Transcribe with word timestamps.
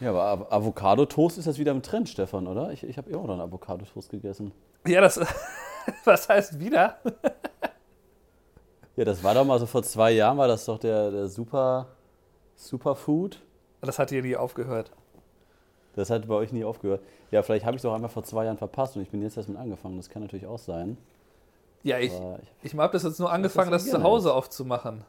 Ja, 0.00 0.10
aber 0.10 0.24
Av- 0.24 0.52
Avocado-Toast 0.52 1.38
ist 1.38 1.46
jetzt 1.46 1.58
wieder 1.58 1.72
im 1.72 1.82
Trend, 1.82 2.08
Stefan, 2.08 2.46
oder? 2.46 2.72
Ich, 2.72 2.82
ich 2.84 2.96
habe 2.96 3.10
immer 3.10 3.22
noch 3.24 3.32
einen 3.32 3.40
Avocado-Toast 3.42 4.10
gegessen. 4.10 4.52
Ja, 4.86 5.00
das, 5.00 5.20
was 6.04 6.28
heißt 6.28 6.58
wieder? 6.58 6.96
Ja, 8.96 9.04
das 9.04 9.22
war 9.22 9.34
doch 9.34 9.44
mal 9.44 9.58
so 9.58 9.66
vor 9.66 9.82
zwei 9.82 10.10
Jahren, 10.12 10.38
war 10.38 10.48
das 10.48 10.64
doch 10.64 10.78
der, 10.78 11.10
der 11.10 11.28
Super, 11.28 11.88
Superfood. 12.56 13.40
Das 13.82 13.98
hat 13.98 14.10
hier 14.10 14.22
nie 14.22 14.36
aufgehört. 14.36 14.90
Das 15.96 16.10
hat 16.10 16.28
bei 16.28 16.34
euch 16.34 16.52
nie 16.52 16.64
aufgehört. 16.64 17.02
Ja, 17.30 17.42
vielleicht 17.42 17.64
habe 17.64 17.76
ich 17.76 17.82
es 17.82 17.86
auch 17.86 17.94
einfach 17.94 18.10
vor 18.10 18.24
zwei 18.24 18.44
Jahren 18.44 18.58
verpasst 18.58 18.96
und 18.96 19.02
ich 19.02 19.10
bin 19.10 19.22
jetzt 19.22 19.36
erst 19.36 19.48
mit 19.48 19.58
angefangen. 19.58 19.96
Das 19.96 20.08
kann 20.08 20.22
natürlich 20.22 20.46
auch 20.46 20.58
sein. 20.58 20.96
Ja, 21.82 21.98
ich, 21.98 22.12
Aber 22.12 22.38
ich, 22.62 22.72
ich 22.72 22.78
habe 22.78 22.92
das 22.92 23.02
jetzt 23.04 23.18
nur 23.18 23.32
angefangen, 23.32 23.70
das, 23.70 23.84
das 23.84 23.92
zu 23.92 24.02
Hause 24.02 24.34
aufzumachen. 24.34 25.04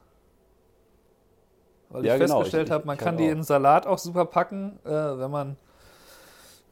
Weil 1.92 2.06
Ja, 2.06 2.16
ich 2.16 2.22
genau, 2.22 2.38
festgestellt 2.40 2.72
habe, 2.72 2.86
man 2.86 2.96
ich 2.98 3.02
kann 3.04 3.18
die 3.18 3.28
auch. 3.28 3.32
in 3.32 3.44
Salat 3.44 3.86
auch 3.88 3.98
super 3.98 4.26
packen, 4.26 4.80
äh, 4.86 4.90
wenn 4.90 5.32
man 5.32 5.58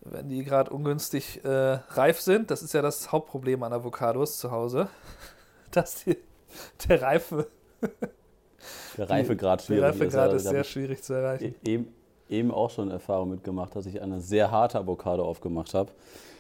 wenn 0.02 0.30
die 0.30 0.44
gerade 0.44 0.72
ungünstig 0.72 1.44
äh, 1.44 1.50
reif 1.90 2.22
sind. 2.22 2.52
Das 2.52 2.64
ist 2.64 2.74
ja 2.74 2.82
das 2.82 3.12
Hauptproblem 3.12 3.62
an 3.64 3.74
Avocados 3.74 4.40
zu 4.40 4.50
Hause, 4.52 4.88
dass 5.72 6.04
die, 6.04 6.18
der 6.88 7.02
Reife, 7.02 7.48
der 8.98 9.10
Reifegrad 9.10 9.60
der 9.62 9.66
schwierig 9.66 9.84
Reifegrad 9.84 10.34
ist. 10.34 10.44
ist 10.44 10.50
sehr 10.50 10.64
schwierig 10.64 11.04
zu 11.04 11.14
erreichen. 11.14 11.56
ich 11.62 11.70
eben, 11.70 11.94
eben 12.30 12.52
auch 12.52 12.70
schon 12.70 12.90
Erfahrung 12.92 13.30
mitgemacht, 13.32 13.76
dass 13.76 13.86
ich 13.86 14.02
eine 14.02 14.22
sehr 14.22 14.52
harte 14.52 14.80
Avocado 14.80 15.24
aufgemacht 15.26 15.74
habe. 15.74 15.92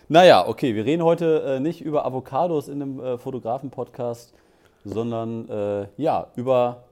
Naja, 0.07 0.47
okay, 0.47 0.73
wir 0.73 0.85
reden 0.85 1.03
heute 1.03 1.43
äh, 1.43 1.59
nicht 1.59 1.81
über 1.81 2.05
Avocados 2.05 2.67
in 2.67 2.79
dem 2.79 2.99
äh, 2.99 3.17
Fotografen-Podcast, 3.17 4.33
sondern 4.83 5.47
äh, 5.49 5.87
ja, 5.97 6.27
über 6.35 6.85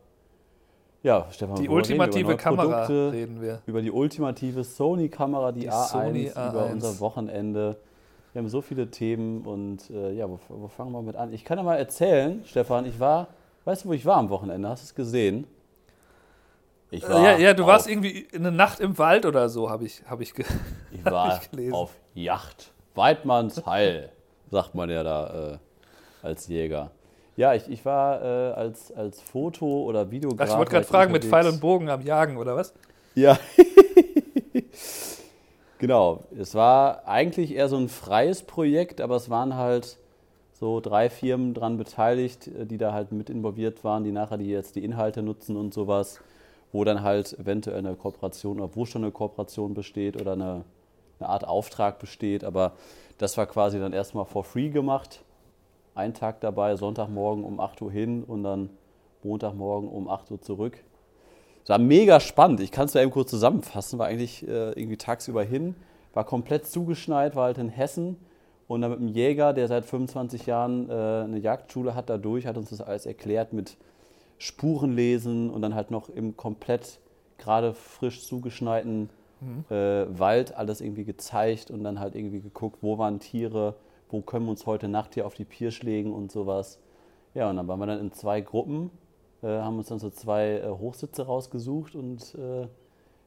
ja, 1.07 1.25
Stefan, 1.31 1.55
Die 1.55 1.61
reden? 1.61 1.65
Über 1.71 1.75
ultimative 1.75 2.27
neue 2.27 2.37
Kamera 2.37 2.85
Produkte, 2.85 3.11
reden 3.13 3.41
wir. 3.41 3.61
über 3.65 3.81
die 3.81 3.91
ultimative 3.91 4.63
Sony-Kamera, 4.63 5.51
die, 5.51 5.61
Die 5.61 5.71
A1, 5.71 5.87
Sony 5.87 6.27
über 6.27 6.65
A1. 6.67 6.71
unser 6.73 6.99
Wochenende. 6.99 7.77
Wir 8.33 8.41
haben 8.41 8.49
so 8.49 8.61
viele 8.61 8.91
Themen 8.91 9.41
und 9.45 9.89
äh, 9.89 10.11
ja, 10.13 10.29
wo, 10.29 10.39
wo 10.49 10.67
fangen 10.67 10.91
wir 10.91 11.01
mit 11.01 11.15
an? 11.15 11.33
Ich 11.33 11.43
kann 11.45 11.57
ja 11.57 11.63
mal 11.63 11.77
erzählen, 11.77 12.43
Stefan, 12.45 12.85
ich 12.85 12.99
war, 12.99 13.27
weißt 13.65 13.85
du, 13.85 13.89
wo 13.89 13.93
ich 13.93 14.05
war 14.05 14.17
am 14.17 14.29
Wochenende? 14.29 14.67
Hast 14.69 14.83
du 14.83 14.85
es 14.85 14.95
gesehen? 14.95 15.47
Ich 16.91 17.03
Äh, 17.03 17.07
ja, 17.09 17.37
ja, 17.37 17.53
du 17.53 17.63
auf, 17.63 17.69
warst 17.69 17.89
irgendwie 17.89 18.27
eine 18.33 18.51
Nacht 18.51 18.79
im 18.79 18.97
Wald 18.97 19.25
oder 19.25 19.49
so, 19.49 19.69
habe 19.69 19.85
ich, 19.85 20.03
hab 20.07 20.21
ich, 20.21 20.33
Ich 20.91 21.05
war 21.05 21.37
ich 21.41 21.49
gelesen. 21.51 21.73
auf 21.73 21.91
Yacht. 22.13 22.71
Weidmanns 22.95 23.65
Heil, 23.65 24.09
sagt 24.51 24.73
man 24.75 24.89
ja 24.89 25.03
da 25.03 25.53
äh, 25.53 25.57
als 26.25 26.47
Jäger. 26.47 26.91
Ja, 27.37 27.53
ich, 27.53 27.69
ich 27.69 27.85
war 27.85 28.21
äh, 28.21 28.53
als, 28.53 28.91
als 28.91 29.21
Foto- 29.21 29.83
oder 29.83 30.05
Ach, 30.07 30.11
Videograf. 30.11 30.49
ich 30.49 30.57
wollte 30.57 30.71
gerade 30.71 30.85
fragen, 30.85 31.11
mit 31.11 31.23
Pfeil 31.23 31.47
und 31.47 31.61
Bogen 31.61 31.87
am 31.87 32.01
Jagen 32.01 32.37
oder 32.37 32.55
was? 32.55 32.73
Ja. 33.13 33.37
genau. 35.77 36.23
Es 36.35 36.55
war 36.55 37.07
eigentlich 37.07 37.53
eher 37.53 37.69
so 37.69 37.77
ein 37.77 37.89
freies 37.89 38.41
Projekt, 38.41 39.01
aber 39.01 39.15
es 39.15 39.29
waren 39.29 39.55
halt 39.55 39.97
so 40.53 40.79
drei 40.79 41.11
Firmen 41.11 41.53
dran 41.53 41.77
beteiligt, 41.77 42.47
äh, 42.47 42.65
die 42.65 42.79
da 42.79 42.91
halt 42.91 43.11
mit 43.11 43.29
involviert 43.29 43.83
waren, 43.83 44.03
die 44.03 44.11
nachher 44.11 44.37
die 44.37 44.49
jetzt 44.49 44.75
die 44.75 44.83
Inhalte 44.83 45.21
nutzen 45.21 45.57
und 45.57 45.75
sowas, 45.75 46.19
wo 46.71 46.83
dann 46.83 47.03
halt 47.03 47.37
eventuell 47.37 47.77
eine 47.77 47.95
Kooperation, 47.95 48.59
obwohl 48.59 48.87
schon 48.87 49.03
eine 49.03 49.11
Kooperation 49.11 49.75
besteht 49.75 50.19
oder 50.19 50.33
eine, 50.33 50.63
eine 51.19 51.29
Art 51.29 51.47
Auftrag 51.47 51.99
besteht, 51.99 52.43
aber 52.43 52.73
das 53.19 53.37
war 53.37 53.45
quasi 53.45 53.77
dann 53.79 53.93
erstmal 53.93 54.25
for 54.25 54.43
free 54.43 54.69
gemacht. 54.69 55.23
Ein 55.97 56.13
Tag 56.13 56.41
dabei, 56.41 56.75
Sonntagmorgen 56.75 57.43
um 57.43 57.59
8 57.59 57.81
Uhr 57.81 57.91
hin 57.91 58.23
und 58.23 58.43
dann 58.43 58.69
Montagmorgen 59.23 59.89
um 59.89 60.07
8 60.07 60.31
Uhr 60.31 60.41
zurück. 60.41 60.83
Es 61.63 61.69
war 61.69 61.79
mega 61.79 62.19
spannend. 62.19 62.59
Ich 62.59 62.71
kann 62.71 62.85
es 62.85 62.93
ja 62.93 63.01
eben 63.01 63.11
kurz 63.11 63.29
zusammenfassen. 63.29 63.99
War 63.99 64.07
eigentlich 64.07 64.47
äh, 64.47 64.71
irgendwie 64.71 64.97
tagsüber 64.97 65.43
hin, 65.43 65.75
war 66.13 66.23
komplett 66.23 66.67
zugeschneit, 66.67 67.35
war 67.35 67.45
halt 67.45 67.57
in 67.57 67.69
Hessen. 67.69 68.17
Und 68.67 68.81
dann 68.81 68.91
mit 68.91 68.99
einem 68.99 69.09
Jäger, 69.09 69.53
der 69.53 69.67
seit 69.67 69.85
25 69.85 70.45
Jahren 70.45 70.89
äh, 70.89 70.93
eine 70.93 71.39
Jagdschule 71.39 71.95
hat, 71.95 72.09
dadurch, 72.09 72.45
hat 72.45 72.57
uns 72.57 72.69
das 72.69 72.81
alles 72.81 73.05
erklärt 73.05 73.53
mit 73.53 73.77
Spurenlesen 74.37 75.49
und 75.49 75.61
dann 75.61 75.73
halt 75.73 75.89
noch 75.89 76.09
im 76.09 76.37
komplett 76.37 76.99
gerade 77.37 77.73
frisch 77.73 78.23
zugeschneiten 78.23 79.09
äh, 79.69 80.05
Wald 80.19 80.55
alles 80.55 80.81
irgendwie 80.81 81.03
gezeigt 81.03 81.69
und 81.71 81.83
dann 81.83 81.99
halt 81.99 82.15
irgendwie 82.15 82.41
geguckt, 82.41 82.79
wo 82.81 82.97
waren 82.97 83.19
Tiere, 83.19 83.75
wo 84.09 84.21
können 84.21 84.45
wir 84.45 84.51
uns 84.51 84.65
heute 84.65 84.87
Nacht 84.87 85.13
hier 85.13 85.25
auf 85.25 85.33
die 85.33 85.45
Pirsch 85.45 85.83
legen 85.83 86.13
und 86.13 86.31
sowas. 86.31 86.79
Ja, 87.33 87.49
und 87.49 87.57
dann 87.57 87.67
waren 87.67 87.79
wir 87.79 87.85
dann 87.87 87.99
in 87.99 88.11
zwei 88.11 88.41
Gruppen, 88.41 88.89
äh, 89.43 89.47
haben 89.47 89.77
uns 89.77 89.87
dann 89.87 89.99
so 89.99 90.09
zwei 90.09 90.59
äh, 90.59 90.69
Hochsitze 90.69 91.25
rausgesucht 91.25 91.95
und 91.95 92.35
äh, 92.35 92.67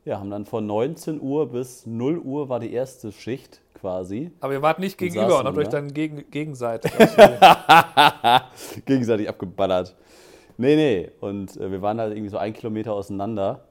ja, 0.04 0.18
haben 0.18 0.30
dann 0.30 0.46
von 0.46 0.66
19 0.66 1.20
Uhr 1.20 1.50
bis 1.50 1.86
0 1.86 2.18
Uhr 2.18 2.48
war 2.48 2.58
die 2.58 2.72
erste 2.72 3.12
Schicht 3.12 3.60
quasi. 3.74 4.30
Aber 4.40 4.52
ihr 4.54 4.62
wart 4.62 4.78
nicht 4.78 4.96
gegenüber 4.98 5.40
und 5.40 5.46
habt 5.46 5.58
euch 5.58 5.68
da. 5.68 5.80
dann 5.80 5.92
gegen, 5.92 6.30
gegenseitig. 6.30 6.90
Gegenseitig 8.86 9.28
abgeballert. 9.28 9.94
Nee, 10.56 10.76
nee. 10.76 11.10
Und 11.20 11.56
äh, 11.56 11.70
wir 11.70 11.82
waren 11.82 12.00
halt 12.00 12.12
irgendwie 12.12 12.30
so 12.30 12.38
ein 12.38 12.52
Kilometer 12.52 12.92
auseinander. 12.92 13.64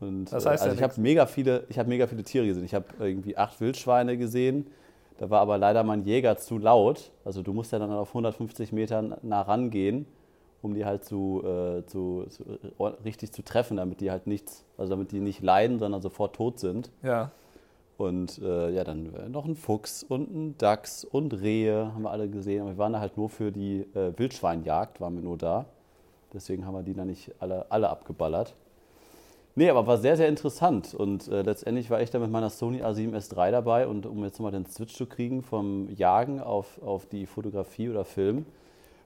Und, 0.00 0.26
Das 0.32 0.44
äh, 0.44 0.50
heißt 0.50 0.64
ja 0.64 0.70
also 0.70 0.76
ich 0.76 0.82
habe 0.82 1.00
mega 1.00 1.26
viele, 1.26 1.64
ich 1.68 1.78
habe 1.78 1.88
mega 1.88 2.06
viele 2.06 2.22
Tiere 2.22 2.46
gesehen. 2.46 2.64
Ich 2.64 2.74
habe 2.74 2.86
irgendwie 2.98 3.36
acht 3.36 3.60
Wildschweine 3.60 4.16
gesehen. 4.16 4.66
Da 5.20 5.28
war 5.28 5.42
aber 5.42 5.58
leider 5.58 5.84
mein 5.84 6.02
Jäger 6.04 6.38
zu 6.38 6.56
laut. 6.56 7.10
Also 7.26 7.42
du 7.42 7.52
musst 7.52 7.72
ja 7.72 7.78
dann 7.78 7.92
auf 7.92 8.08
150 8.08 8.72
Metern 8.72 9.14
nah 9.20 9.42
rangehen, 9.42 10.06
um 10.62 10.72
die 10.72 10.86
halt 10.86 11.04
zu, 11.04 11.42
äh, 11.44 11.84
zu, 11.84 12.24
zu 12.30 12.42
äh, 12.78 12.86
richtig 13.04 13.30
zu 13.30 13.42
treffen, 13.42 13.76
damit 13.76 14.00
die 14.00 14.10
halt 14.10 14.26
nichts, 14.26 14.64
also 14.78 14.88
damit 14.88 15.12
die 15.12 15.20
nicht 15.20 15.42
leiden, 15.42 15.78
sondern 15.78 16.00
sofort 16.00 16.34
tot 16.34 16.58
sind. 16.58 16.90
ja. 17.02 17.30
Und 17.98 18.38
äh, 18.38 18.70
ja, 18.70 18.82
dann 18.82 19.14
äh, 19.14 19.28
noch 19.28 19.44
ein 19.44 19.56
Fuchs 19.56 20.02
und 20.02 20.34
ein 20.34 20.56
Dachs 20.56 21.04
und 21.04 21.38
Rehe 21.42 21.92
haben 21.92 22.00
wir 22.00 22.10
alle 22.10 22.30
gesehen. 22.30 22.62
Aber 22.62 22.70
wir 22.70 22.78
waren 22.78 22.94
da 22.94 23.00
halt 23.00 23.18
nur 23.18 23.28
für 23.28 23.52
die 23.52 23.80
äh, 23.94 24.18
Wildschweinjagd, 24.18 25.02
waren 25.02 25.16
wir 25.16 25.22
nur 25.22 25.36
da. 25.36 25.66
Deswegen 26.32 26.64
haben 26.64 26.72
wir 26.72 26.82
die 26.82 26.94
dann 26.94 27.08
nicht 27.08 27.30
alle, 27.40 27.70
alle 27.70 27.90
abgeballert. 27.90 28.54
Nee, 29.60 29.68
aber 29.68 29.86
war 29.86 29.98
sehr, 29.98 30.16
sehr 30.16 30.26
interessant. 30.26 30.94
Und 30.94 31.28
äh, 31.28 31.42
letztendlich 31.42 31.90
war 31.90 32.00
ich 32.00 32.08
da 32.08 32.18
mit 32.18 32.30
meiner 32.30 32.48
Sony 32.48 32.82
A7S 32.82 33.36
III 33.36 33.52
dabei. 33.52 33.86
Und 33.86 34.06
um 34.06 34.24
jetzt 34.24 34.40
mal 34.40 34.50
den 34.50 34.64
Switch 34.64 34.94
zu 34.94 35.04
kriegen 35.04 35.42
vom 35.42 35.90
Jagen 35.94 36.40
auf, 36.40 36.80
auf 36.80 37.04
die 37.04 37.26
Fotografie 37.26 37.90
oder 37.90 38.06
Film, 38.06 38.46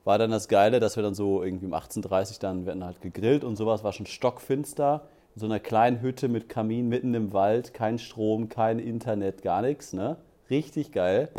war 0.04 0.16
dann 0.16 0.30
das 0.30 0.46
Geile, 0.46 0.78
dass 0.78 0.94
wir 0.94 1.02
dann 1.02 1.14
so 1.14 1.42
irgendwie 1.42 1.66
um 1.66 1.74
18.30 1.74 2.34
Uhr 2.34 2.36
dann, 2.38 2.66
wir 2.66 2.70
hatten 2.70 2.84
halt 2.84 3.02
gegrillt 3.02 3.42
und 3.42 3.56
sowas, 3.56 3.82
war 3.82 3.92
schon 3.92 4.06
stockfinster. 4.06 5.08
In 5.34 5.40
so 5.40 5.46
einer 5.46 5.58
kleinen 5.58 6.00
Hütte 6.00 6.28
mit 6.28 6.48
Kamin 6.48 6.88
mitten 6.88 7.14
im 7.14 7.32
Wald, 7.32 7.74
kein 7.74 7.98
Strom, 7.98 8.48
kein 8.48 8.78
Internet, 8.78 9.42
gar 9.42 9.60
nichts, 9.60 9.92
ne? 9.92 10.18
Richtig 10.50 10.92
geil. 10.92 11.30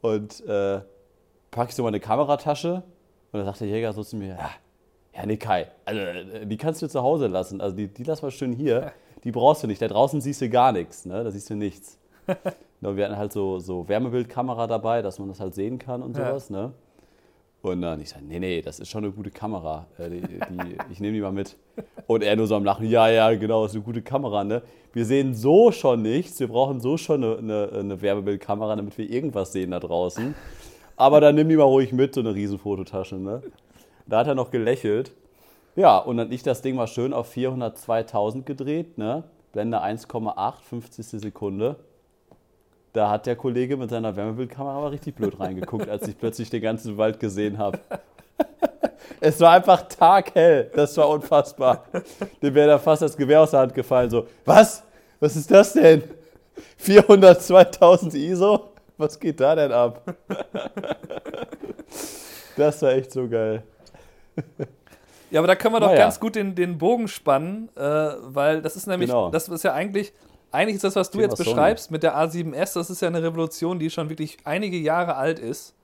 Und 0.00 0.46
äh, 0.46 0.78
packe 1.50 1.70
ich 1.70 1.74
so 1.74 1.82
meine 1.82 1.98
Kameratasche 1.98 2.84
und 3.32 3.38
dann 3.40 3.46
sagt 3.46 3.62
der 3.62 3.66
Jäger 3.66 3.92
so 3.92 4.04
zu 4.04 4.14
mir, 4.14 4.36
ja, 4.38 4.50
ja, 5.16 5.26
nee, 5.26 5.36
Kai, 5.36 5.68
also, 5.84 6.00
äh, 6.00 6.46
die 6.46 6.56
kannst 6.56 6.82
du 6.82 6.88
zu 6.88 7.02
Hause 7.02 7.26
lassen. 7.28 7.60
Also 7.60 7.76
die, 7.76 7.88
die 7.88 8.04
lass 8.04 8.22
mal 8.22 8.30
schön 8.30 8.52
hier. 8.52 8.92
Die 9.24 9.32
brauchst 9.32 9.62
du 9.62 9.66
nicht. 9.66 9.80
Da 9.80 9.88
draußen 9.88 10.20
siehst 10.20 10.42
du 10.42 10.50
gar 10.50 10.70
nichts, 10.70 11.06
ne? 11.06 11.24
Da 11.24 11.30
siehst 11.30 11.48
du 11.48 11.54
nichts. 11.54 11.98
Wir 12.82 13.04
hatten 13.06 13.16
halt 13.16 13.32
so, 13.32 13.58
so 13.58 13.88
Wärmebildkamera 13.88 14.66
dabei, 14.66 15.00
dass 15.00 15.18
man 15.18 15.28
das 15.28 15.40
halt 15.40 15.54
sehen 15.54 15.78
kann 15.78 16.02
und 16.02 16.14
Ja. 16.14 16.28
sowas, 16.28 16.50
ne? 16.50 16.72
Und 17.62 17.80
dann 17.80 18.02
ich 18.02 18.10
sage, 18.10 18.22
nee, 18.26 18.38
nee, 18.38 18.60
das 18.60 18.78
ist 18.80 18.90
schon 18.90 19.02
eine 19.04 19.12
gute 19.14 19.30
Kamera. 19.30 19.86
Äh, 19.96 20.10
die, 20.10 20.20
die, 20.20 20.76
ich 20.92 21.00
nehme 21.00 21.14
die 21.14 21.22
mal 21.22 21.32
mit. 21.32 21.56
Und 22.06 22.22
er 22.22 22.36
nur 22.36 22.46
so 22.46 22.54
am 22.54 22.64
Lachen, 22.66 22.86
ja, 22.86 23.08
ja, 23.08 23.34
genau, 23.34 23.62
das 23.62 23.72
ist 23.72 23.76
eine 23.76 23.84
gute 23.86 24.02
Kamera, 24.02 24.44
ne? 24.44 24.60
Wir 24.92 25.06
sehen 25.06 25.34
so 25.34 25.72
schon 25.72 26.02
nichts. 26.02 26.38
Wir 26.38 26.48
brauchen 26.48 26.80
so 26.80 26.98
schon 26.98 27.24
eine, 27.24 27.38
eine, 27.38 27.70
eine 27.72 28.02
Wärmebildkamera, 28.02 28.76
damit 28.76 28.98
wir 28.98 29.08
irgendwas 29.08 29.52
sehen 29.52 29.70
da 29.70 29.80
draußen. 29.80 30.34
Aber 30.96 31.22
dann 31.22 31.34
nimm 31.34 31.48
die 31.48 31.56
mal 31.56 31.62
ruhig 31.64 31.92
mit, 31.94 32.12
so 32.12 32.20
eine 32.20 32.34
riesen 32.34 32.58
Fototasche, 32.58 33.14
ne? 33.16 33.42
Da 34.06 34.18
hat 34.18 34.26
er 34.26 34.34
noch 34.34 34.50
gelächelt. 34.50 35.12
Ja, 35.76 35.98
und 35.98 36.16
dann 36.18 36.30
liegt 36.30 36.46
das 36.46 36.62
Ding 36.62 36.76
mal 36.76 36.86
schön 36.86 37.12
auf 37.12 37.34
402.000 37.34 38.42
gedreht, 38.44 38.98
ne? 38.98 39.24
Blende 39.52 39.82
1,8, 39.82 40.62
50. 40.62 41.06
Sekunde. 41.20 41.76
Da 42.92 43.10
hat 43.10 43.26
der 43.26 43.34
Kollege 43.34 43.76
mit 43.76 43.90
seiner 43.90 44.14
Wärmebildkamera 44.14 44.76
aber 44.76 44.92
richtig 44.92 45.16
blöd 45.16 45.38
reingeguckt, 45.40 45.88
als 45.88 46.06
ich 46.06 46.16
plötzlich 46.16 46.50
den 46.50 46.62
ganzen 46.62 46.96
Wald 46.96 47.18
gesehen 47.18 47.58
habe. 47.58 47.78
Es 49.20 49.40
war 49.40 49.52
einfach 49.52 49.82
taghell. 49.82 50.70
Das 50.74 50.96
war 50.96 51.08
unfassbar. 51.08 51.84
Dem 52.42 52.54
wäre 52.54 52.68
da 52.68 52.78
fast 52.78 53.02
das 53.02 53.16
Gewehr 53.16 53.40
aus 53.42 53.50
der 53.52 53.60
Hand 53.60 53.74
gefallen. 53.74 54.10
So, 54.10 54.26
was? 54.44 54.82
Was 55.20 55.36
ist 55.36 55.50
das 55.50 55.72
denn? 55.72 56.02
402.000 56.82 58.14
ISO? 58.14 58.72
Was 58.96 59.18
geht 59.18 59.40
da 59.40 59.54
denn 59.54 59.72
ab? 59.72 60.02
Das 62.56 62.80
war 62.82 62.92
echt 62.92 63.10
so 63.10 63.28
geil. 63.28 63.64
Ja, 65.30 65.40
aber 65.40 65.46
da 65.48 65.56
können 65.56 65.74
wir 65.74 65.80
doch 65.80 65.88
Naja. 65.88 66.00
ganz 66.04 66.20
gut 66.20 66.36
den, 66.36 66.54
den 66.54 66.78
Bogen 66.78 67.08
spannen, 67.08 67.68
äh, 67.76 67.80
weil 67.80 68.62
das 68.62 68.76
ist 68.76 68.86
nämlich, 68.86 69.10
Genau. 69.10 69.30
das 69.30 69.48
ist 69.48 69.64
ja 69.64 69.72
eigentlich, 69.72 70.12
eigentlich 70.52 70.76
ist 70.76 70.84
das, 70.84 70.94
was 70.96 71.10
du 71.10 71.18
Thema 71.18 71.30
jetzt 71.30 71.38
Sony. 71.38 71.50
beschreibst 71.50 71.90
mit 71.90 72.02
der 72.02 72.16
A7S, 72.16 72.74
das 72.74 72.88
ist 72.90 73.00
ja 73.02 73.08
eine 73.08 73.22
Revolution, 73.22 73.78
die 73.78 73.90
schon 73.90 74.08
wirklich 74.10 74.38
einige 74.44 74.76
Jahre 74.76 75.16
alt 75.16 75.38
ist. 75.40 75.74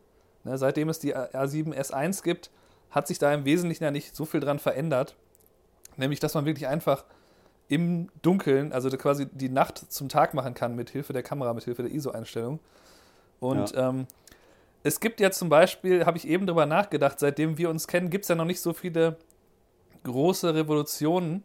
Ne, 0.44 0.56
seitdem 0.56 0.88
es 0.88 0.99
die 1.00 1.14
A7S1 1.17 2.23
gibt, 2.23 2.50
hat 2.91 3.06
sich 3.08 3.19
da 3.19 3.32
im 3.35 3.44
Wesentlichen 3.44 3.85
ja 3.85 3.91
nicht 3.91 4.14
so 4.14 4.25
viel 4.25 4.41
dran 4.41 4.58
verändert. 4.58 5.17
Nämlich, 5.96 6.20
dass 6.20 6.35
man 6.35 6.44
wirklich 6.46 6.67
einfach 6.69 7.05
im 7.69 8.08
Dunkeln, 8.23 8.73
also 8.73 8.88
quasi 8.91 9.26
die 9.26 9.49
Nacht 9.49 9.79
zum 9.93 10.08
Tag 10.08 10.32
machen 10.35 10.55
kann 10.55 10.75
mit 10.76 10.91
Hilfe 10.91 11.12
der 11.12 11.23
Kamera, 11.23 11.53
mit 11.55 11.64
Hilfe 11.64 11.82
der 11.82 11.93
ISO-Einstellung. 11.93 12.58
Und 13.38 13.73
ja. 13.73 13.88
ähm, 13.91 14.06
es 14.82 15.00
gibt 15.00 15.21
ja 15.21 15.31
zum 15.31 15.49
Beispiel, 15.49 16.06
habe 16.06 16.17
ich 16.17 16.27
eben 16.27 16.47
drüber 16.47 16.67
nachgedacht, 16.67 17.19
seitdem 17.19 17.59
wir 17.59 17.71
uns 17.71 17.87
kennen, 17.87 18.11
gibt 18.11 18.25
es 18.25 18.29
ja 18.29 18.35
noch 18.35 18.44
nicht 18.44 18.61
so 18.61 18.73
viele 18.73 19.17
große 20.05 20.55
Revolutionen 20.55 21.44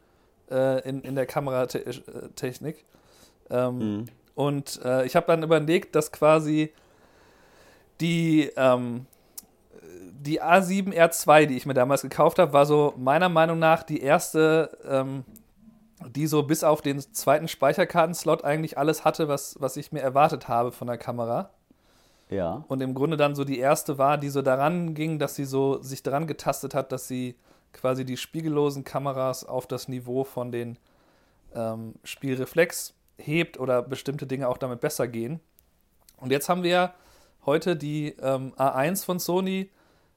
äh, 0.50 0.88
in, 0.88 1.02
in 1.02 1.16
der 1.16 1.26
Kameratechnik. 1.26 2.86
Ähm, 3.50 3.78
mhm. 3.78 4.06
Und 4.36 4.82
äh, 4.84 5.06
ich 5.06 5.16
habe 5.16 5.28
dann 5.28 5.44
überlegt, 5.44 5.96
dass 5.96 6.12
quasi 6.12 6.72
die, 8.02 8.52
ähm, 8.58 9.06
die 9.82 10.42
A7R2, 10.42 11.46
die 11.46 11.58
ich 11.58 11.66
mir 11.66 11.74
damals 11.74 12.02
gekauft 12.02 12.40
habe, 12.40 12.54
war 12.54 12.66
so 12.66 12.94
meiner 12.98 13.30
Meinung 13.30 13.60
nach 13.60 13.84
die 13.84 14.02
erste, 14.02 14.78
ähm, 14.88 15.24
die 16.08 16.28
so 16.28 16.44
bis 16.44 16.64
auf 16.64 16.82
den 16.82 17.00
zweiten 17.00 17.48
Speicherkartenslot 17.48 18.44
eigentlich 18.44 18.78
alles 18.78 19.06
hatte, 19.06 19.28
was, 19.28 19.56
was 19.60 19.78
ich 19.78 19.92
mir 19.92 20.02
erwartet 20.02 20.48
habe 20.48 20.72
von 20.72 20.88
der 20.88 20.98
Kamera. 20.98 21.52
Ja. 22.30 22.66
Und 22.68 22.81
im 22.81 22.94
Grunde 22.94 23.18
dann 23.18 23.36
so 23.36 23.44
die 23.44 23.60
erste 23.60 23.98
war, 23.98 24.18
die 24.18 24.30
so 24.30 24.42
daran 24.42 24.94
ging, 24.95 25.19
dass 25.19 25.36
sie 25.36 25.45
so 25.45 25.81
sich 25.81 26.04
daran 26.04 26.27
getastet 26.27 26.74
hat, 26.74 26.92
dass 26.92 27.07
sie 27.07 27.36
quasi 27.74 28.06
die 28.06 28.18
spiegellosen 28.18 28.83
Kameras 28.83 29.45
auf 29.45 29.68
das 29.68 29.88
Niveau 29.88 30.24
von 30.24 30.51
den 30.51 30.77
ähm, 31.54 31.95
Spielreflex 32.04 32.94
hebt 33.18 33.60
oder 33.60 33.81
bestimmte 33.81 34.27
Dinge 34.27 34.48
auch 34.48 34.57
damit 34.57 34.81
besser 34.81 35.07
gehen. 35.07 35.39
Und 36.18 36.31
jetzt 36.31 36.50
haben 36.50 36.63
wir 36.63 36.94
heute 37.45 37.75
die 37.75 38.16
ähm, 38.22 38.54
A1 38.57 39.06
von 39.06 39.19
Sony, 39.19 39.69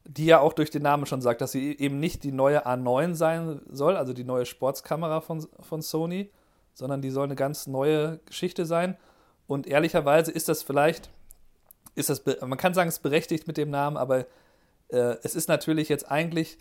die 0.05 0.27
ja 0.27 0.41
auch 0.41 0.55
durch 0.55 0.71
den 0.71 0.83
Namen 0.83 1.07
schon 1.07 1.21
sagt, 1.21 1.41
dass 1.41 1.53
sie 1.53 1.77
eben 1.79 2.01
nicht 2.01 2.25
die 2.25 2.33
neue 2.33 2.67
A9 2.67 3.15
sein 3.15 3.61
soll, 3.71 3.97
also 3.97 4.13
die 4.13 4.25
neue 4.25 4.47
Sportskamera 4.47 5.21
von, 5.21 5.47
von 5.61 5.83
Sony, 5.83 6.31
sondern 6.73 7.03
die 7.03 7.11
soll 7.11 7.25
eine 7.25 7.35
ganz 7.35 7.67
neue 7.67 8.19
Geschichte 8.25 8.65
sein. 8.65 8.97
Und 9.47 9.67
ehrlicherweise 9.67 10.31
ist 10.31 10.49
das 10.49 10.63
vielleicht, 10.63 11.11
ist 11.99 12.11
das, 12.11 12.23
man 12.41 12.59
kann 12.59 12.75
sagen, 12.75 12.89
es 12.89 12.97
ist 12.97 13.03
berechtigt 13.03 13.47
mit 13.47 13.57
dem 13.57 13.71
Namen, 13.71 13.97
aber 13.97 14.27
äh, 14.89 15.17
es 15.23 15.35
ist 15.35 15.49
natürlich 15.49 15.89
jetzt 15.89 16.11
eigentlich 16.11 16.59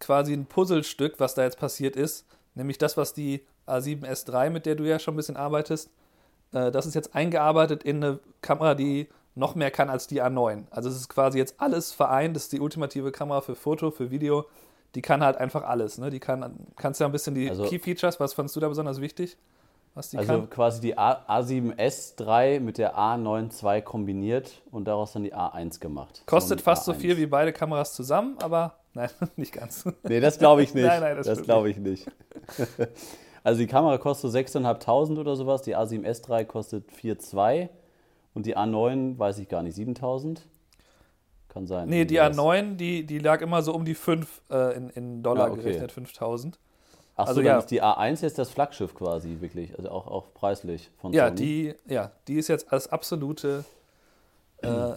quasi 0.00 0.32
ein 0.32 0.46
Puzzlestück, 0.46 1.18
was 1.18 1.34
da 1.34 1.42
jetzt 1.42 1.58
passiert 1.58 1.96
ist, 1.96 2.26
nämlich 2.54 2.78
das, 2.78 2.96
was 2.96 3.12
die 3.12 3.44
A7S3, 3.66 4.50
mit 4.50 4.66
der 4.66 4.76
du 4.76 4.84
ja 4.84 4.98
schon 4.98 5.14
ein 5.14 5.16
bisschen 5.16 5.36
arbeitest, 5.36 5.90
äh, 6.52 6.70
das 6.70 6.86
ist 6.86 6.94
jetzt 6.94 7.14
eingearbeitet 7.14 7.82
in 7.82 8.02
eine 8.02 8.18
Kamera, 8.40 8.74
die 8.74 9.08
noch 9.34 9.54
mehr 9.54 9.70
kann 9.70 9.88
als 9.88 10.06
die 10.06 10.22
A9. 10.22 10.64
Also 10.70 10.88
es 10.88 10.96
ist 10.96 11.08
quasi 11.08 11.38
jetzt 11.38 11.54
alles 11.58 11.92
vereint, 11.92 12.34
das 12.34 12.44
ist 12.44 12.52
die 12.52 12.60
ultimative 12.60 13.12
Kamera 13.12 13.40
für 13.40 13.54
Foto, 13.54 13.90
für 13.90 14.10
Video. 14.10 14.46
Die 14.94 15.02
kann 15.02 15.22
halt 15.22 15.36
einfach 15.36 15.62
alles. 15.62 15.98
Ne? 15.98 16.10
Die 16.10 16.18
kann, 16.18 16.66
kannst 16.76 17.00
ja 17.00 17.06
ein 17.06 17.12
bisschen 17.12 17.34
die 17.34 17.48
also, 17.48 17.64
Key 17.64 17.78
Features, 17.78 18.18
was 18.18 18.32
fandest 18.32 18.56
du 18.56 18.60
da 18.60 18.68
besonders 18.68 19.00
wichtig? 19.00 19.36
Was 19.94 20.10
die 20.10 20.18
also 20.18 20.32
kann? 20.32 20.50
quasi 20.50 20.80
die 20.80 20.96
A, 20.96 21.24
A7S3 21.28 22.60
mit 22.60 22.78
der 22.78 22.96
A9 22.96 23.50
II 23.62 23.82
kombiniert 23.82 24.62
und 24.70 24.86
daraus 24.86 25.12
dann 25.12 25.24
die 25.24 25.34
A1 25.34 25.80
gemacht. 25.80 26.22
Kostet 26.26 26.60
fast 26.60 26.82
A1. 26.82 26.84
so 26.86 26.94
viel 26.94 27.16
wie 27.16 27.26
beide 27.26 27.52
Kameras 27.52 27.94
zusammen, 27.94 28.36
aber 28.40 28.74
nein, 28.94 29.10
nicht 29.36 29.52
ganz. 29.52 29.84
Nee, 30.04 30.20
das 30.20 30.38
glaube 30.38 30.62
ich 30.62 30.74
nicht. 30.74 30.86
nein, 30.86 31.00
nein, 31.00 31.16
das, 31.16 31.26
das 31.26 31.42
glaube 31.42 31.70
ich 31.70 31.78
nicht. 31.78 32.06
Also 33.44 33.60
die 33.60 33.66
Kamera 33.66 33.96
kostet 33.96 34.32
6.500 34.32 35.18
oder 35.18 35.34
sowas, 35.34 35.62
die 35.62 35.74
A7S3 35.74 36.44
kostet 36.44 36.90
4,2 36.90 37.70
und 38.34 38.44
die 38.44 38.56
A9 38.58 39.18
weiß 39.18 39.38
ich 39.38 39.48
gar 39.48 39.62
nicht, 39.62 39.78
7.000? 39.78 40.40
Kann 41.48 41.66
sein. 41.66 41.88
Nee, 41.88 42.04
die 42.04 42.20
A9, 42.20 42.76
die, 42.76 43.06
die 43.06 43.18
lag 43.18 43.40
immer 43.40 43.62
so 43.62 43.72
um 43.72 43.86
die 43.86 43.94
5 43.94 44.42
äh, 44.50 44.76
in, 44.76 44.90
in 44.90 45.22
Dollar 45.22 45.46
ja, 45.46 45.52
okay. 45.52 45.62
gerechnet, 45.62 45.92
5.000. 45.92 46.54
Ach 47.18 47.26
so, 47.26 47.30
also, 47.30 47.40
ja. 47.42 47.58
ist 47.58 47.70
die 47.70 47.82
A1 47.82 48.22
jetzt 48.22 48.38
das 48.38 48.48
Flaggschiff 48.50 48.94
quasi, 48.94 49.38
wirklich, 49.40 49.76
also 49.76 49.90
auch, 49.90 50.06
auch 50.06 50.32
preislich 50.34 50.90
von 50.98 51.12
ja, 51.12 51.26
Sony. 51.28 51.36
Die, 51.36 51.74
ja, 51.92 52.12
die 52.28 52.36
ist 52.36 52.48
jetzt 52.48 52.72
als 52.72 52.88
absolute, 52.88 53.64
äh, 54.62 54.94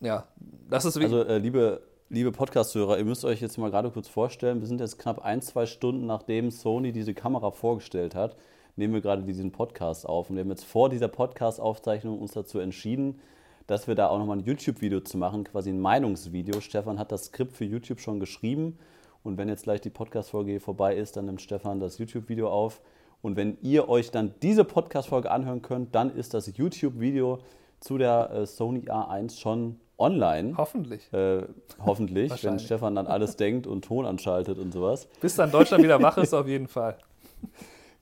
ja, 0.00 0.24
das 0.70 0.84
ist 0.84 0.96
Also, 0.96 1.24
äh, 1.24 1.38
liebe 1.38 1.82
liebe 2.10 2.30
Podcast-Hörer, 2.30 2.98
ihr 2.98 3.04
müsst 3.04 3.24
euch 3.24 3.40
jetzt 3.40 3.58
mal 3.58 3.70
gerade 3.70 3.90
kurz 3.90 4.08
vorstellen, 4.08 4.60
wir 4.60 4.68
sind 4.68 4.80
jetzt 4.80 5.00
knapp 5.00 5.24
ein, 5.24 5.42
zwei 5.42 5.66
Stunden, 5.66 6.06
nachdem 6.06 6.52
Sony 6.52 6.92
diese 6.92 7.12
Kamera 7.12 7.50
vorgestellt 7.50 8.14
hat, 8.14 8.36
nehmen 8.76 8.94
wir 8.94 9.00
gerade 9.00 9.24
diesen 9.24 9.50
Podcast 9.50 10.06
auf. 10.08 10.30
Und 10.30 10.36
wir 10.36 10.42
haben 10.42 10.50
jetzt 10.50 10.64
vor 10.64 10.90
dieser 10.90 11.08
Podcast-Aufzeichnung 11.08 12.20
uns 12.20 12.32
dazu 12.32 12.60
entschieden, 12.60 13.20
dass 13.66 13.88
wir 13.88 13.96
da 13.96 14.08
auch 14.08 14.18
nochmal 14.18 14.38
ein 14.38 14.44
YouTube-Video 14.44 15.00
zu 15.00 15.18
machen, 15.18 15.42
quasi 15.42 15.70
ein 15.70 15.80
Meinungsvideo. 15.80 16.60
Stefan 16.60 16.98
hat 16.98 17.10
das 17.10 17.26
Skript 17.26 17.56
für 17.56 17.64
YouTube 17.64 18.00
schon 18.00 18.20
geschrieben. 18.20 18.78
Und 19.24 19.38
wenn 19.38 19.48
jetzt 19.48 19.64
gleich 19.64 19.80
die 19.80 19.90
Podcast-Folge 19.90 20.60
vorbei 20.60 20.94
ist, 20.94 21.16
dann 21.16 21.24
nimmt 21.24 21.40
Stefan 21.40 21.80
das 21.80 21.96
YouTube-Video 21.96 22.50
auf. 22.50 22.82
Und 23.22 23.36
wenn 23.36 23.56
ihr 23.62 23.88
euch 23.88 24.10
dann 24.10 24.34
diese 24.42 24.64
Podcast-Folge 24.64 25.30
anhören 25.30 25.62
könnt, 25.62 25.94
dann 25.94 26.14
ist 26.14 26.34
das 26.34 26.54
YouTube-Video 26.54 27.38
zu 27.80 27.96
der 27.96 28.30
äh, 28.30 28.46
Sony 28.46 28.82
A1 28.90 29.40
schon 29.40 29.80
online. 29.96 30.54
Hoffentlich. 30.58 31.10
Äh, 31.14 31.44
hoffentlich, 31.82 32.44
wenn 32.44 32.58
Stefan 32.58 32.94
dann 32.94 33.06
alles 33.06 33.36
denkt 33.38 33.66
und 33.66 33.86
Ton 33.86 34.04
anschaltet 34.04 34.58
und 34.58 34.72
sowas. 34.72 35.08
Bis 35.22 35.36
dann 35.36 35.50
Deutschland 35.50 35.82
wieder 35.82 36.02
wach 36.02 36.18
ist, 36.18 36.34
auf 36.34 36.46
jeden 36.46 36.68
Fall. 36.68 36.98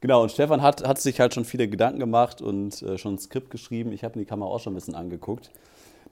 Genau, 0.01 0.21
und 0.25 0.33
Stefan 0.33 0.63
hat, 0.63 0.85
hat 0.85 0.99
sich 1.01 1.21
halt 1.21 1.33
schon 1.33 1.45
viele 1.45 1.69
Gedanken 1.69 2.01
gemacht 2.01 2.43
und 2.43 2.83
äh, 2.83 2.99
schon 2.99 3.15
ein 3.15 3.19
Skript 3.19 3.51
geschrieben. 3.51 3.93
Ich 3.93 4.03
habe 4.03 4.19
mir 4.19 4.25
die 4.25 4.29
Kamera 4.29 4.51
auch 4.51 4.59
schon 4.59 4.73
ein 4.73 4.75
bisschen 4.75 4.97
angeguckt. 4.97 5.53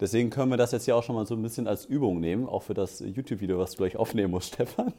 Deswegen 0.01 0.31
können 0.31 0.51
wir 0.51 0.57
das 0.57 0.73
jetzt 0.73 0.87
ja 0.87 0.95
auch 0.95 1.03
schon 1.03 1.15
mal 1.15 1.27
so 1.27 1.35
ein 1.35 1.43
bisschen 1.43 1.69
als 1.69 1.85
Übung 1.85 2.21
nehmen, 2.21 2.49
auch 2.49 2.63
für 2.63 2.75
das 2.75 3.01
YouTube-Video, 3.01 3.59
was 3.59 3.73
du 3.73 3.79
gleich 3.79 3.97
aufnehmen 3.97 4.31
musst, 4.31 4.49
Stefan. 4.55 4.95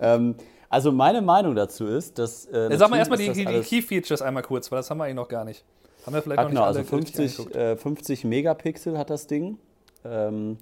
ähm, 0.00 0.34
also 0.68 0.92
meine 0.92 1.20
Meinung 1.20 1.54
dazu 1.54 1.86
ist, 1.86 2.18
dass. 2.18 2.46
Äh, 2.46 2.76
Sag 2.76 2.90
mal 2.90 2.98
erstmal 2.98 3.18
die, 3.18 3.32
die 3.32 3.44
Key-Features 3.44 4.22
einmal 4.22 4.42
kurz, 4.42 4.70
weil 4.70 4.78
das 4.78 4.90
haben 4.90 4.98
wir 4.98 5.04
eigentlich 5.04 5.16
noch 5.16 5.28
gar 5.28 5.44
nicht. 5.44 5.64
Haben 6.06 6.14
wir 6.14 6.22
vielleicht 6.22 6.38
Ach, 6.38 6.44
noch 6.44 6.50
genau, 6.50 6.60
nicht 6.68 6.78
also 6.78 6.84
50, 6.84 7.54
äh, 7.54 7.76
50 7.76 8.24
Megapixel 8.24 8.96
hat 8.96 9.10
das 9.10 9.26
Ding 9.26 9.58
ähm, 10.04 10.58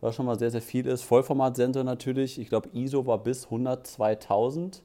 was 0.00 0.16
schon 0.16 0.26
mal 0.26 0.38
sehr, 0.38 0.50
sehr 0.50 0.62
viel 0.62 0.86
ist. 0.86 1.02
Vollformatsensor 1.02 1.84
natürlich, 1.84 2.40
ich 2.40 2.48
glaube 2.48 2.68
ISO 2.72 3.06
war 3.06 3.18
bis 3.18 3.46
102.000 3.46 4.80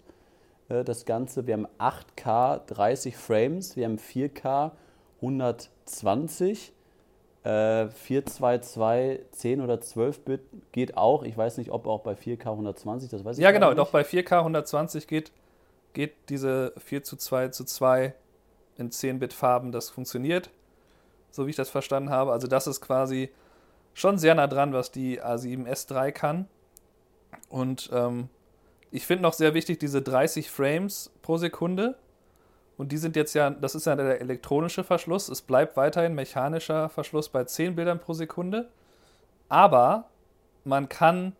äh, 0.70 0.84
das 0.84 1.06
Ganze. 1.06 1.48
Wir 1.48 1.56
haben 1.56 1.68
8K 1.80 2.66
30 2.68 3.18
Frames, 3.18 3.76
wir 3.76 3.86
haben 3.86 3.98
4K 3.98 4.72
120. 5.22 6.74
Äh, 7.48 7.88
422, 7.92 9.32
10 9.32 9.62
oder 9.62 9.80
12 9.80 10.20
Bit 10.26 10.42
geht 10.74 10.98
auch. 10.98 11.24
Ich 11.24 11.38
weiß 11.38 11.58
nicht, 11.58 11.72
ob 11.72 11.88
auch 11.88 12.02
bei 12.02 12.12
4K 12.12 12.48
120, 12.52 13.10
das 13.10 13.24
weiß 13.24 13.38
ich 13.38 13.44
Ja, 13.44 13.52
genau, 13.52 13.68
nicht. 13.70 13.78
doch 13.78 13.92
bei 13.92 14.02
4K 14.02 14.40
120 14.40 15.08
geht, 15.08 15.32
geht 15.94 16.14
diese 16.28 16.74
4 16.78 17.04
zu 17.04 17.16
2 17.16 17.48
zu 17.50 17.64
2 17.64 18.14
in 18.76 18.92
10 18.92 19.20
Bit 19.20 19.32
Farben, 19.32 19.72
das 19.72 19.90
funktioniert, 19.90 20.50
so 21.32 21.46
wie 21.46 21.52
ich 21.52 21.56
das 21.56 21.70
verstanden 21.70 22.10
habe. 22.10 22.34
Also 22.34 22.48
das 22.48 22.68
ist 22.68 22.82
quasi 22.82 23.30
schon 23.94 24.18
sehr 24.18 24.36
nah 24.36 24.48
dran, 24.48 24.74
was 24.74 24.92
die 24.92 25.22
A7S3 25.22 26.12
kann. 26.12 26.50
Und 27.48 27.90
ähm, 27.94 28.28
ich 28.92 29.06
finde 29.06 29.24
noch 29.24 29.34
sehr 29.34 29.54
wichtig 29.54 29.80
diese 29.80 30.02
30 30.02 30.52
Frames 30.52 31.12
pro 31.22 31.38
Sekunde. 31.38 31.96
Und 32.78 32.92
die 32.92 32.98
sind 32.98 33.16
jetzt 33.16 33.34
ja, 33.34 33.50
das 33.50 33.76
ist 33.76 33.86
ja 33.86 33.96
der 33.96 34.22
elektronische 34.22 34.84
Verschluss. 34.84 35.30
Es 35.30 35.42
bleibt 35.42 35.76
weiterhin 35.78 36.14
mechanischer 36.14 36.90
Verschluss 36.90 37.30
bei 37.30 37.44
10 37.44 37.76
Bildern 37.76 38.00
pro 38.00 38.14
Sekunde. 38.14 38.70
Aber 39.50 40.06
man 40.64 40.88
kann 40.88 41.34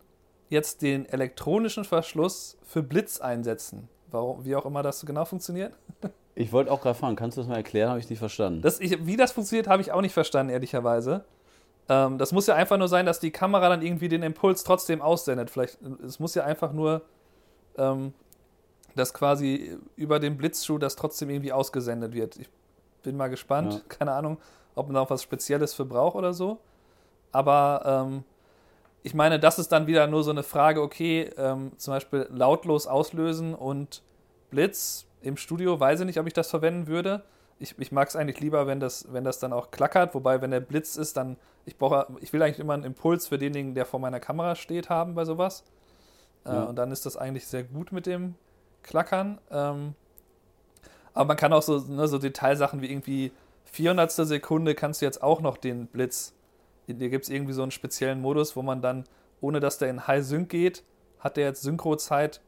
jetzt 0.48 0.82
den 0.82 1.06
elektronischen 1.06 1.84
Verschluss 1.84 2.58
für 2.64 2.82
Blitz 2.82 3.20
einsetzen. 3.20 3.88
Warum, 4.10 4.44
wie 4.44 4.56
auch 4.56 4.64
immer 4.64 4.82
das 4.82 5.04
genau 5.04 5.24
funktioniert. 5.24 5.72
Ich 6.40 6.52
wollte 6.52 6.70
auch 6.70 6.80
gerade 6.80 6.96
fragen, 6.96 7.16
kannst 7.16 7.36
du 7.36 7.40
das 7.40 7.48
mal 7.48 7.56
erklären? 7.56 7.88
Habe 7.88 7.98
ich 7.98 8.08
nicht 8.08 8.20
verstanden. 8.20 8.62
Das, 8.62 8.78
ich, 8.78 9.04
wie 9.04 9.16
das 9.16 9.32
funktioniert, 9.32 9.66
habe 9.66 9.82
ich 9.82 9.90
auch 9.90 10.00
nicht 10.00 10.12
verstanden, 10.12 10.52
ehrlicherweise. 10.52 11.24
Ähm, 11.88 12.16
das 12.16 12.30
muss 12.30 12.46
ja 12.46 12.54
einfach 12.54 12.78
nur 12.78 12.86
sein, 12.86 13.06
dass 13.06 13.18
die 13.18 13.32
Kamera 13.32 13.68
dann 13.68 13.82
irgendwie 13.82 14.08
den 14.08 14.22
Impuls 14.22 14.62
trotzdem 14.62 15.02
aussendet. 15.02 15.50
Vielleicht, 15.50 15.78
es 16.06 16.20
muss 16.20 16.36
ja 16.36 16.44
einfach 16.44 16.72
nur, 16.72 17.02
ähm, 17.76 18.12
dass 18.94 19.14
quasi 19.14 19.76
über 19.96 20.18
den 20.18 20.36
Blitzschuh 20.36 20.78
das 20.78 20.96
trotzdem 20.96 21.30
irgendwie 21.30 21.52
ausgesendet 21.52 22.14
wird. 22.14 22.36
Ich 22.36 22.48
bin 23.02 23.16
mal 23.16 23.28
gespannt. 23.28 23.74
Ja. 23.74 23.80
Keine 23.88 24.12
Ahnung, 24.12 24.38
ob 24.74 24.86
man 24.86 24.94
da 24.94 25.00
auch 25.00 25.10
was 25.10 25.22
Spezielles 25.22 25.74
für 25.74 25.84
braucht 25.84 26.16
oder 26.16 26.32
so. 26.32 26.58
Aber 27.32 27.82
ähm, 27.84 28.24
ich 29.02 29.14
meine, 29.14 29.38
das 29.38 29.58
ist 29.58 29.70
dann 29.70 29.86
wieder 29.86 30.06
nur 30.06 30.24
so 30.24 30.30
eine 30.30 30.42
Frage, 30.42 30.82
okay, 30.82 31.30
ähm, 31.36 31.72
zum 31.76 31.94
Beispiel 31.94 32.26
lautlos 32.30 32.86
auslösen 32.86 33.54
und 33.54 34.02
Blitz 34.50 35.06
im 35.20 35.36
Studio, 35.36 35.78
weiß 35.78 36.00
ich 36.00 36.06
nicht, 36.06 36.18
ob 36.18 36.26
ich 36.26 36.32
das 36.32 36.50
verwenden 36.50 36.86
würde 36.86 37.22
ich, 37.58 37.78
ich 37.78 37.92
mag 37.92 38.08
es 38.08 38.16
eigentlich 38.16 38.40
lieber, 38.40 38.66
wenn 38.66 38.80
das, 38.80 39.12
wenn 39.12 39.24
das 39.24 39.38
dann 39.38 39.52
auch 39.52 39.70
klackert. 39.70 40.14
Wobei, 40.14 40.40
wenn 40.40 40.50
der 40.50 40.60
Blitz 40.60 40.96
ist, 40.96 41.16
dann, 41.16 41.36
ich 41.66 41.76
brauche, 41.76 42.06
ich 42.20 42.32
will 42.32 42.42
eigentlich 42.42 42.60
immer 42.60 42.74
einen 42.74 42.84
Impuls 42.84 43.26
für 43.26 43.38
denjenigen, 43.38 43.74
der 43.74 43.84
vor 43.84 44.00
meiner 44.00 44.20
Kamera 44.20 44.54
steht, 44.54 44.88
haben 44.88 45.14
bei 45.14 45.24
sowas. 45.24 45.64
Äh, 46.44 46.50
ja. 46.50 46.64
Äh, 46.64 46.66
und 46.66 46.76
dann 46.76 46.92
ist 46.92 47.06
das 47.06 47.16
eigentlich 47.16 47.46
sehr 47.46 47.64
gut 47.64 47.92
mit 47.92 48.06
dem 48.06 48.34
Klackern. 48.82 49.38
Ähm, 49.50 49.94
aber 51.14 51.26
man 51.26 51.36
kann 51.36 51.52
auch 51.52 51.62
so, 51.62 51.78
ne, 51.78 52.06
so 52.08 52.18
Detailsachen 52.18 52.80
wie 52.80 52.90
irgendwie 52.90 53.32
400. 53.64 54.10
Sekunde 54.10 54.74
kannst 54.74 55.00
du 55.00 55.06
jetzt 55.06 55.22
auch 55.22 55.40
noch 55.40 55.56
den 55.56 55.86
Blitz. 55.86 56.34
Hier 56.86 57.10
gibt 57.10 57.24
es 57.24 57.30
irgendwie 57.30 57.52
so 57.52 57.62
einen 57.62 57.70
speziellen 57.70 58.20
Modus, 58.20 58.56
wo 58.56 58.62
man 58.62 58.80
dann, 58.80 59.04
ohne 59.40 59.60
dass 59.60 59.78
der 59.78 59.90
in 59.90 60.06
High 60.06 60.24
Sync 60.24 60.48
geht, 60.48 60.84
hat 61.18 61.36
der 61.36 61.46
jetzt 61.46 61.62
Synchrozeit 61.62 62.40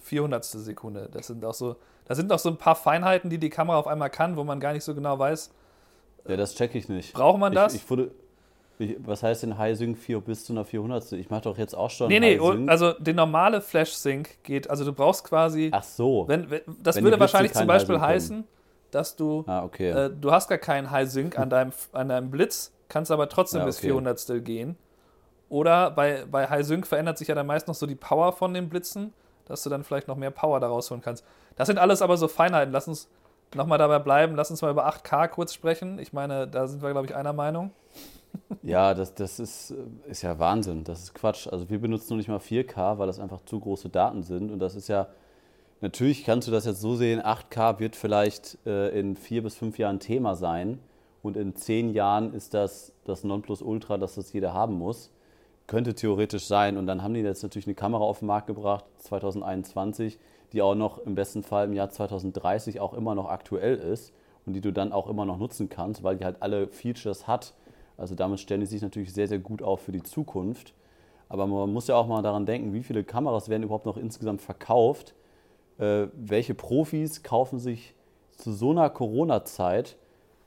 400. 0.00 0.44
Sekunde. 0.44 1.08
Das 1.12 1.26
sind 1.26 1.44
auch 1.44 1.54
so 1.54 1.76
Da 2.06 2.14
sind 2.14 2.28
noch 2.28 2.38
so 2.38 2.48
ein 2.48 2.58
paar 2.58 2.76
Feinheiten, 2.76 3.30
die 3.30 3.38
die 3.38 3.50
Kamera 3.50 3.78
auf 3.78 3.86
einmal 3.86 4.10
kann, 4.10 4.36
wo 4.36 4.44
man 4.44 4.60
gar 4.60 4.72
nicht 4.72 4.84
so 4.84 4.94
genau 4.94 5.18
weiß. 5.18 5.52
Ja, 6.26 6.36
das 6.36 6.54
checke 6.54 6.78
ich 6.78 6.88
nicht. 6.88 7.12
Braucht 7.12 7.38
man 7.38 7.52
das? 7.52 7.74
Ich, 7.74 7.82
ich 7.82 7.90
wurde, 7.90 8.10
ich, 8.84 8.96
was 8.98 9.22
heißt 9.22 9.42
denn 9.42 9.58
High 9.58 9.76
Sync 9.76 9.98
4 9.98 10.20
bis 10.20 10.44
zu 10.44 10.52
einer 10.52 10.64
400? 10.64 11.12
Ich 11.12 11.30
mache 11.30 11.42
doch 11.42 11.58
jetzt 11.58 11.74
auch 11.74 11.90
schon. 11.90 12.08
Nee, 12.08 12.20
nee, 12.20 12.38
High 12.38 12.52
Sync. 12.52 12.70
also 12.70 12.92
der 12.92 13.14
normale 13.14 13.60
Flash 13.60 13.92
Sync 13.92 14.42
geht, 14.42 14.68
also 14.70 14.84
du 14.84 14.92
brauchst 14.92 15.24
quasi. 15.24 15.70
Ach 15.72 15.82
so. 15.82 16.24
Wenn, 16.28 16.50
wenn, 16.50 16.60
das 16.82 16.96
Wenn 16.96 17.04
würde 17.04 17.20
wahrscheinlich 17.20 17.52
zum 17.52 17.66
Beispiel 17.66 18.00
heißen, 18.00 18.44
dass 18.90 19.16
du. 19.16 19.44
ah, 19.46 19.64
okay. 19.64 19.90
Äh, 19.90 20.10
du 20.10 20.30
hast 20.30 20.48
gar 20.48 20.58
keinen 20.58 20.90
High 20.90 21.08
Sync 21.08 21.38
an 21.38 21.50
deinem, 21.50 21.72
an 21.92 22.08
deinem 22.08 22.30
Blitz, 22.30 22.72
kannst 22.88 23.10
aber 23.10 23.28
trotzdem 23.28 23.60
Ja, 23.60 23.66
bis 23.66 23.78
okay. 23.78 23.88
400 23.88 24.44
gehen. 24.44 24.76
Oder 25.48 25.90
bei, 25.90 26.24
bei 26.30 26.48
High 26.48 26.64
Sync 26.64 26.86
verändert 26.86 27.18
sich 27.18 27.28
ja 27.28 27.34
dann 27.34 27.46
meist 27.46 27.68
noch 27.68 27.74
so 27.74 27.86
die 27.86 27.94
Power 27.94 28.32
von 28.32 28.54
den 28.54 28.68
Blitzen, 28.68 29.12
dass 29.46 29.62
du 29.62 29.70
dann 29.70 29.84
vielleicht 29.84 30.08
noch 30.08 30.16
mehr 30.16 30.30
Power 30.30 30.58
daraus 30.60 30.90
holen 30.90 31.00
kannst. 31.02 31.24
Das 31.56 31.66
sind 31.66 31.78
alles 31.78 32.02
aber 32.02 32.16
so 32.16 32.28
Feinheiten. 32.28 32.72
Lass 32.72 32.88
uns 32.88 33.08
nochmal 33.54 33.78
dabei 33.78 33.98
bleiben. 33.98 34.34
Lass 34.36 34.50
uns 34.50 34.62
mal 34.62 34.70
über 34.70 34.88
8K 34.88 35.28
kurz 35.28 35.54
sprechen. 35.54 35.98
Ich 35.98 36.12
meine, 36.12 36.46
da 36.46 36.66
sind 36.66 36.82
wir, 36.82 36.90
glaube 36.90 37.06
ich, 37.06 37.14
einer 37.14 37.32
Meinung. 37.32 37.70
Ja, 38.62 38.94
das, 38.94 39.14
das 39.14 39.38
ist, 39.38 39.70
äh, 39.70 40.10
ist 40.10 40.22
ja 40.22 40.38
Wahnsinn. 40.38 40.82
Das 40.82 41.02
ist 41.02 41.14
Quatsch. 41.14 41.46
Also 41.46 41.70
wir 41.70 41.78
benutzen 41.78 42.10
noch 42.10 42.16
nicht 42.16 42.28
mal 42.28 42.38
4K, 42.38 42.98
weil 42.98 43.06
das 43.06 43.20
einfach 43.20 43.44
zu 43.44 43.60
große 43.60 43.90
Daten 43.90 44.22
sind. 44.22 44.50
Und 44.50 44.58
das 44.58 44.74
ist 44.74 44.88
ja, 44.88 45.06
natürlich 45.80 46.24
kannst 46.24 46.48
du 46.48 46.52
das 46.52 46.64
jetzt 46.64 46.80
so 46.80 46.96
sehen, 46.96 47.20
8K 47.20 47.78
wird 47.78 47.94
vielleicht 47.94 48.58
äh, 48.66 48.88
in 48.98 49.14
vier 49.14 49.42
bis 49.42 49.54
fünf 49.54 49.78
Jahren 49.78 50.00
Thema 50.00 50.34
sein. 50.34 50.80
Und 51.22 51.36
in 51.36 51.54
zehn 51.54 51.90
Jahren 51.90 52.34
ist 52.34 52.54
das 52.54 52.92
das 53.04 53.22
Nonplusultra, 53.22 53.98
dass 53.98 54.16
das 54.16 54.32
jeder 54.32 54.52
haben 54.52 54.74
muss. 54.74 55.10
Könnte 55.66 55.94
theoretisch 55.94 56.46
sein. 56.46 56.76
Und 56.76 56.86
dann 56.86 57.02
haben 57.02 57.14
die 57.14 57.20
jetzt 57.20 57.42
natürlich 57.42 57.66
eine 57.66 57.74
Kamera 57.74 58.02
auf 58.02 58.18
den 58.18 58.26
Markt 58.26 58.46
gebracht, 58.46 58.84
2021, 58.98 60.18
die 60.54 60.62
auch 60.62 60.74
noch 60.74 60.98
im 60.98 61.14
besten 61.14 61.42
Fall 61.42 61.66
im 61.66 61.72
Jahr 61.72 61.90
2030 61.90 62.80
auch 62.80 62.94
immer 62.94 63.14
noch 63.14 63.28
aktuell 63.28 63.76
ist 63.76 64.14
und 64.46 64.54
die 64.54 64.60
du 64.60 64.72
dann 64.72 64.92
auch 64.92 65.08
immer 65.08 65.24
noch 65.24 65.38
nutzen 65.38 65.68
kannst, 65.68 66.02
weil 66.02 66.16
die 66.16 66.24
halt 66.24 66.36
alle 66.40 66.68
Features 66.68 67.26
hat. 67.26 67.54
Also 67.96 68.14
damit 68.14 68.40
stellen 68.40 68.60
die 68.60 68.66
sich 68.66 68.82
natürlich 68.82 69.12
sehr, 69.12 69.28
sehr 69.28 69.38
gut 69.38 69.62
auf 69.62 69.80
für 69.82 69.92
die 69.92 70.02
Zukunft. 70.02 70.74
Aber 71.28 71.46
man 71.46 71.72
muss 71.72 71.88
ja 71.88 71.96
auch 71.96 72.06
mal 72.06 72.22
daran 72.22 72.46
denken, 72.46 72.72
wie 72.72 72.82
viele 72.82 73.02
Kameras 73.02 73.48
werden 73.48 73.64
überhaupt 73.64 73.86
noch 73.86 73.96
insgesamt 73.96 74.42
verkauft. 74.42 75.14
Äh, 75.78 76.06
welche 76.14 76.54
Profis 76.54 77.22
kaufen 77.22 77.58
sich 77.58 77.94
zu 78.36 78.52
so 78.52 78.70
einer 78.70 78.90
Corona-Zeit 78.90 79.96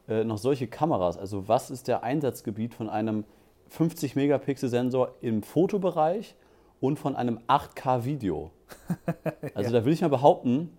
äh, 0.07 0.23
noch 0.23 0.37
solche 0.37 0.67
Kameras? 0.67 1.17
Also 1.17 1.47
was 1.47 1.69
ist 1.69 1.87
der 1.87 2.03
Einsatzgebiet 2.03 2.73
von 2.73 2.89
einem 2.89 3.25
50-Megapixel-Sensor 3.71 5.15
im 5.19 5.43
Fotobereich 5.43 6.35
und 6.79 6.99
von 6.99 7.15
einem 7.15 7.39
8K-Video? 7.47 8.51
Also 9.53 9.71
da 9.71 9.85
will 9.85 9.93
ich 9.93 10.01
mal 10.01 10.09
behaupten, 10.09 10.77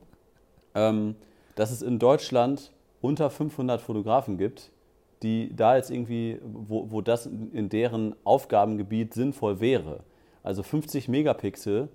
ähm, 0.74 1.16
dass 1.56 1.70
es 1.70 1.82
in 1.82 1.98
Deutschland 1.98 2.72
unter 3.00 3.30
500 3.30 3.80
Fotografen 3.80 4.38
gibt, 4.38 4.70
die 5.22 5.54
da 5.54 5.76
jetzt 5.76 5.90
irgendwie, 5.90 6.38
wo, 6.44 6.90
wo 6.90 7.00
das 7.00 7.26
in 7.26 7.50
in 7.52 7.68
deren 7.68 8.14
Aufgabengebiet 8.24 9.14
sinnvoll 9.14 9.60
wäre. 9.60 10.04
Also 10.42 10.62
50 10.62 11.08
Megapixel 11.08 11.88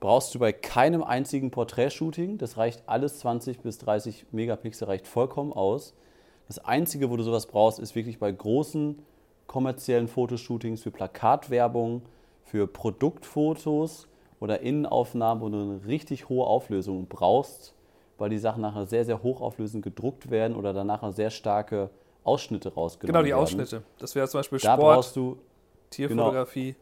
brauchst 0.00 0.34
du 0.34 0.38
bei 0.38 0.52
keinem 0.52 1.02
einzigen 1.02 1.50
Porträtshooting. 1.50 2.38
Das 2.38 2.56
reicht 2.56 2.82
alles 2.86 3.18
20 3.18 3.60
bis 3.60 3.78
30 3.78 4.26
Megapixel 4.32 4.86
reicht 4.86 5.06
vollkommen 5.06 5.52
aus. 5.52 5.94
Das 6.48 6.58
Einzige, 6.58 7.10
wo 7.10 7.16
du 7.16 7.22
sowas 7.22 7.46
brauchst, 7.46 7.78
ist 7.78 7.94
wirklich 7.94 8.18
bei 8.18 8.30
großen 8.30 8.98
kommerziellen 9.46 10.08
Fotoshootings 10.08 10.82
für 10.82 10.90
Plakatwerbung, 10.90 12.02
für 12.46 12.66
Produktfotos 12.66 14.08
oder 14.40 14.60
Innenaufnahmen, 14.60 15.42
wo 15.42 15.48
du 15.48 15.58
eine 15.60 15.86
richtig 15.86 16.28
hohe 16.28 16.46
Auflösung 16.46 17.06
brauchst, 17.08 17.74
weil 18.18 18.30
die 18.30 18.38
Sachen 18.38 18.62
nachher 18.62 18.86
sehr, 18.86 19.04
sehr 19.04 19.22
hochauflösend 19.22 19.84
gedruckt 19.84 20.30
werden 20.30 20.56
oder 20.56 20.72
danach 20.72 21.12
sehr 21.12 21.30
starke 21.30 21.90
Ausschnitte 22.24 22.72
rausgenommen 22.72 23.12
Genau, 23.12 23.22
die 23.24 23.30
werden. 23.30 23.42
Ausschnitte. 23.42 23.82
Das 23.98 24.14
wäre 24.14 24.28
zum 24.28 24.38
Beispiel 24.40 24.58
Da 24.60 24.74
Sport, 24.74 24.94
brauchst 24.96 25.16
du, 25.16 25.38
Tierfotografie. 25.90 26.74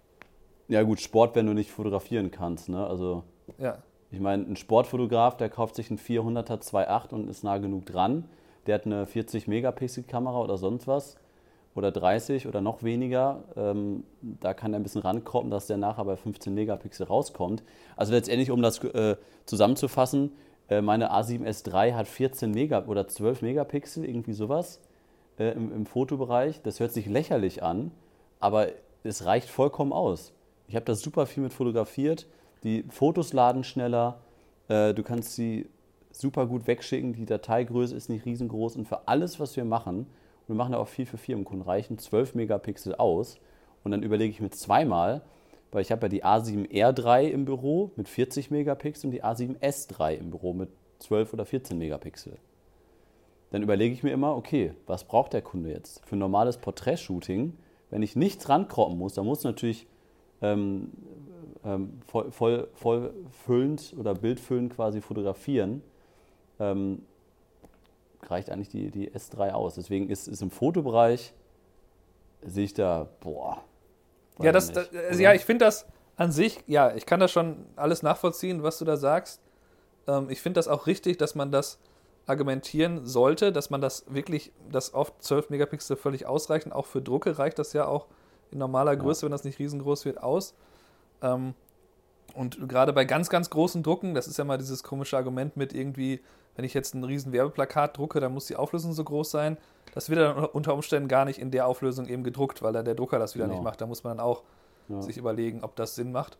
ja 0.68 0.82
gut, 0.82 1.00
Sport, 1.00 1.34
wenn 1.34 1.46
du 1.46 1.52
nicht 1.54 1.70
fotografieren 1.70 2.30
kannst. 2.30 2.68
Ne? 2.68 2.86
Also 2.86 3.22
Ja. 3.58 3.78
ich 4.10 4.20
meine, 4.20 4.44
ein 4.44 4.56
Sportfotograf, 4.56 5.36
der 5.36 5.48
kauft 5.48 5.74
sich 5.76 5.90
einen 5.90 5.98
400er 5.98 6.60
2.8 6.60 7.12
und 7.12 7.28
ist 7.28 7.42
nah 7.44 7.58
genug 7.58 7.86
dran. 7.86 8.24
Der 8.66 8.76
hat 8.76 8.86
eine 8.86 9.06
40 9.06 9.46
Megapixel 9.48 10.04
Kamera 10.04 10.40
oder 10.40 10.56
sonst 10.56 10.86
was 10.86 11.16
oder 11.74 11.90
30 11.90 12.46
oder 12.46 12.60
noch 12.60 12.82
weniger. 12.82 13.42
Ähm, 13.56 14.04
da 14.22 14.54
kann 14.54 14.72
er 14.72 14.80
ein 14.80 14.82
bisschen 14.82 15.02
rankroppen, 15.02 15.50
dass 15.50 15.66
der 15.66 15.76
nachher 15.76 16.04
bei 16.04 16.16
15 16.16 16.54
Megapixel 16.54 17.06
rauskommt. 17.06 17.62
Also 17.96 18.12
letztendlich, 18.12 18.50
um 18.50 18.62
das 18.62 18.82
äh, 18.84 19.16
zusammenzufassen, 19.44 20.32
äh, 20.68 20.80
meine 20.80 21.12
A7S 21.12 21.68
III 21.68 21.92
hat 21.92 22.06
14 22.06 22.50
Mega 22.50 22.84
oder 22.86 23.08
12 23.08 23.42
Megapixel, 23.42 24.04
irgendwie 24.04 24.32
sowas 24.32 24.80
äh, 25.38 25.52
im, 25.52 25.72
im 25.72 25.86
Fotobereich. 25.86 26.62
Das 26.62 26.80
hört 26.80 26.92
sich 26.92 27.06
lächerlich 27.06 27.62
an, 27.62 27.90
aber 28.40 28.68
es 29.02 29.24
reicht 29.24 29.48
vollkommen 29.48 29.92
aus. 29.92 30.32
Ich 30.68 30.76
habe 30.76 30.84
das 30.84 31.00
super 31.00 31.26
viel 31.26 31.42
mit 31.42 31.52
fotografiert. 31.52 32.26
Die 32.62 32.84
Fotos 32.88 33.32
laden 33.32 33.64
schneller, 33.64 34.20
äh, 34.68 34.94
du 34.94 35.02
kannst 35.02 35.34
sie 35.34 35.68
super 36.12 36.46
gut 36.46 36.66
wegschicken, 36.66 37.12
die 37.12 37.26
Dateigröße 37.26 37.94
ist 37.94 38.08
nicht 38.08 38.24
riesengroß 38.24 38.76
und 38.76 38.86
für 38.86 39.08
alles, 39.08 39.40
was 39.40 39.56
wir 39.56 39.64
machen, 39.64 40.06
wir 40.46 40.54
machen 40.54 40.72
da 40.72 40.78
auch 40.78 40.88
viel 40.88 41.06
für 41.06 41.16
Firmenkunden, 41.16 41.66
reichen 41.66 41.98
12 41.98 42.34
Megapixel 42.34 42.94
aus. 42.94 43.38
Und 43.82 43.90
dann 43.90 44.02
überlege 44.02 44.30
ich 44.30 44.40
mir 44.40 44.50
zweimal, 44.50 45.22
weil 45.70 45.82
ich 45.82 45.92
habe 45.92 46.02
ja 46.02 46.08
die 46.08 46.24
A7R3 46.24 47.28
im 47.28 47.44
Büro 47.44 47.90
mit 47.96 48.08
40 48.08 48.50
Megapixel 48.50 49.08
und 49.08 49.12
die 49.12 49.24
A7S3 49.24 50.14
im 50.14 50.30
Büro 50.30 50.52
mit 50.52 50.70
12 51.00 51.32
oder 51.34 51.44
14 51.44 51.76
Megapixel. 51.76 52.38
Dann 53.50 53.62
überlege 53.62 53.94
ich 53.94 54.02
mir 54.02 54.10
immer, 54.10 54.36
okay, 54.36 54.72
was 54.86 55.04
braucht 55.04 55.32
der 55.32 55.42
Kunde 55.42 55.70
jetzt 55.70 56.04
für 56.06 56.16
ein 56.16 56.18
normales 56.18 56.56
Porträtshooting? 56.58 57.52
Wenn 57.90 58.02
ich 58.02 58.16
nichts 58.16 58.48
rankroppen 58.48 58.98
muss, 58.98 59.14
dann 59.14 59.26
muss 59.26 59.44
natürlich 59.44 59.86
ähm, 60.42 60.90
ähm, 61.64 62.00
voll, 62.06 62.30
voll, 62.30 62.68
vollfüllend 62.74 63.94
oder 63.98 64.14
bildfüllend 64.14 64.74
quasi 64.74 65.00
fotografieren. 65.00 65.82
Ähm, 66.58 67.02
reicht 68.30 68.50
eigentlich 68.50 68.68
die, 68.68 68.90
die 68.90 69.10
S3 69.10 69.50
aus. 69.50 69.74
Deswegen 69.74 70.08
ist, 70.08 70.28
ist 70.28 70.42
im 70.42 70.50
Fotobereich, 70.50 71.34
sehe 72.42 72.64
ich 72.64 72.74
da, 72.74 73.08
boah. 73.20 73.62
Ja, 74.40 74.52
das, 74.52 74.68
ich 74.68 74.74
das, 74.74 74.92
nicht, 74.92 75.02
also 75.02 75.14
oder? 75.14 75.22
ja, 75.22 75.34
ich 75.34 75.44
finde 75.44 75.64
das 75.64 75.86
an 76.16 76.32
sich, 76.32 76.62
ja, 76.66 76.94
ich 76.94 77.06
kann 77.06 77.20
das 77.20 77.32
schon 77.32 77.66
alles 77.76 78.02
nachvollziehen, 78.02 78.62
was 78.62 78.78
du 78.78 78.84
da 78.84 78.96
sagst. 78.96 79.40
Ähm, 80.06 80.28
ich 80.30 80.40
finde 80.40 80.58
das 80.58 80.68
auch 80.68 80.86
richtig, 80.86 81.18
dass 81.18 81.34
man 81.34 81.50
das 81.50 81.78
argumentieren 82.26 83.06
sollte, 83.06 83.52
dass 83.52 83.70
man 83.70 83.80
das 83.80 84.04
wirklich, 84.08 84.52
dass 84.70 84.94
oft 84.94 85.22
12 85.22 85.50
Megapixel 85.50 85.96
völlig 85.96 86.26
ausreichen. 86.26 86.72
Auch 86.72 86.86
für 86.86 87.02
Drucke 87.02 87.38
reicht 87.38 87.58
das 87.58 87.72
ja 87.72 87.86
auch 87.86 88.06
in 88.50 88.58
normaler 88.58 88.96
Größe, 88.96 89.26
wenn 89.26 89.32
das 89.32 89.44
nicht 89.44 89.58
riesengroß 89.58 90.04
wird, 90.04 90.22
aus. 90.22 90.54
Ähm, 91.22 91.54
und 92.34 92.68
gerade 92.68 92.92
bei 92.92 93.04
ganz, 93.04 93.28
ganz 93.28 93.50
großen 93.50 93.82
Drucken, 93.82 94.14
das 94.14 94.26
ist 94.26 94.38
ja 94.38 94.44
mal 94.44 94.58
dieses 94.58 94.82
komische 94.82 95.16
Argument 95.16 95.56
mit 95.56 95.72
irgendwie, 95.72 96.20
wenn 96.56 96.64
ich 96.64 96.74
jetzt 96.74 96.94
ein 96.94 97.04
riesen 97.04 97.32
Werbeplakat 97.32 97.96
drucke, 97.98 98.20
dann 98.20 98.32
muss 98.32 98.46
die 98.46 98.56
Auflösung 98.56 98.92
so 98.92 99.02
groß 99.04 99.30
sein. 99.30 99.56
Das 99.94 100.08
wird 100.10 100.20
dann 100.20 100.44
unter 100.46 100.74
Umständen 100.74 101.08
gar 101.08 101.24
nicht 101.24 101.38
in 101.38 101.50
der 101.50 101.66
Auflösung 101.66 102.06
eben 102.06 102.22
gedruckt, 102.24 102.62
weil 102.62 102.72
dann 102.72 102.84
der 102.84 102.94
Drucker 102.94 103.18
das 103.18 103.34
wieder 103.34 103.44
Genau. 103.46 103.56
nicht 103.56 103.64
macht. 103.64 103.80
Da 103.80 103.86
muss 103.86 104.04
man 104.04 104.16
dann 104.16 104.26
auch 104.26 104.42
Ja. 104.88 105.00
sich 105.02 105.16
überlegen, 105.16 105.62
ob 105.64 105.76
das 105.76 105.94
Sinn 105.94 106.12
macht. 106.12 106.36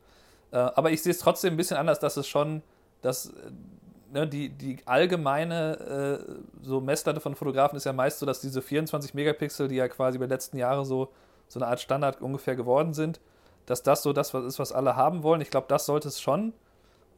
Äh, 0.50 0.56
aber 0.58 0.90
ich 0.90 1.02
sehe 1.02 1.12
es 1.12 1.18
trotzdem 1.18 1.54
ein 1.54 1.56
bisschen 1.56 1.76
anders, 1.76 1.98
dass 1.98 2.16
es 2.16 2.26
schon, 2.28 2.62
dass 3.02 3.26
äh, 3.26 3.32
ne, 4.12 4.26
die, 4.28 4.50
die 4.50 4.78
allgemeine 4.86 6.18
äh, 6.28 6.32
so 6.62 6.80
Messlatte 6.80 7.20
von 7.20 7.34
Fotografen 7.34 7.76
ist 7.76 7.84
ja 7.84 7.92
meist 7.92 8.18
so, 8.18 8.26
dass 8.26 8.40
diese 8.40 8.62
24 8.62 9.14
Megapixel, 9.14 9.68
die 9.68 9.76
ja 9.76 9.88
quasi 9.88 10.16
über 10.16 10.26
die 10.26 10.32
letzten 10.32 10.58
Jahre 10.58 10.84
so, 10.84 11.08
so 11.48 11.58
eine 11.60 11.68
Art 11.68 11.80
Standard 11.80 12.20
ungefähr 12.20 12.56
geworden 12.56 12.92
sind, 12.94 13.20
dass 13.66 13.82
das 13.82 14.02
so 14.02 14.12
das 14.12 14.34
was 14.34 14.44
ist, 14.44 14.58
was 14.58 14.72
alle 14.72 14.96
haben 14.96 15.22
wollen. 15.22 15.40
Ich 15.40 15.50
glaube, 15.50 15.66
das 15.68 15.86
sollte 15.86 16.08
es 16.08 16.20
schon 16.20 16.52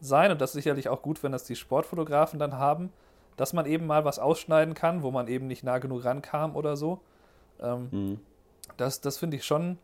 sein 0.00 0.30
und 0.30 0.40
das 0.40 0.50
ist 0.50 0.54
sicherlich 0.54 0.88
auch 0.88 1.02
gut, 1.02 1.22
wenn 1.22 1.32
das 1.32 1.44
die 1.44 1.56
Sportfotografen 1.56 2.38
dann 2.38 2.54
haben, 2.58 2.92
dass 3.36 3.52
man 3.52 3.66
eben 3.66 3.86
mal 3.86 4.04
was 4.04 4.18
ausschneiden 4.18 4.74
kann, 4.74 5.02
wo 5.02 5.10
man 5.10 5.28
eben 5.28 5.46
nicht 5.46 5.62
nah 5.64 5.78
genug 5.78 6.04
rankam 6.04 6.56
oder 6.56 6.76
so. 6.76 7.00
Ähm, 7.60 7.88
Mhm. 7.90 8.20
das 8.76 9.00
das 9.00 9.18
finde 9.18 9.36
ich 9.36 9.44
schon 9.44 9.78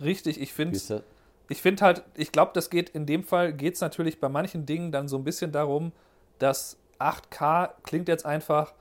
richtig. 0.00 0.40
Ich 0.40 0.52
finde 0.52 0.76
ich 1.48 1.60
finde 1.60 1.84
halt, 1.84 2.02
ich 2.14 2.32
glaube, 2.32 2.52
das 2.54 2.70
geht 2.70 2.90
in 2.90 3.04
dem 3.06 3.24
Fall, 3.24 3.52
geht 3.52 3.74
es 3.74 3.80
natürlich 3.80 4.20
bei 4.20 4.28
manchen 4.28 4.64
Dingen 4.66 4.90
dann 4.92 5.08
so 5.08 5.16
ein 5.18 5.24
bisschen 5.24 5.52
darum, 5.52 5.92
dass 6.38 6.76
8K 6.98 7.70
klingt 7.82 8.08
jetzt 8.08 8.24
einfach 8.24 8.72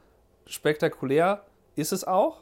spektakulär, 0.45 1.43
ist 1.75 1.91
es 1.91 2.05
auch. 2.05 2.41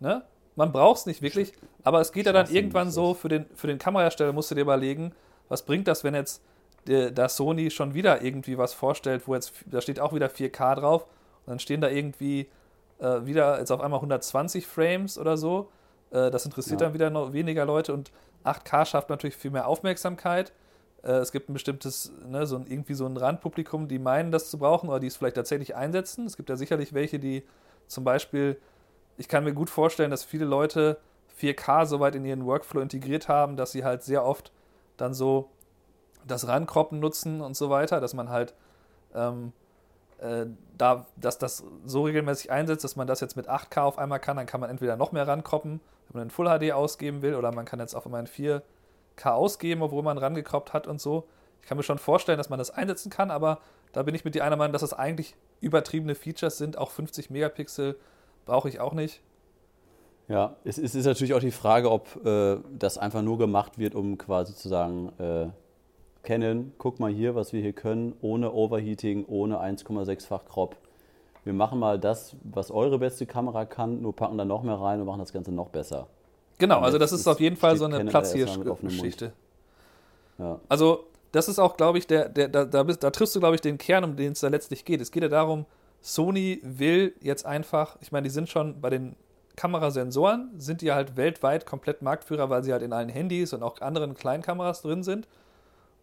Ne? 0.00 0.22
Man 0.56 0.72
braucht 0.72 0.98
es 1.00 1.06
nicht 1.06 1.22
wirklich, 1.22 1.52
aber 1.84 2.00
es 2.00 2.12
geht 2.12 2.26
ja 2.26 2.32
dann 2.32 2.50
irgendwann 2.50 2.90
so, 2.90 3.14
für 3.14 3.28
den, 3.28 3.46
für 3.54 3.66
den 3.66 3.78
Kamerahersteller 3.78 4.32
musst 4.32 4.50
du 4.50 4.54
dir 4.54 4.62
überlegen, 4.62 5.12
was 5.48 5.62
bringt 5.64 5.86
das, 5.88 6.04
wenn 6.04 6.14
jetzt 6.14 6.42
der, 6.86 7.10
da 7.10 7.28
Sony 7.28 7.70
schon 7.70 7.94
wieder 7.94 8.22
irgendwie 8.22 8.58
was 8.58 8.74
vorstellt, 8.74 9.26
wo 9.26 9.34
jetzt, 9.34 9.52
da 9.66 9.80
steht 9.80 10.00
auch 10.00 10.12
wieder 10.12 10.28
4K 10.28 10.74
drauf 10.76 11.04
und 11.46 11.50
dann 11.50 11.58
stehen 11.58 11.80
da 11.80 11.88
irgendwie 11.88 12.48
äh, 12.98 13.24
wieder 13.24 13.58
jetzt 13.58 13.70
auf 13.70 13.80
einmal 13.80 13.98
120 13.98 14.66
Frames 14.66 15.18
oder 15.18 15.36
so. 15.36 15.70
Äh, 16.10 16.30
das 16.30 16.44
interessiert 16.44 16.80
Ja. 16.80 16.86
dann 16.88 16.94
wieder 16.94 17.10
noch 17.10 17.32
weniger 17.32 17.64
Leute 17.64 17.92
und 17.92 18.10
8K 18.44 18.84
schafft 18.84 19.10
natürlich 19.10 19.36
viel 19.36 19.50
mehr 19.52 19.68
Aufmerksamkeit. 19.68 20.52
Äh, 21.02 21.12
es 21.12 21.30
gibt 21.32 21.48
ein 21.48 21.52
bestimmtes, 21.52 22.12
ne, 22.28 22.46
so 22.46 22.56
ein, 22.56 22.66
irgendwie 22.66 22.94
so 22.94 23.06
ein 23.06 23.16
Randpublikum, 23.16 23.86
die 23.88 23.98
meinen, 23.98 24.32
das 24.32 24.50
zu 24.50 24.58
brauchen 24.58 24.88
oder 24.88 25.00
die 25.00 25.06
es 25.06 25.16
vielleicht 25.16 25.36
tatsächlich 25.36 25.74
einsetzen. 25.76 26.26
Es 26.26 26.36
gibt 26.36 26.48
ja 26.48 26.56
sicherlich 26.56 26.92
welche, 26.92 27.18
die 27.18 27.44
zum 27.86 28.04
Beispiel, 28.04 28.60
ich 29.16 29.28
kann 29.28 29.44
mir 29.44 29.52
gut 29.52 29.70
vorstellen, 29.70 30.10
dass 30.10 30.24
viele 30.24 30.44
Leute 30.44 30.98
4K 31.40 31.86
soweit 31.86 32.14
in 32.14 32.24
ihren 32.24 32.44
Workflow 32.46 32.80
integriert 32.80 33.28
haben, 33.28 33.56
dass 33.56 33.72
sie 33.72 33.84
halt 33.84 34.02
sehr 34.02 34.24
oft 34.24 34.52
dann 34.96 35.14
so 35.14 35.48
das 36.26 36.46
Rankroppen 36.48 37.00
nutzen 37.00 37.40
und 37.40 37.56
so 37.56 37.70
weiter, 37.70 38.00
dass 38.00 38.14
man 38.14 38.28
halt 38.28 38.54
ähm, 39.14 39.52
äh, 40.18 40.46
da, 40.78 41.06
dass 41.16 41.38
das 41.38 41.64
so 41.84 42.04
regelmäßig 42.04 42.50
einsetzt, 42.50 42.84
dass 42.84 42.96
man 42.96 43.06
das 43.06 43.20
jetzt 43.20 43.36
mit 43.36 43.48
8K 43.48 43.82
auf 43.82 43.98
einmal 43.98 44.20
kann, 44.20 44.36
dann 44.36 44.46
kann 44.46 44.60
man 44.60 44.70
entweder 44.70 44.96
noch 44.96 45.12
mehr 45.12 45.26
rankroppen, 45.26 45.80
wenn 46.08 46.20
man 46.20 46.22
in 46.28 46.30
Full 46.30 46.46
HD 46.46 46.72
ausgeben 46.72 47.22
will, 47.22 47.34
oder 47.34 47.52
man 47.52 47.64
kann 47.64 47.80
jetzt 47.80 47.94
auf 47.94 48.06
einmal 48.06 48.20
in 48.20 48.28
4K 48.28 49.30
ausgeben, 49.30 49.82
obwohl 49.82 50.02
man 50.02 50.18
rangekroppt 50.18 50.72
hat 50.72 50.86
und 50.86 51.00
so. 51.00 51.24
Ich 51.60 51.68
kann 51.68 51.76
mir 51.76 51.82
schon 51.82 51.98
vorstellen, 51.98 52.38
dass 52.38 52.50
man 52.50 52.58
das 52.58 52.70
einsetzen 52.70 53.10
kann, 53.10 53.30
aber 53.30 53.58
da 53.92 54.02
bin 54.02 54.14
ich 54.14 54.24
mit 54.24 54.34
dir 54.34 54.44
einer 54.44 54.56
Meinung, 54.56 54.72
dass 54.72 54.82
das 54.82 54.94
eigentlich 54.94 55.34
übertriebene 55.60 56.14
Features 56.14 56.56
sind. 56.56 56.78
Auch 56.78 56.90
50 56.90 57.30
Megapixel 57.30 57.96
brauche 58.46 58.68
ich 58.68 58.80
auch 58.80 58.94
nicht. 58.94 59.20
Ja, 60.28 60.56
es 60.64 60.78
ist, 60.78 60.94
natürlich 60.94 61.34
auch 61.34 61.40
die 61.40 61.50
Frage, 61.50 61.90
ob 61.90 62.24
äh, 62.24 62.58
das 62.78 62.96
einfach 62.96 63.22
nur 63.22 63.38
gemacht 63.38 63.78
wird, 63.78 63.94
um 63.94 64.18
quasi 64.18 64.54
zu 64.54 64.68
sagen, 64.68 65.12
äh, 65.18 65.48
Canon, 66.22 66.72
guck 66.78 67.00
mal 67.00 67.10
hier, 67.10 67.34
was 67.34 67.52
wir 67.52 67.60
hier 67.60 67.72
können, 67.72 68.14
ohne 68.20 68.52
Overheating, 68.52 69.24
ohne 69.26 69.58
1,6-fach 69.60 70.44
Crop. 70.44 70.76
Wir 71.44 71.52
machen 71.52 71.78
mal 71.78 71.98
das, 71.98 72.36
was 72.44 72.70
eure 72.70 72.98
beste 72.98 73.26
Kamera 73.26 73.64
kann, 73.64 74.00
nur 74.00 74.14
packen 74.14 74.38
da 74.38 74.44
noch 74.44 74.62
mehr 74.62 74.76
rein 74.76 75.00
und 75.00 75.06
machen 75.06 75.18
das 75.18 75.32
Ganze 75.32 75.50
noch 75.50 75.70
besser. 75.70 76.06
Genau, 76.58 76.78
also 76.78 76.98
das 76.98 77.10
ist 77.10 77.26
auf 77.26 77.40
jeden 77.40 77.56
Fall 77.56 77.76
so 77.76 77.86
eine 77.86 78.04
Platzhirsch-Geschichte. 78.04 79.32
Ja. 80.38 80.60
Also 80.68 81.06
das 81.32 81.48
ist 81.48 81.58
auch, 81.58 81.76
glaube 81.76 81.98
ich, 81.98 82.06
der, 82.06 82.28
der, 82.28 82.48
da, 82.48 82.64
da, 82.64 82.84
da 82.84 83.10
triffst 83.10 83.34
du, 83.34 83.40
glaube 83.40 83.56
ich, 83.56 83.60
den 83.60 83.78
Kern, 83.78 84.04
um 84.04 84.16
den 84.16 84.32
es 84.32 84.40
da 84.40 84.48
letztlich 84.48 84.84
geht. 84.84 85.00
Es 85.00 85.10
geht 85.10 85.24
ja 85.24 85.28
darum, 85.28 85.66
Sony 86.00 86.60
will 86.62 87.14
jetzt 87.20 87.46
einfach, 87.46 87.96
ich 88.00 88.12
meine, 88.12 88.24
die 88.24 88.30
sind 88.30 88.48
schon 88.48 88.80
bei 88.80 88.90
den 88.90 89.16
Kamerasensoren, 89.56 90.50
sind 90.58 90.82
die 90.82 90.92
halt 90.92 91.16
weltweit 91.16 91.66
komplett 91.66 92.02
Marktführer, 92.02 92.48
weil 92.48 92.62
sie 92.62 92.72
halt 92.72 92.82
in 92.82 92.92
allen 92.92 93.08
Handys 93.08 93.52
und 93.52 93.62
auch 93.62 93.80
anderen 93.80 94.14
kleinen 94.14 94.42
Kameras 94.42 94.82
drin 94.82 95.02
sind. 95.02 95.26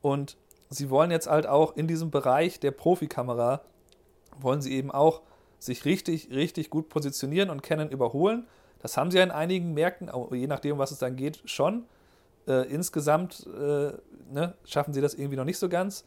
Und 0.02 0.38
sie 0.70 0.90
wollen 0.90 1.12
jetzt 1.12 1.28
halt 1.28 1.48
auch 1.48 1.76
in 1.76 1.88
diesem 1.88 2.12
Bereich 2.12 2.60
der 2.60 2.72
Profikamera, 2.72 3.62
wollen 4.40 4.62
sie 4.62 4.74
eben 4.74 4.92
auch 4.92 5.22
sich 5.60 5.86
richtig, 5.86 6.30
richtig 6.32 6.70
gut 6.70 6.90
positionieren 6.90 7.50
und 7.50 7.64
Canon 7.64 7.90
überholen. 7.90 8.48
Das 8.80 8.96
haben 8.96 9.12
sie 9.12 9.18
ja 9.18 9.24
in 9.24 9.32
einigen 9.32 9.74
Märkten, 9.74 10.10
je 10.32 10.48
nachdem, 10.48 10.78
was 10.78 10.92
es 10.92 11.00
dann 11.00 11.18
geht, 11.18 11.42
schon. 11.46 11.84
Äh, 12.48 12.72
insgesamt 12.72 13.46
äh, 13.48 13.92
ne, 14.32 14.54
schaffen 14.64 14.94
sie 14.94 15.02
das 15.02 15.14
irgendwie 15.14 15.36
noch 15.36 15.44
nicht 15.44 15.58
so 15.60 15.68
ganz. 15.68 16.06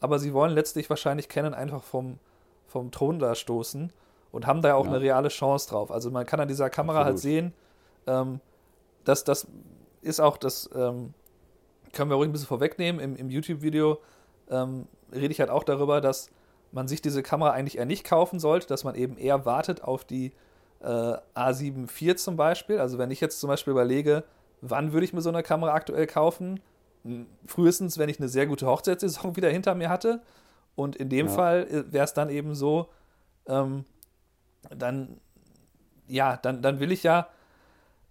Aber 0.00 0.18
sie 0.18 0.32
wollen 0.32 0.52
letztlich 0.52 0.88
wahrscheinlich 0.88 1.28
Canon 1.28 1.54
einfach 1.54 1.82
vom, 1.82 2.18
vom 2.66 2.90
Thron 2.90 3.18
da 3.18 3.34
stoßen 3.34 3.92
und 4.30 4.46
haben 4.46 4.62
da 4.62 4.70
ja 4.70 4.74
auch 4.74 4.86
ja. 4.86 4.92
eine 4.92 5.00
reale 5.00 5.28
Chance 5.28 5.68
drauf. 5.68 5.90
Also 5.90 6.10
man 6.10 6.26
kann 6.26 6.40
an 6.40 6.48
dieser 6.48 6.70
Kamera 6.70 7.04
halt 7.04 7.14
Absolut. 7.14 7.34
halt 7.34 7.52
sehen, 7.52 7.54
ähm, 8.06 8.40
dass 9.04 9.24
das 9.24 9.46
ist 10.00 10.20
auch 10.20 10.36
das, 10.36 10.68
ähm, 10.74 11.14
können 11.92 12.10
wir 12.10 12.16
ruhig 12.16 12.28
ein 12.28 12.32
bisschen 12.32 12.48
vorwegnehmen. 12.48 13.00
Im, 13.00 13.16
im 13.16 13.30
YouTube-Video 13.30 13.98
ähm, 14.50 14.86
rede 15.12 15.32
ich 15.32 15.40
halt 15.40 15.50
auch 15.50 15.64
darüber, 15.64 16.00
dass 16.00 16.30
man 16.72 16.88
sich 16.88 17.02
diese 17.02 17.22
Kamera 17.22 17.50
eigentlich 17.50 17.78
eher 17.78 17.86
nicht 17.86 18.04
kaufen 18.04 18.40
sollte, 18.40 18.66
dass 18.66 18.84
man 18.84 18.94
eben 18.94 19.18
eher 19.18 19.44
wartet 19.44 19.84
auf 19.84 20.04
die 20.04 20.32
äh, 20.80 20.86
A7 21.34 21.84
IV 21.84 22.16
zum 22.16 22.36
Beispiel. 22.36 22.78
Also 22.78 22.98
wenn 22.98 23.10
ich 23.10 23.20
jetzt 23.20 23.40
zum 23.40 23.48
Beispiel 23.48 23.72
überlege, 23.72 24.24
wann 24.60 24.92
würde 24.92 25.04
ich 25.04 25.12
mir 25.12 25.20
so 25.20 25.28
eine 25.28 25.42
Kamera 25.42 25.74
aktuell 25.74 26.06
kaufen? 26.06 26.60
Hm, 27.04 27.26
frühestens, 27.46 27.98
wenn 27.98 28.08
ich 28.08 28.18
eine 28.18 28.28
sehr 28.28 28.46
gute 28.46 28.66
Hochzeitssaison 28.66 29.36
wieder 29.36 29.50
hinter 29.50 29.74
mir 29.74 29.90
hatte. 29.90 30.22
Und 30.74 30.96
in 30.96 31.08
dem 31.08 31.26
ja. 31.26 31.32
Fall 31.32 31.66
äh, 31.68 31.92
wäre 31.92 32.04
es 32.04 32.14
dann 32.14 32.30
eben 32.30 32.54
so, 32.54 32.88
ähm, 33.46 33.84
dann, 34.70 35.20
ja, 36.08 36.36
dann, 36.36 36.62
dann 36.62 36.80
will 36.80 36.92
ich 36.92 37.02
ja 37.02 37.28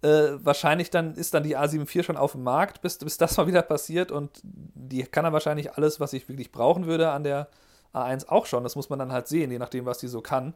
äh, 0.02 0.44
wahrscheinlich 0.44 0.90
dann 0.90 1.14
ist 1.14 1.32
dann 1.32 1.44
die 1.44 1.56
A7 1.56 1.82
IV 1.82 2.04
schon 2.04 2.16
auf 2.16 2.32
dem 2.32 2.42
Markt, 2.42 2.82
bis, 2.82 2.98
bis 2.98 3.18
das 3.18 3.36
mal 3.36 3.46
wieder 3.46 3.62
passiert 3.62 4.10
und 4.10 4.40
die 4.42 5.04
kann 5.04 5.24
dann 5.24 5.32
wahrscheinlich 5.32 5.74
alles, 5.74 6.00
was 6.00 6.12
ich 6.12 6.28
wirklich 6.28 6.52
brauchen 6.52 6.86
würde 6.86 7.10
an 7.10 7.24
der 7.24 7.48
A1 7.94 8.28
auch 8.28 8.46
schon. 8.46 8.64
Das 8.64 8.76
muss 8.76 8.90
man 8.90 8.98
dann 8.98 9.12
halt 9.12 9.28
sehen, 9.28 9.50
je 9.50 9.58
nachdem, 9.58 9.86
was 9.86 9.98
die 9.98 10.08
so 10.08 10.20
kann. 10.20 10.54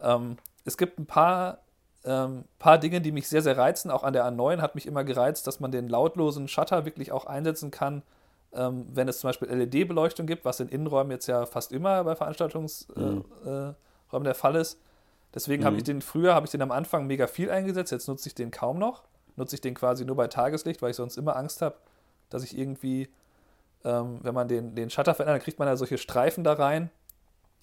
Ähm, 0.00 0.36
es 0.64 0.76
gibt 0.76 0.98
ein 0.98 1.06
paar, 1.06 1.58
ähm, 2.04 2.44
paar 2.58 2.78
Dinge, 2.78 3.00
die 3.00 3.12
mich 3.12 3.28
sehr, 3.28 3.42
sehr 3.42 3.58
reizen. 3.58 3.90
Auch 3.90 4.04
an 4.04 4.12
der 4.12 4.24
A9 4.24 4.60
hat 4.60 4.74
mich 4.74 4.86
immer 4.86 5.04
gereizt, 5.04 5.46
dass 5.46 5.60
man 5.60 5.70
den 5.70 5.88
lautlosen 5.88 6.48
Shutter 6.48 6.84
wirklich 6.84 7.12
auch 7.12 7.26
einsetzen 7.26 7.70
kann, 7.70 8.02
ähm, 8.54 8.86
wenn 8.92 9.08
es 9.08 9.20
zum 9.20 9.28
Beispiel 9.28 9.48
LED-Beleuchtung 9.48 10.26
gibt, 10.26 10.44
was 10.44 10.60
in 10.60 10.68
Innenräumen 10.68 11.10
jetzt 11.10 11.26
ja 11.26 11.46
fast 11.46 11.72
immer 11.72 12.04
bei 12.04 12.14
Veranstaltungsräumen 12.16 13.24
mhm. 13.44 13.74
äh, 14.12 14.16
äh, 14.16 14.22
der 14.24 14.34
Fall 14.34 14.56
ist. 14.56 14.80
Deswegen 15.34 15.62
mhm. 15.62 15.66
habe 15.66 15.76
ich 15.76 15.84
den 15.84 16.02
früher, 16.02 16.34
habe 16.34 16.46
ich 16.46 16.52
den 16.52 16.62
am 16.62 16.70
Anfang 16.70 17.06
mega 17.06 17.26
viel 17.26 17.50
eingesetzt, 17.50 17.92
jetzt 17.92 18.08
nutze 18.08 18.28
ich 18.28 18.34
den 18.34 18.50
kaum 18.50 18.78
noch. 18.78 19.02
Nutze 19.36 19.56
ich 19.56 19.60
den 19.60 19.74
quasi 19.74 20.04
nur 20.04 20.16
bei 20.16 20.28
Tageslicht, 20.28 20.82
weil 20.82 20.90
ich 20.90 20.96
sonst 20.96 21.16
immer 21.16 21.36
Angst 21.36 21.62
habe, 21.62 21.76
dass 22.28 22.44
ich 22.44 22.56
irgendwie, 22.56 23.08
ähm, 23.84 24.18
wenn 24.22 24.34
man 24.34 24.46
den, 24.46 24.74
den 24.74 24.90
Shutter 24.90 25.14
verändert, 25.14 25.36
dann 25.40 25.44
kriegt 25.44 25.58
man 25.58 25.68
ja 25.68 25.76
solche 25.76 25.96
Streifen 25.96 26.44
da 26.44 26.52
rein, 26.52 26.90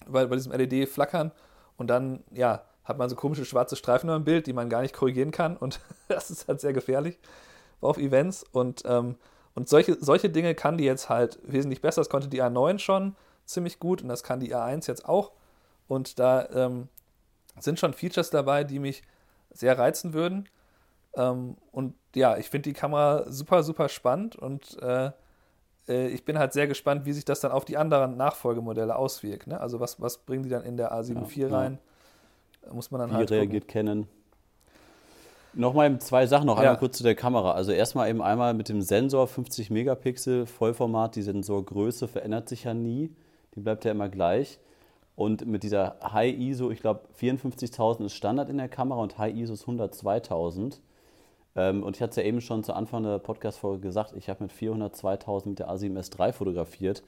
bei, 0.06 0.26
bei 0.26 0.34
diesem 0.34 0.52
LED 0.52 0.88
flackern 0.88 1.30
und 1.76 1.88
dann, 1.88 2.24
ja, 2.32 2.64
hat 2.84 2.98
man 2.98 3.08
so 3.08 3.14
komische 3.14 3.44
schwarze 3.44 3.76
Streifen 3.76 4.10
im 4.10 4.24
Bild, 4.24 4.46
die 4.46 4.52
man 4.52 4.68
gar 4.68 4.82
nicht 4.82 4.94
korrigieren 4.94 5.30
kann 5.30 5.56
und 5.56 5.80
das 6.08 6.30
ist 6.30 6.48
halt 6.48 6.60
sehr 6.60 6.72
gefährlich 6.72 7.18
auf 7.80 7.98
Events 7.98 8.44
und, 8.52 8.82
ähm, 8.84 9.16
und 9.54 9.68
solche, 9.68 9.96
solche 10.00 10.28
Dinge 10.28 10.54
kann 10.54 10.76
die 10.76 10.84
jetzt 10.84 11.08
halt 11.08 11.38
wesentlich 11.42 11.80
besser. 11.80 12.00
Das 12.00 12.08
konnte 12.08 12.28
die 12.28 12.42
A9 12.42 12.78
schon 12.78 13.16
ziemlich 13.44 13.78
gut 13.78 14.02
und 14.02 14.08
das 14.08 14.22
kann 14.22 14.40
die 14.40 14.54
A1 14.54 14.86
jetzt 14.88 15.08
auch 15.08 15.32
und 15.88 16.18
da 16.18 16.48
ähm, 16.50 16.88
sind 17.60 17.78
schon 17.78 17.92
Features 17.92 18.30
dabei, 18.30 18.64
die 18.64 18.78
mich 18.78 19.02
sehr 19.50 19.78
reizen 19.78 20.12
würden. 20.12 20.48
Ähm, 21.14 21.56
und 21.72 21.94
ja, 22.14 22.36
ich 22.36 22.50
finde 22.50 22.70
die 22.70 22.74
Kamera 22.74 23.24
super, 23.30 23.62
super 23.62 23.88
spannend 23.88 24.36
und 24.36 24.80
äh, 24.82 25.10
äh, 25.88 26.08
ich 26.08 26.24
bin 26.24 26.38
halt 26.38 26.52
sehr 26.52 26.66
gespannt, 26.66 27.04
wie 27.04 27.12
sich 27.12 27.24
das 27.24 27.40
dann 27.40 27.52
auf 27.52 27.64
die 27.64 27.76
anderen 27.76 28.16
Nachfolgemodelle 28.16 28.94
auswirkt. 28.94 29.46
Ne? 29.46 29.60
Also 29.60 29.80
was, 29.80 30.00
was 30.00 30.18
bringen 30.18 30.44
die 30.44 30.48
dann 30.48 30.62
in 30.62 30.76
der 30.76 30.92
A7 30.92 31.22
IV 31.22 31.36
ja, 31.36 31.48
rein? 31.48 31.78
Ja. 32.64 32.72
Muss 32.72 32.90
man 32.90 33.00
dann 33.00 33.10
wie 33.10 33.14
halt. 33.14 33.30
Wie 33.30 33.34
reagiert 33.34 33.66
gucken. 33.66 33.86
Canon? 33.86 34.08
Nochmal 35.52 35.98
zwei 35.98 36.26
Sachen 36.26 36.46
noch 36.46 36.58
einmal 36.58 36.74
ja. 36.74 36.78
kurz 36.78 36.98
zu 36.98 37.02
der 37.02 37.16
Kamera. 37.16 37.52
Also 37.52 37.72
erstmal 37.72 38.08
eben 38.08 38.22
einmal 38.22 38.54
mit 38.54 38.68
dem 38.68 38.82
Sensor 38.82 39.26
50 39.26 39.70
Megapixel 39.70 40.46
Vollformat. 40.46 41.16
Die 41.16 41.22
Sensorgröße 41.22 42.06
verändert 42.06 42.48
sich 42.48 42.64
ja 42.64 42.74
nie. 42.74 43.12
Die 43.56 43.60
bleibt 43.60 43.84
ja 43.84 43.90
immer 43.90 44.08
gleich. 44.08 44.60
Und 45.16 45.46
mit 45.46 45.62
dieser 45.62 45.96
High 46.02 46.38
ISO, 46.38 46.70
ich 46.70 46.80
glaube 46.80 47.00
54.000 47.18 48.06
ist 48.06 48.14
Standard 48.14 48.48
in 48.48 48.58
der 48.58 48.68
Kamera 48.68 49.00
und 49.00 49.18
High 49.18 49.36
ISO 49.36 49.52
ist 49.52 49.66
102.000. 49.66 50.78
Ähm, 51.56 51.82
und 51.82 51.96
ich 51.96 52.02
hatte 52.02 52.10
es 52.10 52.16
ja 52.16 52.22
eben 52.22 52.40
schon 52.40 52.64
zu 52.64 52.72
Anfang 52.72 53.02
der 53.02 53.18
Podcast-Folge 53.18 53.80
gesagt, 53.80 54.14
ich 54.16 54.28
habe 54.28 54.44
mit 54.44 54.52
402.000 54.52 55.48
mit 55.48 55.58
der 55.58 55.68
A7S 55.68 56.18
III 56.18 56.32
fotografiert. 56.32 57.02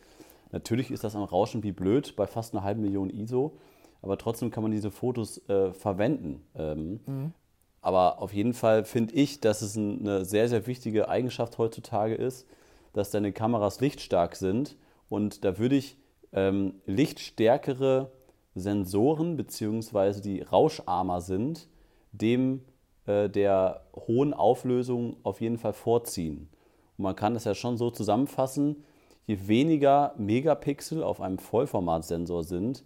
Natürlich 0.50 0.90
ist 0.90 1.04
das 1.04 1.16
am 1.16 1.22
Rauschen 1.22 1.62
wie 1.62 1.72
blöd 1.72 2.14
bei 2.16 2.26
fast 2.26 2.54
einer 2.54 2.62
halben 2.62 2.82
Million 2.82 3.08
ISO, 3.08 3.56
aber 4.02 4.18
trotzdem 4.18 4.50
kann 4.50 4.62
man 4.62 4.72
diese 4.72 4.90
Fotos 4.90 5.38
äh, 5.48 5.72
verwenden. 5.72 6.42
Ähm, 6.54 7.00
mhm. 7.06 7.32
Aber 7.80 8.20
auf 8.20 8.32
jeden 8.32 8.52
Fall 8.52 8.84
finde 8.84 9.14
ich, 9.14 9.40
dass 9.40 9.62
es 9.62 9.76
eine 9.76 10.24
sehr, 10.24 10.48
sehr 10.48 10.66
wichtige 10.66 11.08
Eigenschaft 11.08 11.58
heutzutage 11.58 12.14
ist, 12.14 12.46
dass 12.92 13.10
deine 13.10 13.32
Kameras 13.32 13.80
lichtstark 13.80 14.36
sind. 14.36 14.76
Und 15.08 15.44
da 15.44 15.58
würde 15.58 15.76
ich 15.76 15.96
ähm, 16.32 16.74
lichtstärkere 16.86 18.10
Sensoren 18.54 19.36
beziehungsweise 19.36 20.20
die 20.20 20.42
rauscharmer 20.42 21.20
sind, 21.20 21.68
dem 22.12 22.62
äh, 23.06 23.28
der 23.28 23.84
hohen 23.94 24.34
Auflösung 24.34 25.16
auf 25.22 25.40
jeden 25.40 25.58
Fall 25.58 25.72
vorziehen. 25.72 26.48
Und 26.98 27.04
man 27.04 27.16
kann 27.16 27.34
das 27.34 27.44
ja 27.44 27.54
schon 27.54 27.76
so 27.76 27.90
zusammenfassen, 27.90 28.84
je 29.26 29.46
weniger 29.46 30.14
Megapixel 30.18 31.02
auf 31.02 31.20
einem 31.20 31.38
Vollformatsensor 31.38 32.44
sind, 32.44 32.84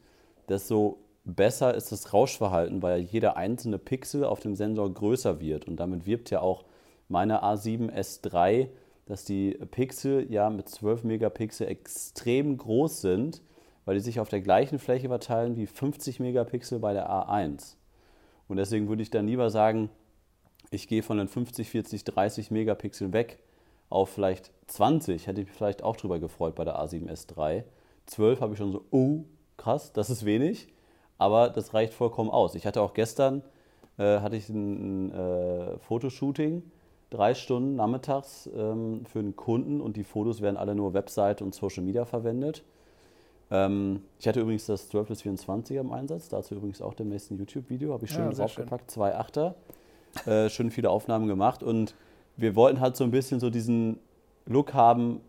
desto 0.49 0.99
besser 1.25 1.75
ist 1.75 1.91
das 1.91 2.13
Rauschverhalten, 2.13 2.83
weil 2.83 3.01
jeder 3.01 3.37
einzelne 3.37 3.79
Pixel 3.79 4.25
auf 4.25 4.41
dem 4.41 4.55
Sensor 4.55 4.93
größer 4.93 5.41
wird. 5.41 5.67
Und 5.67 5.77
damit 5.77 6.07
wirbt 6.07 6.31
ja 6.31 6.41
auch 6.41 6.65
meine 7.09 7.43
A7S 7.43 8.21
III 8.25 8.71
dass 9.07 9.25
die 9.25 9.53
Pixel 9.71 10.31
ja 10.31 10.51
mit 10.51 10.69
12 10.69 11.05
Megapixel 11.05 11.69
extrem 11.69 12.57
groß 12.57 13.01
sind, 13.01 13.41
weil 13.85 13.95
die 13.95 14.01
sich 14.01 14.21
auf 14.21 14.29
der 14.29 14.41
gleichen 14.41 14.79
Fläche 14.79 15.09
verteilen 15.09 15.57
wie 15.57 15.67
50 15.67 16.21
Megapixel 16.21 16.81
bei 16.81 16.93
der 16.93 17.09
A1. 17.09 17.77
Und 18.49 18.57
deswegen 18.59 18.89
würde 18.89 19.03
ich 19.03 19.11
dann 19.11 19.27
lieber 19.27 19.49
sagen, 19.51 19.91
ich 20.71 20.89
gehe 20.89 21.05
von 21.05 21.19
den 21.19 21.29
50, 21.29 21.71
40, 21.71 22.05
30 22.05 22.51
Megapixeln 22.51 23.13
weg 23.13 23.39
auf 23.89 24.11
vielleicht 24.11 24.51
20, 24.67 25.29
hätte 25.29 25.41
ich 25.41 25.47
mich 25.47 25.57
vielleicht 25.57 25.85
auch 25.85 25.97
drüber 25.97 26.19
gefreut 26.19 26.57
bei 26.57 26.65
der 26.65 26.77
A7S 26.77 27.27
III. 27.37 27.63
12 28.07 28.41
habe 28.41 28.53
ich 28.53 28.59
schon 28.59 28.73
so, 28.73 28.85
oh, 28.91 29.25
krass, 29.57 29.93
das 29.93 30.11
ist 30.11 30.25
wenig, 30.25 30.69
aber 31.19 31.51
das 31.51 31.73
reicht 31.73 31.95
vollkommen 31.95 32.31
aus. 32.31 32.57
Ich 32.57 32.67
hatte 32.67 32.81
auch 32.81 32.95
gestern, 32.95 33.43
äh, 33.99 34.19
hatte 34.21 34.37
ich 34.37 34.49
ein, 34.49 35.09
ein 35.09 35.13
äh, 35.13 35.79
Fotoshooting 35.79 36.65
drei 37.11 37.35
Stunden 37.35 37.77
nachmittags 37.77 38.49
ähm, 38.57 39.05
für 39.07 39.21
einen 39.21 39.37
Kunden 39.37 39.81
und 39.81 39.97
die 39.97 40.05
Fotos 40.05 40.41
werden 40.41 40.57
alle 40.57 40.75
nur 40.75 40.95
Website 40.95 41.43
und 41.43 41.55
Social 41.55 41.83
Media 41.85 42.05
verwendet. 42.05 42.65
Ähm, 43.51 44.03
ich 44.19 44.27
hatte 44.27 44.41
übrigens 44.41 44.67
das 44.67 44.89
12 44.89 45.09
bis 45.09 45.23
24er 45.23 45.81
im 45.81 45.93
Einsatz, 45.93 46.29
dazu 46.29 46.57
übrigens 46.57 46.83
auch 46.83 46.95
demnächst 46.95 47.31
ein 47.31 47.39
YouTube-Video, 47.39 47.93
habe 47.93 48.05
ich 48.05 48.11
schön 48.11 48.25
Ja, 48.25 48.33
draufgepackt, 48.33 48.91
zwei 48.91 49.15
Achter, 49.15 49.55
äh, 50.27 50.49
schön 50.49 50.71
viele 50.71 50.91
Aufnahmen 50.91 51.29
gemacht 51.29 51.63
und 51.63 51.95
wir 52.37 52.57
wollten 52.57 52.81
halt 52.81 52.97
so 52.97 53.05
ein 53.05 53.13
bisschen 53.13 53.39
so 53.39 53.51
diesen 53.51 53.99
Look 54.47 54.75
haben 54.75 55.21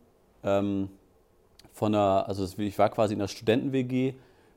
ähm, 0.43 0.89
von 1.73 1.93
einer, 1.93 2.27
also 2.27 2.43
ich 2.59 2.79
war 2.79 2.89
quasi 2.89 3.13
in 3.13 3.19
der 3.19 3.27
Studenten-WG, 3.27 4.13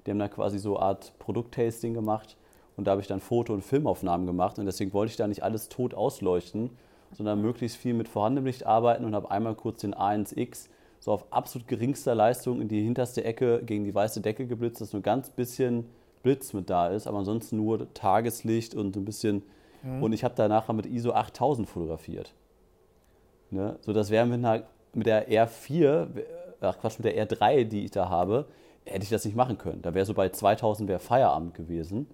die 0.06 0.10
haben 0.10 0.18
da 0.18 0.28
quasi 0.28 0.58
so 0.58 0.76
eine 0.76 0.86
Art 0.86 1.12
Produkttasting 1.18 1.92
gemacht 1.92 2.38
und 2.78 2.86
da 2.86 2.92
habe 2.92 3.02
ich 3.02 3.06
dann 3.06 3.20
Foto- 3.20 3.52
und 3.52 3.62
Filmaufnahmen 3.62 4.26
gemacht 4.26 4.58
und 4.58 4.64
deswegen 4.64 4.94
wollte 4.94 5.10
ich 5.10 5.16
da 5.16 5.28
nicht 5.28 5.42
alles 5.42 5.68
tot 5.68 5.92
ausleuchten, 5.92 6.70
sondern 7.12 7.40
möglichst 7.42 7.76
viel 7.76 7.94
mit 7.94 8.08
vorhandenem 8.08 8.46
Licht 8.46 8.66
arbeiten 8.66 9.04
und 9.04 9.14
habe 9.14 9.30
einmal 9.30 9.54
kurz 9.54 9.80
den 9.80 9.94
A1X 9.94 10.68
so 11.00 11.12
auf 11.12 11.32
absolut 11.32 11.66
geringster 11.66 12.14
Leistung 12.14 12.60
in 12.60 12.68
die 12.68 12.82
hinterste 12.82 13.24
Ecke 13.24 13.62
gegen 13.64 13.84
die 13.84 13.94
weiße 13.94 14.20
Decke 14.20 14.46
geblitzt, 14.46 14.80
dass 14.80 14.92
nur 14.92 15.02
ganz 15.02 15.30
bisschen 15.30 15.86
Blitz 16.22 16.52
mit 16.52 16.68
da 16.68 16.88
ist, 16.88 17.06
aber 17.06 17.18
ansonsten 17.18 17.56
nur 17.56 17.92
Tageslicht 17.94 18.74
und 18.74 18.94
ein 18.96 19.04
bisschen. 19.06 19.42
Und 20.02 20.12
ich 20.12 20.24
habe 20.24 20.34
da 20.34 20.46
nachher 20.46 20.74
mit 20.74 20.84
ISO 20.84 21.12
8000 21.12 21.66
fotografiert. 21.66 22.34
Ne? 23.50 23.76
So, 23.80 23.94
das 23.94 24.10
wäre 24.10 24.26
mit, 24.26 24.44
einer- 24.44 24.64
mit 24.92 25.06
der 25.06 25.26
R4, 25.30 26.08
ach 26.60 26.78
Quatsch, 26.78 26.98
mit 26.98 27.06
der 27.06 27.26
R3, 27.26 27.64
die 27.64 27.84
ich 27.86 27.90
da 27.90 28.10
habe, 28.10 28.44
hätte 28.84 29.04
ich 29.04 29.08
das 29.10 29.24
nicht 29.24 29.36
machen 29.36 29.56
können. 29.56 29.80
Da 29.80 29.94
wäre 29.94 30.04
so 30.04 30.12
bei 30.12 30.28
2000 30.28 30.86
wäre 30.88 30.98
Feierabend 30.98 31.54
gewesen. 31.54 32.06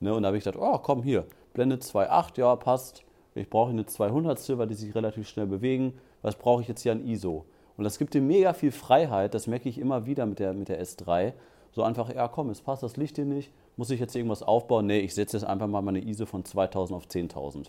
Ne? 0.00 0.14
Und 0.14 0.22
da 0.22 0.26
habe 0.28 0.36
ich 0.36 0.44
gedacht, 0.44 0.60
oh 0.62 0.76
komm 0.78 1.02
hier, 1.02 1.24
Blende 1.54 1.76
2.8, 1.76 2.38
ja 2.38 2.54
passt. 2.56 3.02
Ich 3.36 3.50
brauche 3.50 3.70
eine 3.70 3.86
200 3.86 4.58
weil 4.58 4.66
die 4.66 4.74
sich 4.74 4.94
relativ 4.94 5.28
schnell 5.28 5.46
bewegen. 5.46 5.98
Was 6.22 6.36
brauche 6.36 6.62
ich 6.62 6.68
jetzt 6.68 6.82
hier 6.82 6.92
an 6.92 7.06
ISO? 7.06 7.44
Und 7.76 7.84
das 7.84 7.98
gibt 7.98 8.14
dir 8.14 8.22
mega 8.22 8.54
viel 8.54 8.72
Freiheit, 8.72 9.34
das 9.34 9.46
merke 9.46 9.68
ich 9.68 9.78
immer 9.78 10.06
wieder 10.06 10.24
mit 10.26 10.38
der, 10.38 10.54
mit 10.54 10.68
der 10.68 10.82
S3. 10.82 11.34
So 11.72 11.82
einfach, 11.82 12.12
ja 12.14 12.26
komm, 12.26 12.48
es 12.48 12.62
passt 12.62 12.82
das 12.82 12.96
Licht 12.96 13.16
hier 13.16 13.26
nicht, 13.26 13.52
muss 13.76 13.90
ich 13.90 14.00
jetzt 14.00 14.16
irgendwas 14.16 14.42
aufbauen? 14.42 14.86
Nee, 14.86 15.00
ich 15.00 15.14
setze 15.14 15.36
jetzt 15.36 15.44
einfach 15.44 15.66
mal 15.66 15.82
meine 15.82 16.02
ISO 16.02 16.24
von 16.24 16.44
2000 16.44 16.96
auf 16.96 17.06
10.000. 17.06 17.66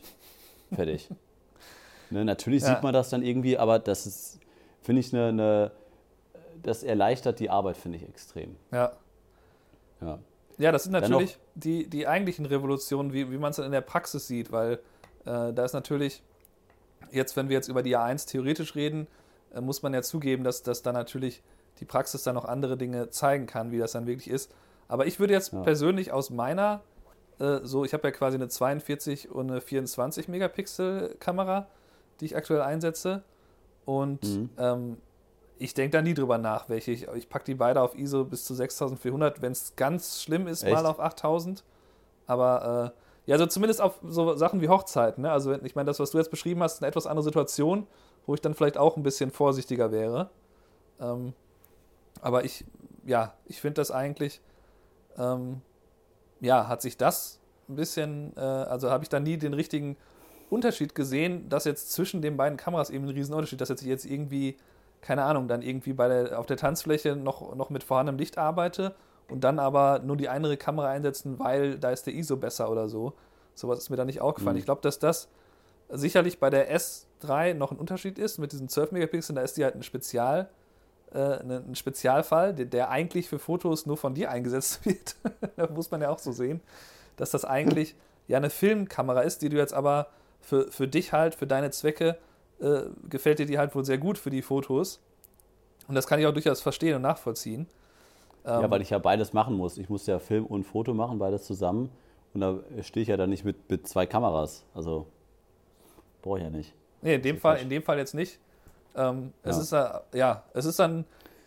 Fertig. 0.74 1.10
ne, 2.10 2.24
natürlich 2.24 2.64
Ja. 2.64 2.70
sieht 2.70 2.84
man 2.84 2.94
das 2.94 3.10
dann 3.10 3.22
irgendwie, 3.22 3.58
aber 3.58 3.80
das 3.80 4.08
ist, 4.08 4.40
finde 4.82 5.02
ich, 5.02 5.14
eine, 5.14 5.28
eine, 5.28 5.72
das 6.64 6.84
erleichtert 6.84 7.42
die 7.42 7.50
Arbeit, 7.50 7.76
finde 7.76 7.98
ich 7.98 8.08
extrem. 8.08 8.56
Ja. 8.72 8.94
Ja. 10.00 10.20
Ja, 10.60 10.72
das 10.72 10.84
sind 10.84 10.94
natürlich 10.94 11.38
die, 11.54 11.88
die 11.88 12.08
eigentlichen 12.08 12.46
Revolutionen, 12.46 13.14
wie, 13.14 13.30
wie 13.32 13.38
man 13.38 13.52
es 13.52 13.58
dann 13.58 13.66
in 13.66 13.72
der 13.72 13.82
Praxis 13.82 14.26
sieht, 14.26 14.52
weil 14.52 14.80
da 15.54 15.66
ist 15.66 15.74
natürlich, 15.74 16.24
jetzt, 17.12 17.36
wenn 17.36 17.50
wir 17.50 17.56
jetzt 17.56 17.68
über 17.68 17.84
die 17.84 17.98
A1 17.98 18.28
theoretisch 18.30 18.76
reden, 18.76 19.08
äh, 19.54 19.62
muss 19.62 19.82
man 19.82 19.94
ja 19.94 20.02
zugeben, 20.02 20.44
dass, 20.44 20.64
dass 20.64 20.82
da 20.82 20.92
natürlich 20.92 21.42
die 21.80 21.86
Praxis 21.86 22.24
dann 22.24 22.36
noch 22.36 22.46
andere 22.46 22.78
Dinge 22.78 23.10
zeigen 23.10 23.46
kann, 23.46 23.72
wie 23.72 23.78
das 23.78 23.92
dann 23.92 24.08
wirklich 24.08 24.30
ist. 24.30 24.52
Aber 24.88 25.06
ich 25.06 25.20
würde 25.20 25.34
jetzt 25.34 25.54
Ja. 25.54 25.62
persönlich 25.62 26.12
aus 26.12 26.30
meiner, 26.30 26.82
äh, 27.40 27.60
so, 27.64 27.86
ich 27.86 27.94
habe 27.94 28.08
ja 28.08 28.12
quasi 28.12 28.36
eine 28.36 28.48
42 28.48 29.30
und 29.30 29.52
eine 29.52 29.62
24 29.62 30.28
Megapixel 30.28 31.16
Kamera, 31.20 31.68
die 32.20 32.26
ich 32.26 32.36
aktuell 32.36 32.62
einsetze. 32.62 33.24
Und 33.86 34.24
Mhm. 34.24 34.50
ähm, 34.58 34.98
ich 35.60 35.74
denke 35.74 35.98
da 35.98 36.02
nie 36.02 36.14
drüber 36.14 36.38
nach, 36.38 36.70
welche 36.70 36.92
ich. 36.92 37.08
Ich 37.16 37.30
packe 37.30 37.46
die 37.46 37.56
beide 37.56 37.82
auf 37.82 37.96
ISO 37.96 38.26
bis 38.26 38.46
zu 38.46 38.54
6400, 38.54 39.42
wenn 39.42 39.52
es 39.52 39.76
ganz 39.76 40.22
schlimm 40.22 40.48
ist, 40.48 40.64
Echt? 40.64 40.74
mal 40.74 40.86
auf 40.86 41.00
8000. 41.00 41.64
Aber 42.28 42.94
äh, 42.96 43.00
ja, 43.28 43.36
also 43.36 43.46
zumindest 43.46 43.82
auf 43.82 44.00
so 44.08 44.36
Sachen 44.36 44.62
wie 44.62 44.70
Hochzeiten. 44.70 45.24
Ne? 45.24 45.32
Also, 45.32 45.52
ich 45.52 45.76
meine, 45.76 45.86
das, 45.86 46.00
was 46.00 46.12
du 46.12 46.18
jetzt 46.18 46.32
beschrieben 46.32 46.64
hast, 46.64 46.76
ist 46.76 46.82
eine 46.82 46.88
etwas 46.88 47.06
andere 47.06 47.24
Situation, 47.24 47.86
wo 48.26 48.34
ich 48.34 48.42
dann 48.42 48.54
vielleicht 48.54 48.78
auch 48.78 48.96
ein 48.96 49.04
bisschen 49.04 49.32
vorsichtiger 49.32 49.92
wäre. 49.92 50.30
Ähm, 51.00 51.34
aber 52.22 52.46
ich, 52.46 52.64
ja, 53.06 53.34
ich 53.46 53.60
finde 53.60 53.76
das 53.76 53.92
eigentlich, 53.92 54.42
ähm, 55.18 55.62
ja, 56.40 56.70
hat 56.70 56.82
sich 56.82 56.96
das 56.96 57.40
ein 57.68 57.76
bisschen, 57.76 58.32
äh, 58.38 58.40
also 58.40 58.90
habe 58.90 59.04
ich 59.04 59.10
da 59.10 59.20
nie 59.20 59.38
den 59.38 59.54
richtigen 59.54 59.98
Unterschied 60.50 60.96
gesehen, 60.96 61.50
dass 61.50 61.66
jetzt 61.66 61.92
zwischen 61.92 62.22
den 62.22 62.38
beiden 62.38 62.58
Kameras 62.58 62.90
eben 62.90 63.04
ein 63.04 63.14
Riesenunterschied, 63.14 63.60
dass 63.60 63.68
jetzt 63.68 63.82
ich 63.82 63.90
jetzt 63.90 64.06
irgendwie, 64.06 64.56
keine 65.02 65.24
Ahnung, 65.24 65.50
dann 65.50 65.62
irgendwie 65.62 65.92
bei 65.92 66.08
der, 66.08 66.40
auf 66.40 66.46
der 66.46 66.56
Tanzfläche 66.56 67.18
noch, 67.18 67.56
noch 67.56 67.70
mit 67.70 67.84
vorhandenem 67.84 68.20
Licht 68.20 68.38
arbeite 68.38 68.96
und 69.30 69.44
dann 69.44 69.60
aber 69.60 70.00
nur 70.00 70.18
die 70.18 70.30
eine 70.30 70.56
Kamera 70.58 70.90
einsetzen, 70.90 71.40
weil 71.40 71.78
da 71.78 71.92
ist 71.92 72.06
der 72.08 72.14
ISO 72.14 72.38
besser 72.38 72.72
oder 72.72 72.88
so. 72.88 73.14
Sowas 73.56 73.80
ist 73.80 73.90
mir 73.90 73.96
da 73.98 74.06
nicht 74.06 74.22
aufgefallen. 74.22 74.56
Mhm. 74.56 74.60
Ich 74.60 74.66
glaube, 74.66 74.82
dass 74.82 75.00
das 75.00 75.28
sicherlich 75.90 76.40
bei 76.40 76.50
der 76.50 76.74
S3 76.76 77.54
noch 77.54 77.72
ein 77.72 77.78
Unterschied 77.78 78.20
ist 78.20 78.38
mit 78.38 78.52
diesen 78.52 78.70
12 78.70 78.92
Megapixeln, 78.92 79.36
da 79.36 79.42
ist 79.42 79.58
die 79.58 79.64
halt 79.64 79.76
ein 79.76 79.84
Spezial, 79.84 80.50
äh, 81.14 81.44
ne- 81.44 81.64
ein 81.68 81.76
Spezialfall, 81.76 82.54
der, 82.54 82.66
der 82.66 82.90
eigentlich 82.90 83.30
für 83.30 83.40
Fotos 83.40 83.86
nur 83.86 83.98
von 83.98 84.14
dir 84.14 84.32
eingesetzt 84.32 84.86
wird. 84.86 85.16
da 85.56 85.68
muss 85.68 85.92
man 85.92 86.02
ja 86.02 86.10
auch 86.10 86.20
so 86.20 86.32
sehen, 86.32 86.62
dass 87.16 87.32
das 87.32 87.46
eigentlich 87.46 87.96
ja 88.28 88.38
eine 88.38 88.50
Filmkamera 88.50 89.22
ist, 89.22 89.42
die 89.42 89.50
du 89.50 89.58
jetzt 89.58 89.74
aber 89.74 90.08
für, 90.42 90.72
für 90.72 90.88
dich 90.88 91.14
halt, 91.14 91.36
für 91.36 91.48
deine 91.48 91.72
Zwecke, 91.72 92.18
äh, 92.60 92.82
gefällt 93.10 93.40
dir 93.40 93.46
die 93.46 93.58
halt 93.58 93.76
wohl 93.76 93.86
sehr 93.86 93.98
gut 93.98 94.18
für 94.18 94.30
die 94.30 94.42
Fotos. 94.42 95.00
Und 95.88 95.96
das 95.96 96.08
kann 96.08 96.20
ich 96.20 96.26
auch 96.26 96.34
durchaus 96.34 96.62
verstehen 96.62 96.96
und 96.96 97.02
nachvollziehen. 97.02 97.68
Ja, 98.48 98.64
Ähm, 98.64 98.72
weil 98.72 98.82
ich 98.82 98.90
ja 98.90 98.98
beides 98.98 99.34
machen 99.34 99.56
muss. 99.56 99.78
Ich 99.78 99.90
muss 99.90 100.08
ja 100.08 100.20
Film 100.20 100.46
und 100.46 100.64
Foto 100.64 100.94
machen, 100.94 101.20
beides 101.20 101.44
zusammen. 101.46 101.90
Und 102.34 102.42
da 102.42 102.60
stehe 102.82 103.02
ich 103.02 103.10
ja 103.10 103.18
dann 103.18 103.30
nicht 103.30 103.44
mit, 103.46 103.70
mit 103.70 103.88
zwei 103.88 104.06
Kameras. 104.06 104.64
Also 104.74 105.06
brauche 106.22 106.38
ich 106.40 106.44
ja 106.44 106.50
nicht. 106.50 106.74
Nee, 107.02 107.16
in 107.16 107.22
dem 107.22 107.38
Fall, 107.38 107.54
falsch. 107.54 107.64
in 107.64 107.70
dem 107.70 107.84
Fall 107.84 107.98
jetzt 107.98 108.14
nicht. 108.14 108.40
Ähm, 108.96 109.34
Es 109.44 109.72
Ja. 109.72 109.92
ist 109.96 110.16
ja, 110.16 110.44
es 110.54 110.66
ist 110.66 110.80
dann, 110.80 111.06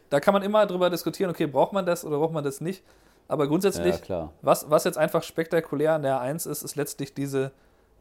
da 0.09 0.21
kann 0.21 0.35
man 0.35 0.43
immer 0.43 0.67
drüber 0.67 0.91
diskutieren, 0.91 1.31
okay, 1.31 1.47
braucht 1.47 1.73
man 1.73 1.85
das 1.87 2.05
oder 2.05 2.19
braucht 2.19 2.33
man 2.33 2.45
das 2.45 2.61
nicht. 2.61 2.83
Aber 3.29 3.45
Ja, 3.45 3.49
grundsätzlich, 3.51 4.09
ja, 4.09 4.31
was, 4.43 4.69
was 4.71 4.85
jetzt 4.85 4.99
einfach 4.99 5.23
spektakulär 5.23 5.95
an 5.95 6.03
der 6.03 6.21
1 6.21 6.47
ist, 6.47 6.63
ist 6.63 6.77
letztlich 6.77 7.15
diese, 7.15 7.53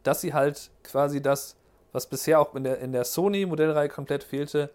dass 0.03 0.21
sie 0.21 0.33
halt 0.33 0.71
quasi 0.83 1.21
das, 1.21 1.55
was 1.91 2.07
bisher 2.07 2.39
auch 2.39 2.55
in 2.55 2.63
der, 2.63 2.79
in 2.79 2.91
der 2.91 3.03
Sony-Modellreihe 3.03 3.89
komplett 3.89 4.23
fehlte, 4.23 4.69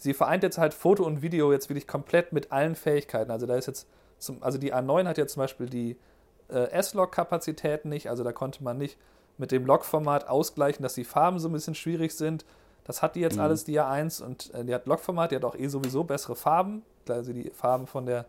sie 0.00 0.14
vereint 0.14 0.42
jetzt 0.42 0.58
halt 0.58 0.74
Foto 0.74 1.04
und 1.04 1.22
Video 1.22 1.52
jetzt 1.52 1.68
wirklich 1.68 1.86
komplett 1.86 2.32
mit 2.32 2.50
allen 2.52 2.74
Fähigkeiten. 2.74 3.30
Also 3.30 3.46
da 3.46 3.54
ist 3.54 3.66
jetzt, 3.66 3.86
zum, 4.18 4.42
also 4.42 4.58
die 4.58 4.74
A9 4.74 5.06
hat 5.06 5.18
jetzt 5.18 5.34
zum 5.34 5.42
Beispiel 5.42 5.68
die 5.68 5.96
äh, 6.48 6.70
S-Log-Kapazitäten 6.70 7.88
nicht, 7.90 8.08
also 8.08 8.24
da 8.24 8.32
konnte 8.32 8.64
man 8.64 8.78
nicht 8.78 8.98
mit 9.38 9.52
dem 9.52 9.64
Log-Format 9.66 10.28
ausgleichen, 10.28 10.82
dass 10.82 10.94
die 10.94 11.04
Farben 11.04 11.38
so 11.38 11.48
ein 11.48 11.52
bisschen 11.52 11.74
schwierig 11.74 12.12
sind. 12.14 12.44
Das 12.84 13.02
hat 13.02 13.14
die 13.14 13.20
jetzt 13.20 13.36
Mhm. 13.36 13.42
alles, 13.42 13.64
die 13.64 13.78
A1, 13.78 14.22
und 14.22 14.52
äh, 14.54 14.64
die 14.64 14.74
hat 14.74 14.86
Log-Format, 14.86 15.30
die 15.30 15.36
hat 15.36 15.44
auch 15.44 15.54
eh 15.54 15.68
sowieso 15.68 16.02
bessere 16.04 16.34
Farben, 16.34 16.82
also 17.08 17.32
die 17.32 17.50
Farben 17.50 17.86
von 17.86 18.06
der 18.06 18.24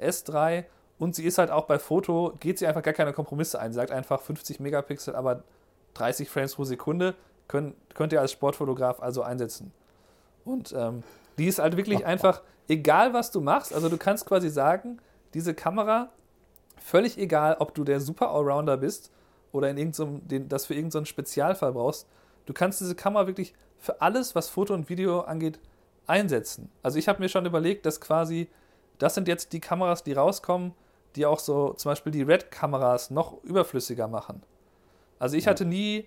S3. 0.00 0.64
Und 0.98 1.14
sie 1.14 1.24
ist 1.24 1.38
halt 1.38 1.50
auch 1.50 1.64
bei 1.66 1.78
Foto, 1.78 2.34
geht 2.40 2.58
sie 2.58 2.66
einfach 2.66 2.82
gar 2.82 2.94
keine 2.94 3.12
Kompromisse 3.12 3.58
ein. 3.60 3.72
Sie 3.72 3.76
sagt 3.76 3.90
einfach 3.90 4.20
50 4.20 4.60
Megapixel, 4.60 5.14
aber 5.16 5.42
30 5.94 6.28
Frames 6.28 6.54
pro 6.54 6.64
Sekunde 6.64 7.14
können, 7.48 7.74
könnt 7.94 8.12
ihr 8.12 8.20
als 8.20 8.32
Sportfotograf 8.32 9.00
also 9.00 9.22
einsetzen. 9.22 9.72
Und 10.44 10.72
ähm, 10.76 11.02
die 11.38 11.46
ist 11.46 11.58
halt 11.58 11.76
wirklich 11.76 12.04
einfach, 12.06 12.42
egal 12.68 13.12
was 13.14 13.30
du 13.30 13.40
machst, 13.40 13.72
also 13.72 13.88
du 13.88 13.96
kannst 13.96 14.26
quasi 14.26 14.48
sagen, 14.50 14.98
diese 15.32 15.54
Kamera, 15.54 16.10
völlig 16.78 17.18
egal, 17.18 17.56
ob 17.58 17.74
du 17.74 17.84
der 17.84 18.00
super 18.00 18.30
Allrounder 18.30 18.76
bist 18.76 19.10
oder 19.52 19.70
in 19.70 19.78
irgendeinem, 19.78 20.26
den, 20.28 20.48
das 20.48 20.66
für 20.66 20.74
irgendeinen 20.74 21.06
Spezialfall 21.06 21.72
brauchst, 21.72 22.06
du 22.46 22.52
kannst 22.52 22.80
diese 22.80 22.94
Kamera 22.94 23.26
wirklich 23.26 23.54
für 23.78 24.00
alles, 24.00 24.34
was 24.34 24.48
Foto 24.48 24.74
und 24.74 24.88
Video 24.88 25.20
angeht, 25.22 25.58
einsetzen. 26.06 26.70
Also 26.82 26.98
ich 26.98 27.08
habe 27.08 27.22
mir 27.22 27.28
schon 27.28 27.46
überlegt, 27.46 27.86
dass 27.86 28.00
quasi, 28.00 28.48
das 28.98 29.14
sind 29.14 29.28
jetzt 29.28 29.52
die 29.52 29.60
Kameras, 29.60 30.04
die 30.04 30.12
rauskommen, 30.12 30.72
die 31.16 31.26
auch 31.26 31.38
so 31.38 31.72
zum 31.74 31.90
Beispiel 31.92 32.12
die 32.12 32.22
Red-Kameras 32.22 33.10
noch 33.10 33.42
überflüssiger 33.44 34.08
machen. 34.08 34.42
Also 35.18 35.36
ich 35.36 35.44
Ja. 35.44 35.50
hatte 35.52 35.64
nie, 35.64 36.06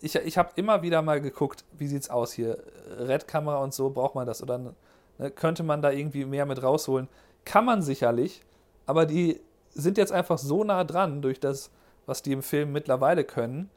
ich, 0.00 0.14
ich 0.14 0.38
habe 0.38 0.50
immer 0.56 0.82
wieder 0.82 1.02
mal 1.02 1.20
geguckt, 1.20 1.64
wie 1.76 1.86
sieht's 1.86 2.10
aus 2.10 2.32
hier, 2.32 2.58
Red-Kamera 2.98 3.58
und 3.58 3.74
so, 3.74 3.90
braucht 3.90 4.14
man 4.14 4.26
das 4.26 4.42
oder 4.42 4.58
ne, 4.58 5.30
könnte 5.30 5.62
man 5.62 5.82
da 5.82 5.90
irgendwie 5.90 6.24
mehr 6.24 6.46
mit 6.46 6.62
rausholen? 6.62 7.08
Kann 7.44 7.64
man 7.64 7.82
sicherlich, 7.82 8.42
aber 8.86 9.06
die 9.06 9.40
sind 9.70 9.98
jetzt 9.98 10.12
einfach 10.12 10.38
so 10.38 10.64
nah 10.64 10.84
dran 10.84 11.22
durch 11.22 11.40
das, 11.40 11.70
was 12.06 12.22
die 12.22 12.32
im 12.32 12.42
Film 12.42 12.72
mittlerweile 12.72 13.24
können, 13.24 13.70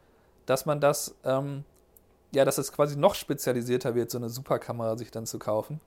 dass 0.46 0.66
man 0.66 0.80
das, 0.80 1.16
ähm, 1.26 1.64
ja, 2.34 2.46
dass 2.46 2.58
es 2.58 2.72
quasi 2.72 2.98
noch 2.98 3.16
spezialisierter 3.16 3.96
wird, 3.96 4.10
so 4.10 4.18
eine 4.18 4.30
Superkamera 4.30 4.98
sich 4.98 5.12
dann 5.12 5.26
zu 5.26 5.38
kaufen. 5.38 5.80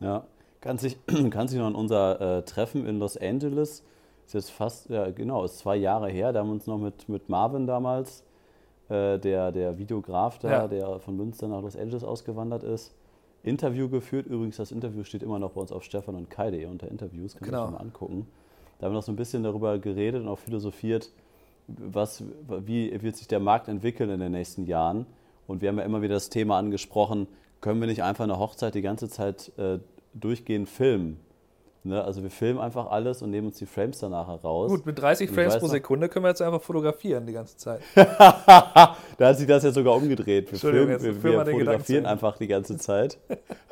Ja, 0.00 0.26
kannst 0.60 0.84
dich, 0.84 0.98
kannst 1.30 1.54
dich 1.54 1.60
noch 1.60 1.66
an 1.66 1.74
unser 1.74 2.38
äh, 2.38 2.42
Treffen 2.42 2.86
in 2.86 2.98
Los 2.98 3.16
Angeles, 3.16 3.82
ist 4.26 4.34
jetzt 4.34 4.50
fast, 4.50 4.90
ja 4.90 5.10
genau, 5.10 5.44
ist 5.44 5.58
zwei 5.58 5.76
Jahre 5.76 6.08
her, 6.08 6.32
da 6.32 6.40
haben 6.40 6.48
wir 6.48 6.54
uns 6.54 6.66
noch 6.66 6.78
mit, 6.78 7.08
mit 7.08 7.28
Marvin 7.28 7.66
damals, 7.66 8.24
äh, 8.88 9.18
der, 9.18 9.52
der 9.52 9.78
Videograf 9.78 10.38
da, 10.38 10.50
Ja. 10.50 10.68
der 10.68 10.98
von 11.00 11.16
Münster 11.16 11.48
nach 11.48 11.62
Los 11.62 11.76
Angeles 11.76 12.04
ausgewandert 12.04 12.62
ist, 12.62 12.94
Interview 13.42 13.88
geführt. 13.88 14.26
Übrigens, 14.26 14.56
das 14.56 14.72
Interview 14.72 15.04
steht 15.04 15.22
immer 15.22 15.38
noch 15.38 15.52
bei 15.52 15.60
uns 15.60 15.72
auf 15.72 15.82
Stefan 15.84 16.14
und 16.16 16.30
Kai.de 16.30 16.66
unter 16.66 16.88
Interviews, 16.88 17.34
kann 17.36 17.46
Genau. 17.46 17.58
man 17.62 17.68
sich 17.70 17.78
mal 17.78 17.84
angucken. 17.84 18.26
Da 18.78 18.86
haben 18.86 18.92
wir 18.92 18.96
noch 18.96 19.02
so 19.02 19.12
ein 19.12 19.16
bisschen 19.16 19.42
darüber 19.42 19.78
geredet 19.78 20.22
und 20.22 20.28
auch 20.28 20.38
philosophiert, 20.38 21.10
was, 21.68 22.22
wie 22.64 23.00
wird 23.02 23.16
sich 23.16 23.26
der 23.28 23.40
Markt 23.40 23.68
entwickeln 23.68 24.10
in 24.10 24.20
den 24.20 24.32
nächsten 24.32 24.64
Jahren. 24.66 25.06
Und 25.46 25.62
wir 25.62 25.68
haben 25.68 25.78
ja 25.78 25.84
immer 25.84 26.02
wieder 26.02 26.14
das 26.14 26.28
Thema 26.28 26.58
angesprochen, 26.58 27.26
können 27.60 27.80
wir 27.80 27.86
nicht 27.88 28.02
einfach 28.02 28.24
eine 28.24 28.38
Hochzeit 28.38 28.74
die 28.74 28.82
ganze 28.82 29.08
Zeit 29.08 29.50
äh, 29.58 29.78
durchgehend 30.14 30.68
filmen? 30.68 31.18
Ne? 31.86 32.02
Also 32.02 32.22
wir 32.22 32.30
filmen 32.30 32.60
einfach 32.60 32.90
alles 32.90 33.22
und 33.22 33.30
nehmen 33.30 33.48
uns 33.48 33.58
die 33.58 33.66
Frames 33.66 33.98
danach 33.98 34.28
heraus. 34.28 34.70
Gut, 34.70 34.86
mit 34.86 34.98
30 34.98 35.30
Frames 35.30 35.58
pro 35.58 35.68
Sekunde 35.68 36.08
können 36.08 36.24
wir 36.24 36.30
jetzt 36.30 36.42
einfach 36.42 36.62
fotografieren 36.62 37.26
die 37.26 37.32
ganze 37.32 37.56
Zeit. 37.56 37.80
da 37.94 38.96
hat 39.20 39.38
sich 39.38 39.46
das 39.46 39.62
jetzt 39.62 39.74
sogar 39.74 39.94
umgedreht. 39.94 40.50
Wir, 40.50 40.58
filmen, 40.58 41.00
wir, 41.02 41.22
wir 41.22 41.44
fotografieren 41.44 42.06
einfach 42.06 42.36
die 42.38 42.48
ganze 42.48 42.76
Zeit 42.76 43.18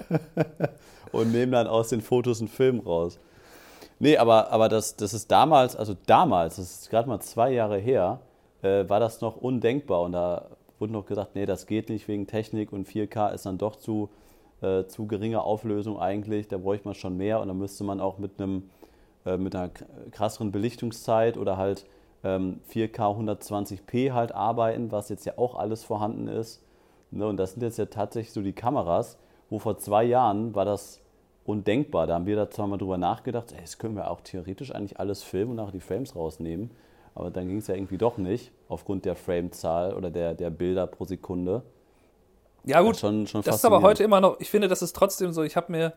und 1.12 1.33
nehmen 1.33 1.53
dann 1.53 1.66
aus 1.66 1.88
den 1.88 2.00
Fotos 2.00 2.40
einen 2.40 2.48
Film 2.48 2.81
raus. 2.81 3.18
Nee, 3.98 4.16
aber, 4.16 4.50
aber 4.50 4.68
das, 4.68 4.96
das 4.96 5.14
ist 5.14 5.31
damals, 5.31 5.77
also 5.77 5.94
damals, 6.07 6.57
das 6.57 6.83
ist 6.83 6.90
gerade 6.90 7.09
mal 7.09 7.20
zwei 7.20 7.53
Jahre 7.53 7.79
her, 7.79 8.20
äh, 8.62 8.88
war 8.88 9.00
das 9.00 9.20
noch 9.20 9.37
undenkbar. 9.37 10.03
Und 10.03 10.12
da 10.12 10.46
wurde 10.79 10.92
noch 10.92 11.07
gesagt, 11.07 11.35
nee, 11.35 11.46
das 11.46 11.66
geht 11.66 11.88
nicht 11.88 12.09
wegen 12.09 12.27
Technik 12.27 12.72
und 12.72 12.88
4K 12.88 13.33
ist 13.33 13.46
dann 13.46 13.59
doch 13.59 13.77
zu, 13.77 14.11
äh, 14.64 14.87
zu 14.87 15.07
geringe 15.07 15.42
Auflösung 15.42 15.98
eigentlich. 15.98 16.48
Da 16.48 16.59
bräuchte 16.59 16.88
man 16.88 16.94
schon 16.94 17.16
mehr 17.16 17.40
und 17.40 17.48
dann 17.48 17.59
müsste 17.59 17.85
man 17.85 18.00
auch 18.00 18.18
mit 18.18 18.40
einem 18.40 18.70
äh, 19.27 19.37
mit 19.37 19.55
einer 19.55 19.70
krasseren 20.11 20.53
Belichtungszeit 20.53 21.37
oder 21.37 21.57
halt 21.57 21.87
ähm, 22.22 22.61
4K 22.70 22.98
120p 22.98 24.12
halt 24.12 24.33
arbeiten, 24.33 24.92
was 24.92 25.09
jetzt 25.09 25.24
ja 25.24 25.35
auch 25.37 25.55
alles 25.57 25.85
vorhanden 25.85 26.29
ist. 26.29 26.62
Ne, 27.11 27.27
und 27.27 27.37
das 27.37 27.53
sind 27.53 27.62
jetzt 27.62 27.79
ja 27.79 27.87
tatsächlich 27.87 28.33
so 28.33 28.42
die 28.42 28.53
Kameras, 28.53 29.18
wo 29.50 29.59
vor 29.59 29.79
zwei 29.79 30.05
Jahren 30.05 30.55
war 30.55 30.64
das 30.64 31.00
undenkbar. 31.44 32.07
Da 32.07 32.14
haben 32.14 32.27
wir 32.27 32.37
da 32.37 32.50
zwar 32.50 32.66
mal 32.66 32.77
drüber 32.77 32.98
nachgedacht, 32.98 33.53
ey, 33.53 33.61
das 33.61 33.79
können 33.79 33.96
wir 33.96 34.11
auch 34.11 34.20
theoretisch 34.20 34.74
eigentlich 34.74 34.98
alles 34.98 35.22
filmen 35.22 35.53
und 35.53 35.57
nachher 35.57 35.72
die 35.72 35.81
Frames 35.81 36.16
rausnehmen. 36.16 36.70
Aber 37.14 37.31
dann 37.31 37.46
ging 37.46 37.59
es 37.59 37.68
ja 37.68 37.74
irgendwie 37.77 37.98
doch 37.98 38.18
nicht, 38.18 38.50
aufgrund 38.68 39.05
der 39.05 39.14
Framezahl 39.14 39.94
oder 39.94 40.11
der, 40.11 40.35
der 40.35 40.50
Bilder 40.50 40.87
pro 40.87 41.05
Sekunde. 41.05 41.62
Ja, 42.64 42.81
gut. 42.81 42.96
Schon- 42.96 43.27
schon 43.27 43.42
das 43.42 43.57
ist 43.57 43.64
aber 43.64 43.83
heute 43.83 44.03
immer 44.05 44.20
noch, 44.20 44.40
ich 44.40 44.50
finde, 44.50 44.68
das 44.68 44.83
ist 44.83 44.94
trotzdem 44.96 45.33
so, 45.33 45.42
ich 45.42 45.57
habe 45.57 45.70
mir 45.72 45.92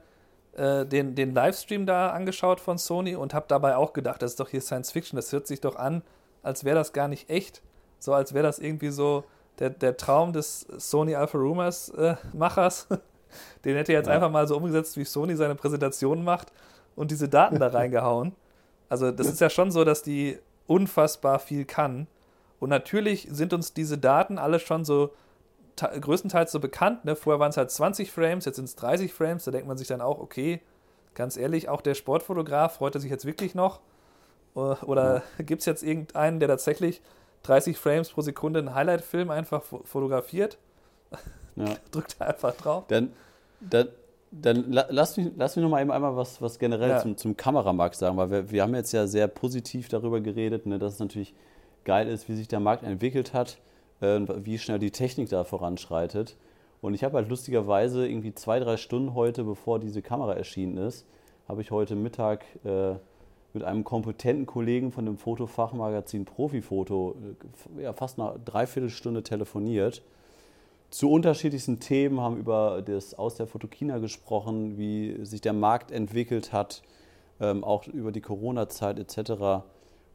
äh, 0.55 0.85
den, 0.85 1.15
den 1.15 1.33
Livestream 1.33 1.85
da 1.85 2.09
angeschaut 2.11 2.59
von 2.59 2.77
Sony 2.77 3.15
und 3.15 3.33
habe 3.33 3.45
dabei 3.47 3.75
auch 3.77 3.93
gedacht, 3.93 4.21
das 4.21 4.31
ist 4.31 4.39
doch 4.39 4.49
hier 4.49 4.61
Science 4.61 4.91
Fiction, 4.91 5.15
das 5.15 5.31
hört 5.31 5.47
sich 5.47 5.61
doch 5.61 5.75
an, 5.75 6.01
als 6.43 6.63
wäre 6.63 6.75
das 6.75 6.93
gar 6.93 7.07
nicht 7.07 7.29
echt. 7.29 7.61
So 7.99 8.13
als 8.13 8.33
wäre 8.33 8.43
das 8.43 8.59
irgendwie 8.59 8.89
so 8.89 9.23
der, 9.59 9.69
der 9.69 9.97
Traum 9.97 10.33
des 10.33 10.61
Sony 10.77 11.15
Alpha 11.15 11.37
Rumors 11.37 11.89
äh, 11.89 12.15
Machers. 12.33 12.87
Den 13.65 13.75
hätte 13.75 13.91
er 13.93 13.99
jetzt 13.99 14.07
Ja. 14.07 14.13
einfach 14.13 14.31
mal 14.31 14.47
so 14.47 14.55
umgesetzt, 14.57 14.97
wie 14.97 15.03
Sony 15.03 15.35
seine 15.35 15.55
Präsentation 15.55 16.23
macht 16.23 16.51
und 16.95 17.11
diese 17.11 17.27
Daten 17.29 17.59
da 17.59 17.67
reingehauen. 17.73 18.33
Also 18.89 19.11
das 19.11 19.27
ist 19.27 19.41
ja 19.41 19.49
schon 19.49 19.71
so, 19.71 19.83
dass 19.83 20.01
die 20.01 20.37
unfassbar 20.65 21.39
viel 21.39 21.65
kann. 21.65 22.07
Und 22.59 22.69
natürlich 22.69 23.27
sind 23.31 23.53
uns 23.53 23.73
diese 23.73 23.97
Daten 23.97 24.37
alle 24.37 24.59
schon 24.59 24.85
so 24.85 25.11
größtenteils 25.77 26.51
so 26.51 26.59
bekannt. 26.59 27.05
Ne? 27.05 27.15
Vorher 27.15 27.39
waren 27.39 27.49
es 27.49 27.57
halt 27.57 27.71
20 27.71 28.11
Frames, 28.11 28.45
jetzt 28.45 28.55
sind 28.57 28.65
es 28.65 28.75
30 28.75 29.13
Frames. 29.13 29.43
Da 29.45 29.51
denkt 29.51 29.67
man 29.67 29.77
sich 29.77 29.87
dann 29.87 30.01
auch, 30.01 30.19
okay, 30.19 30.61
ganz 31.13 31.37
ehrlich, 31.37 31.69
auch 31.69 31.81
der 31.81 31.93
Sportfotograf 31.93 32.75
freut 32.75 32.95
er 32.95 33.01
sich 33.01 33.11
jetzt 33.11 33.25
wirklich 33.25 33.55
noch? 33.55 33.79
Oder 34.53 35.21
gibt 35.39 35.61
es 35.61 35.65
jetzt 35.65 35.83
irgendeinen, 35.83 36.39
der 36.39 36.47
tatsächlich 36.49 37.01
30 37.43 37.77
Frames 37.77 38.09
pro 38.09 38.21
Sekunde 38.21 38.59
einen 38.59 38.73
Highlight-Film 38.73 39.29
einfach 39.29 39.63
fo- 39.63 39.85
fotografiert? 39.85 40.57
Ja. 41.55 41.65
Drückt 41.91 42.15
er 42.19 42.27
einfach 42.29 42.55
drauf. 42.55 42.83
Dann, 42.87 43.13
dann, 43.61 43.87
dann 44.31 44.71
la- 44.71 44.87
lass 44.89 45.15
mich, 45.17 45.31
lass 45.37 45.55
mich 45.55 45.63
noch 45.63 45.69
mal 45.69 45.81
eben 45.81 45.91
einmal 45.91 46.15
was, 46.15 46.41
was 46.41 46.57
generell 46.59 46.89
Ja. 46.89 46.99
zum, 46.99 47.17
zum 47.17 47.37
Kameramarkt 47.37 47.95
sagen, 47.95 48.17
weil 48.17 48.29
wir, 48.31 48.51
wir 48.51 48.63
haben 48.63 48.73
jetzt 48.75 48.91
ja 48.91 49.05
sehr 49.07 49.27
positiv 49.27 49.89
darüber 49.89 50.19
geredet, 50.21 50.65
ne, 50.65 50.79
dass 50.79 50.93
es 50.93 50.99
natürlich 50.99 51.33
geil 51.85 52.07
ist, 52.07 52.27
wie 52.27 52.35
sich 52.35 52.47
der 52.47 52.59
Markt 52.59 52.83
entwickelt 52.83 53.33
hat, 53.33 53.57
wie 53.99 54.57
schnell 54.59 54.79
die 54.79 54.91
Technik 54.91 55.29
da 55.29 55.43
voranschreitet. 55.43 56.37
Und 56.81 56.93
ich 56.93 57.03
habe 57.03 57.17
halt 57.17 57.29
lustigerweise 57.29 58.07
irgendwie 58.07 58.35
zwei, 58.35 58.59
drei 58.59 58.77
Stunden 58.77 59.15
heute, 59.15 59.43
bevor 59.43 59.79
diese 59.79 60.01
Kamera 60.01 60.33
erschienen 60.33 60.77
ist, 60.77 61.07
habe 61.47 61.61
ich 61.61 61.71
heute 61.71 61.95
Mittag 61.95 62.45
äh, 62.63 62.95
mit 63.53 63.63
einem 63.63 63.83
kompetenten 63.83 64.45
Kollegen 64.45 64.91
von 64.91 65.05
dem 65.05 65.17
Fotofachmagazin 65.17 66.25
Profifoto 66.25 67.15
äh, 67.77 67.83
ja, 67.83 67.93
fast 67.93 68.19
eine 68.19 68.39
Dreiviertelstunde 68.45 69.23
telefoniert 69.23 70.03
zu 70.89 71.11
unterschiedlichsten 71.11 71.79
Themen, 71.79 72.21
haben 72.21 72.37
über 72.37 72.81
das 72.81 73.13
Aus 73.13 73.35
der 73.35 73.47
Fotokina 73.47 73.97
gesprochen, 73.97 74.77
wie 74.77 75.25
sich 75.25 75.41
der 75.41 75.53
Markt 75.53 75.91
entwickelt 75.91 76.53
hat, 76.53 76.81
ähm, 77.39 77.63
auch 77.63 77.87
über 77.87 78.11
die 78.11 78.21
Corona-Zeit 78.21 78.99
etc. 78.99 79.65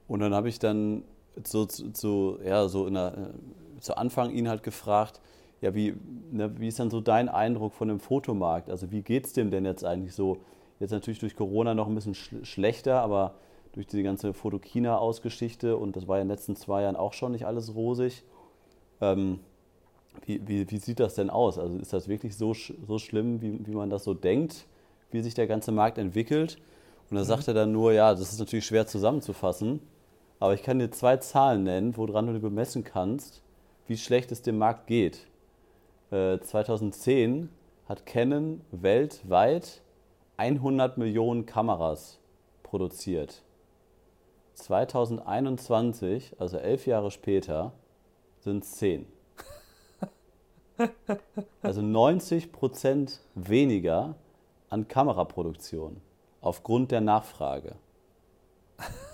Und 0.08 0.20
dann 0.20 0.34
habe 0.34 0.48
ich 0.48 0.58
dann 0.58 1.04
so, 1.44 1.66
so, 1.68 2.38
ja, 2.44 2.68
so 2.68 2.86
in 2.86 2.94
der, 2.94 3.12
äh, 3.16 3.61
zu 3.82 3.96
Anfang 3.96 4.30
ihn 4.30 4.48
halt 4.48 4.62
gefragt, 4.62 5.20
ja, 5.60 5.74
wie, 5.74 5.94
ne, 6.30 6.58
wie 6.58 6.68
ist 6.68 6.80
dann 6.80 6.90
so 6.90 7.00
dein 7.00 7.28
Eindruck 7.28 7.74
von 7.74 7.88
dem 7.88 8.00
Fotomarkt? 8.00 8.70
Also 8.70 8.90
wie 8.90 9.02
geht 9.02 9.26
es 9.26 9.32
dem 9.32 9.50
denn 9.50 9.64
jetzt 9.64 9.84
eigentlich 9.84 10.14
so? 10.14 10.38
Jetzt 10.80 10.90
natürlich 10.90 11.20
durch 11.20 11.36
Corona 11.36 11.74
noch 11.74 11.86
ein 11.86 11.94
bisschen 11.94 12.14
sch 12.14 12.34
schlechter, 12.42 13.00
aber 13.00 13.34
durch 13.72 13.86
die 13.86 14.02
ganze 14.02 14.34
Fotokina-Ausgeschichte 14.34 15.76
und 15.76 15.96
das 15.96 16.08
war 16.08 16.16
ja 16.16 16.22
in 16.22 16.28
den 16.28 16.36
letzten 16.36 16.56
zwei 16.56 16.82
Jahren 16.82 16.96
auch 16.96 17.12
schon 17.12 17.32
nicht 17.32 17.46
alles 17.46 17.74
rosig. 17.74 18.24
Ähm, 19.00 19.40
wie, 20.26 20.46
wie, 20.46 20.70
wie 20.70 20.78
sieht 20.78 21.00
das 21.00 21.14
denn 21.14 21.30
aus? 21.30 21.58
Also 21.58 21.78
ist 21.78 21.92
das 21.92 22.08
wirklich 22.08 22.36
so, 22.36 22.54
so 22.54 22.98
schlimm, 22.98 23.40
wie, 23.40 23.66
wie 23.66 23.74
man 23.74 23.88
das 23.88 24.04
so 24.04 24.14
denkt, 24.14 24.66
wie 25.10 25.20
sich 25.20 25.34
der 25.34 25.46
ganze 25.46 25.72
Markt 25.72 25.98
entwickelt? 25.98 26.58
Und 27.10 27.16
da 27.16 27.24
sagt 27.24 27.48
er 27.48 27.54
dann 27.54 27.72
nur, 27.72 27.92
ja, 27.92 28.12
das 28.12 28.32
ist 28.32 28.38
natürlich 28.38 28.66
schwer 28.66 28.86
zusammenzufassen, 28.86 29.80
aber 30.40 30.54
ich 30.54 30.62
kann 30.62 30.78
dir 30.78 30.90
zwei 30.90 31.18
Zahlen 31.18 31.62
nennen, 31.62 31.96
woran 31.96 32.26
du 32.26 32.38
bemessen 32.40 32.84
kannst, 32.84 33.42
wie 33.86 33.96
schlecht 33.96 34.32
es 34.32 34.42
dem 34.42 34.58
Markt 34.58 34.86
geht. 34.86 35.26
Äh, 36.10 36.38
2010 36.38 37.48
hat 37.88 38.06
Canon 38.06 38.60
weltweit 38.70 39.82
100 40.36 40.98
Millionen 40.98 41.46
Kameras 41.46 42.18
produziert. 42.62 43.42
2021, 44.54 46.36
also 46.38 46.58
elf 46.58 46.86
Jahre 46.86 47.10
später, 47.10 47.72
sind 48.40 48.64
es 48.64 48.72
10. 48.76 49.06
Also 51.62 51.82
90 51.82 52.52
Prozent 52.52 53.20
weniger 53.34 54.14
an 54.68 54.88
Kameraproduktion 54.88 56.00
aufgrund 56.40 56.90
der 56.90 57.00
Nachfrage. 57.00 57.76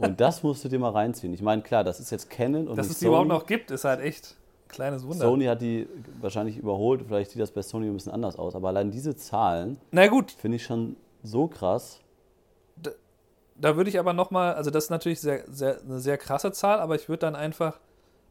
Und 0.00 0.20
das 0.20 0.42
musst 0.42 0.64
du 0.64 0.68
dir 0.68 0.78
mal 0.78 0.90
reinziehen. 0.90 1.32
Ich 1.34 1.42
meine, 1.42 1.62
klar, 1.62 1.84
das 1.84 2.00
ist 2.00 2.10
jetzt 2.10 2.30
Canon 2.30 2.68
und 2.68 2.76
Dass 2.76 2.88
es 2.88 2.98
die 2.98 3.06
überhaupt 3.06 3.28
noch 3.28 3.46
gibt, 3.46 3.70
ist 3.70 3.84
halt 3.84 4.00
echt 4.00 4.36
ein 4.64 4.68
kleines 4.68 5.02
Wunder. 5.04 5.26
Sony 5.26 5.44
hat 5.44 5.60
die 5.60 5.88
wahrscheinlich 6.20 6.56
überholt, 6.56 7.02
vielleicht 7.06 7.32
sieht 7.32 7.42
das 7.42 7.50
bei 7.50 7.62
Sony 7.62 7.86
ein 7.86 7.94
bisschen 7.94 8.12
anders 8.12 8.36
aus, 8.36 8.54
aber 8.54 8.68
allein 8.68 8.90
diese 8.90 9.14
Zahlen 9.14 9.78
Na 9.90 10.06
gut, 10.06 10.30
finde 10.30 10.56
ich 10.56 10.64
schon 10.64 10.96
so 11.22 11.48
krass. 11.48 12.00
da 13.56 13.76
würde 13.76 13.90
ich 13.90 13.98
aber 13.98 14.14
nochmal, 14.14 14.54
also 14.54 14.70
das 14.70 14.84
ist 14.84 14.90
natürlich 14.90 15.20
sehr, 15.20 15.44
sehr, 15.50 15.80
eine 15.82 16.00
sehr 16.00 16.16
krasse 16.16 16.50
Zahl, 16.52 16.80
aber 16.80 16.94
ich 16.94 17.08
würde 17.08 17.20
dann 17.20 17.36
einfach 17.36 17.78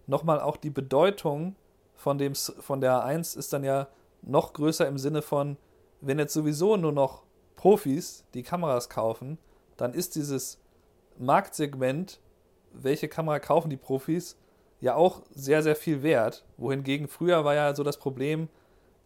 nochmal 0.07 0.39
auch 0.39 0.57
die 0.57 0.71
Bedeutung 0.71 1.55
von, 1.95 2.17
dem, 2.17 2.33
von 2.33 2.81
der 2.81 3.05
A1 3.05 3.37
ist 3.37 3.53
dann 3.53 3.63
ja 3.63 3.87
noch 4.23 4.53
größer 4.53 4.87
im 4.87 4.97
Sinne 4.97 5.21
von, 5.21 5.57
wenn 6.01 6.17
jetzt 6.17 6.33
sowieso 6.33 6.77
nur 6.77 6.91
noch 6.91 7.23
Profis 7.55 8.23
die 8.33 8.41
Kameras 8.41 8.89
kaufen, 8.89 9.37
dann 9.77 9.93
ist 9.93 10.15
dieses 10.15 10.59
Marktsegment, 11.19 12.19
welche 12.73 13.07
Kamera 13.07 13.39
kaufen 13.39 13.69
die 13.69 13.77
Profis, 13.77 14.37
ja 14.81 14.95
auch 14.95 15.21
sehr, 15.31 15.61
sehr 15.61 15.75
viel 15.75 16.03
wert. 16.03 16.45
Wohingegen 16.57 17.07
früher 17.07 17.43
war 17.45 17.53
ja 17.55 17.75
so 17.75 17.83
das 17.83 17.97
Problem, 17.97 18.47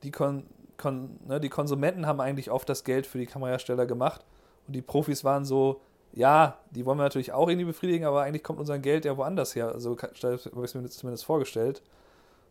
die, 0.03 0.11
Kon 0.11 0.45
Kon 0.77 1.19
ne, 1.27 1.39
die 1.39 1.49
Konsumenten 1.49 2.05
haben 2.05 2.19
eigentlich 2.21 2.51
oft 2.51 2.69
das 2.69 2.83
Geld 2.83 3.07
für 3.07 3.17
die 3.17 3.25
Kamerahersteller 3.25 3.85
gemacht 3.85 4.25
und 4.67 4.75
die 4.75 4.81
Profis 4.81 5.23
waren 5.23 5.45
so, 5.45 5.81
ja, 6.13 6.59
die 6.71 6.85
wollen 6.85 6.97
wir 6.99 7.03
natürlich 7.03 7.31
auch 7.31 7.47
irgendwie 7.49 7.65
befriedigen, 7.65 8.05
aber 8.05 8.21
eigentlich 8.21 8.43
kommt 8.43 8.59
unser 8.59 8.77
Geld 8.79 9.05
ja 9.05 9.17
woanders 9.17 9.55
her. 9.55 9.69
Also 9.69 9.97
habe 9.97 10.13
ich 10.13 10.23
es 10.23 10.75
mir 10.75 10.87
zumindest 10.89 11.25
vorgestellt. 11.25 11.81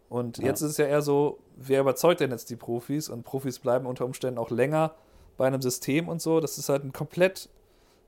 Und 0.08 0.38
Ja. 0.38 0.46
jetzt 0.46 0.60
ist 0.62 0.72
es 0.72 0.76
ja 0.78 0.86
eher 0.86 1.00
so, 1.02 1.38
wer 1.56 1.80
überzeugt 1.80 2.20
denn 2.20 2.30
jetzt 2.32 2.50
die 2.50 2.56
Profis? 2.56 3.08
Und 3.08 3.22
Profis 3.22 3.60
bleiben 3.60 3.86
unter 3.86 4.04
Umständen 4.04 4.38
auch 4.38 4.50
länger 4.50 4.94
bei 5.36 5.46
einem 5.46 5.62
System 5.62 6.08
und 6.08 6.20
so. 6.20 6.40
Das 6.40 6.58
ist 6.58 6.68
halt 6.68 6.84
ein 6.84 6.92
komplett, 6.92 7.48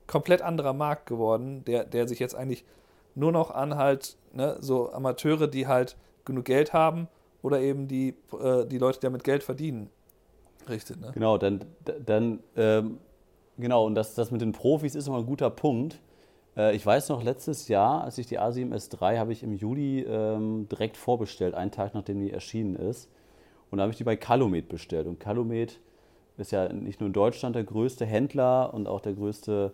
komplett 0.07 0.41
anderer 0.41 0.73
Markt 0.73 1.07
geworden, 1.07 1.63
der, 1.65 1.85
der 1.85 2.07
sich 2.07 2.19
jetzt 2.19 2.35
eigentlich 2.35 2.65
nur 3.15 3.31
noch 3.31 3.51
an 3.51 3.75
halt 3.75 4.17
ne, 4.33 4.57
so 4.59 4.91
Amateure, 4.91 5.47
die 5.47 5.67
halt 5.67 5.97
genug 6.25 6.45
Geld 6.45 6.73
haben 6.73 7.07
oder 7.41 7.61
eben 7.61 7.87
die, 7.87 8.15
äh, 8.39 8.65
die 8.65 8.77
Leute, 8.77 8.99
die 8.99 9.05
damit 9.05 9.23
Geld 9.23 9.43
verdienen, 9.43 9.89
richtet. 10.69 10.99
Ne? 10.99 11.11
Genau, 11.13 11.37
dann, 11.37 11.63
dann 12.05 12.39
ähm, 12.55 12.97
genau, 13.57 13.85
und 13.85 13.95
das, 13.95 14.15
das 14.15 14.31
mit 14.31 14.41
den 14.41 14.51
Profis 14.51 14.95
ist 14.95 15.07
immer 15.07 15.17
ein 15.17 15.25
guter 15.25 15.49
Punkt. 15.49 15.99
Äh, 16.57 16.75
ich 16.75 16.85
weiß 16.85 17.09
noch, 17.09 17.23
letztes 17.23 17.67
Jahr, 17.67 18.03
als 18.03 18.17
ich 18.17 18.27
die 18.27 18.39
A7S3 18.39 19.17
habe 19.17 19.31
ich 19.31 19.43
im 19.43 19.53
Juli 19.53 20.01
ähm, 20.01 20.67
direkt 20.69 20.97
vorbestellt, 20.97 21.53
einen 21.55 21.71
Tag 21.71 21.93
nachdem 21.93 22.19
die 22.19 22.31
erschienen 22.31 22.75
ist. 22.75 23.09
Und 23.71 23.77
da 23.77 23.83
habe 23.83 23.91
ich 23.91 23.97
die 23.97 24.03
bei 24.03 24.15
Calumet 24.15 24.69
bestellt. 24.69 25.07
Und 25.07 25.19
Calumet 25.19 25.79
ist 26.37 26.51
ja 26.51 26.71
nicht 26.71 26.99
nur 26.99 27.07
in 27.07 27.13
Deutschland 27.13 27.55
der 27.55 27.63
größte 27.63 28.05
Händler 28.05 28.73
und 28.73 28.87
auch 28.87 29.01
der 29.01 29.13
größte 29.13 29.73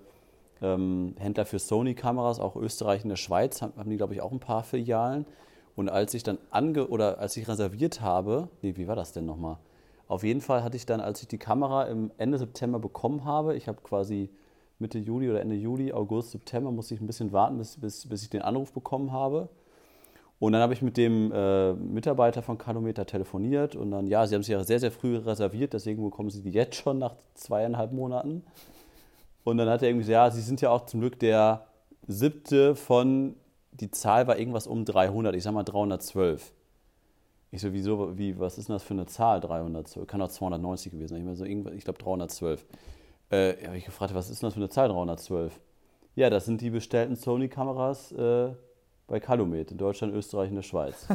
ähm, 0.62 1.16
Händler 1.18 1.46
für 1.46 1.60
Sony-Kameras, 1.60 2.40
auch 2.40 2.56
Österreich 2.56 3.04
und 3.04 3.10
der 3.10 3.16
Schweiz 3.16 3.62
haben, 3.62 3.74
haben 3.78 3.90
die, 3.90 3.98
glaube 3.98 4.14
ich, 4.14 4.22
auch 4.22 4.32
ein 4.32 4.40
paar 4.40 4.64
Filialen. 4.64 5.26
Und 5.76 5.90
als 5.90 6.14
ich 6.14 6.24
dann 6.24 6.38
ange 6.50 6.88
oder 6.88 7.20
als 7.20 7.38
ich 7.38 7.48
reserviert 7.48 8.02
habe, 8.02 8.50
nee, 8.62 8.76
wie 8.76 8.88
war 8.88 8.96
das 8.96 9.14
denn 9.14 9.26
nochmal? 9.26 9.58
Auf 10.08 10.24
jeden 10.24 10.42
Fall 10.42 10.64
hatte 10.64 10.76
ich 10.76 10.86
dann, 10.86 11.00
als 11.00 11.22
ich 11.22 11.28
die 11.28 11.38
Kamera 11.38 11.86
im 11.86 12.12
Ende 12.18 12.38
September 12.38 12.80
bekommen 12.80 13.24
habe, 13.24 13.56
ich 13.56 13.68
habe 13.68 13.80
quasi 13.82 14.30
Mitte 14.78 15.00
Juli 15.00 15.30
oder 15.30 15.40
Ende 15.40 15.56
Juli, 15.56 15.94
August, 15.94 16.32
September, 16.32 16.72
musste 16.72 16.96
ich 16.96 17.02
ein 17.02 17.08
bisschen 17.08 17.32
warten, 17.32 17.58
bis, 17.58 17.78
bis, 17.80 18.08
bis 18.08 18.24
ich 18.24 18.30
den 18.30 18.42
Anruf 18.42 18.74
bekommen 18.74 19.12
habe. 19.12 19.48
Und 20.40 20.54
dann 20.54 20.62
habe 20.62 20.74
ich 20.74 20.82
mit 20.82 20.98
dem 20.98 21.32
äh, 21.32 21.74
Mitarbeiter 21.74 22.42
von 22.42 22.58
Kanometer 22.58 23.06
telefoniert 23.06 23.76
und 23.76 23.92
dann, 23.92 24.08
ja, 24.08 24.26
sie 24.26 24.34
haben 24.34 24.42
sich 24.42 24.52
ja 24.52 24.64
sehr, 24.64 24.80
sehr 24.80 24.92
früh 24.92 25.16
reserviert, 25.16 25.74
deswegen 25.74 26.04
bekommen 26.04 26.32
sie 26.32 26.42
die 26.42 26.50
jetzt 26.50 26.76
schon 26.76 26.98
nach 26.98 27.16
zweieinhalb 27.36 27.92
Monaten. 27.92 28.44
Und 29.44 29.58
dann 29.58 29.70
hat 29.70 29.82
er 29.82 29.90
irgendwie 29.90 30.06
gesagt, 30.06 30.14
ja, 30.14 30.32
sie 30.32 30.42
sind 30.42 30.62
ja 30.62 30.70
auch 30.70 30.86
zum 30.86 31.00
Glück 31.00 31.20
der 31.20 31.68
siebte 32.08 32.76
von, 32.76 33.36
die 33.72 33.92
Zahl 33.92 34.28
war 34.28 34.38
irgendwas 34.38 34.68
um 34.68 34.86
300, 34.86 35.36
ich 35.36 35.44
sag 35.44 35.54
mal 35.54 35.64
312. 35.64 36.54
Ich 37.52 37.62
so, 37.62 37.74
wieso, 37.74 38.18
wie, 38.18 38.40
was 38.40 38.58
ist 38.58 38.70
denn 38.70 38.76
das 38.76 38.84
für 38.84 38.94
eine 38.94 39.08
Zahl, 39.08 39.42
312? 39.42 40.08
Kann 40.08 40.22
auch 40.22 40.30
290 40.30 40.92
gewesen 40.92 41.16
sein, 41.16 41.30
ich, 41.30 41.38
so, 41.38 41.72
ich 41.72 41.84
glaube 41.84 42.00
312. 42.00 42.66
Äh, 43.30 43.66
habe 43.66 43.78
ich 43.78 43.86
gefragt, 43.86 44.14
was 44.14 44.30
ist 44.30 44.42
denn 44.42 44.48
das 44.48 44.54
für 44.54 44.60
eine 44.60 44.70
Zahl, 44.70 44.90
312? 44.90 45.60
Ja, 46.16 46.30
das 46.30 46.46
sind 46.46 46.62
die 46.62 46.70
bestellten 46.70 47.16
Sony-Kameras, 47.16 48.12
äh, 48.12 48.54
bei 49.12 49.20
Calumet 49.20 49.72
in 49.72 49.78
Deutschland, 49.78 50.14
Österreich 50.14 50.50
und 50.50 50.56
der 50.56 50.62
Schweiz. 50.62 51.06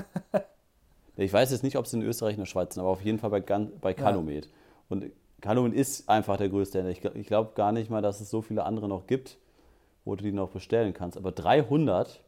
ich 1.16 1.32
weiß 1.32 1.50
jetzt 1.50 1.62
nicht, 1.62 1.76
ob 1.76 1.86
es 1.86 1.94
in 1.94 2.02
Österreich 2.02 2.34
und 2.34 2.40
der 2.40 2.46
Schweiz 2.46 2.74
sind, 2.74 2.82
aber 2.82 2.90
auf 2.90 3.02
jeden 3.02 3.18
Fall 3.18 3.30
bei, 3.30 3.40
bei 3.40 3.94
Calumet. 3.94 4.44
Ja. 4.44 4.52
Und 4.90 5.12
Calumet 5.40 5.74
ist 5.74 6.08
einfach 6.08 6.36
der 6.36 6.48
größte 6.48 6.78
Händler. 6.78 6.92
Ich, 6.92 7.04
ich 7.04 7.26
glaube 7.26 7.52
gar 7.54 7.72
nicht 7.72 7.90
mal, 7.90 8.02
dass 8.02 8.20
es 8.20 8.30
so 8.30 8.42
viele 8.42 8.64
andere 8.64 8.88
noch 8.88 9.06
gibt, 9.06 9.38
wo 10.04 10.16
du 10.16 10.24
die 10.24 10.32
noch 10.32 10.50
bestellen 10.50 10.94
kannst. 10.94 11.16
Aber 11.16 11.32
300 11.32 12.22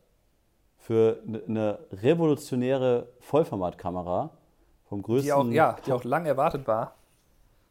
für 0.77 1.23
eine 1.47 1.79
revolutionäre 1.92 3.09
Vollformatkamera 3.21 4.31
vom 4.85 5.03
größten. 5.03 5.27
Die 5.27 5.33
auch, 5.33 5.47
ja, 5.47 5.77
die 5.85 5.92
auch 5.92 6.05
lang 6.05 6.27
erwartet 6.27 6.66
war. 6.66 6.94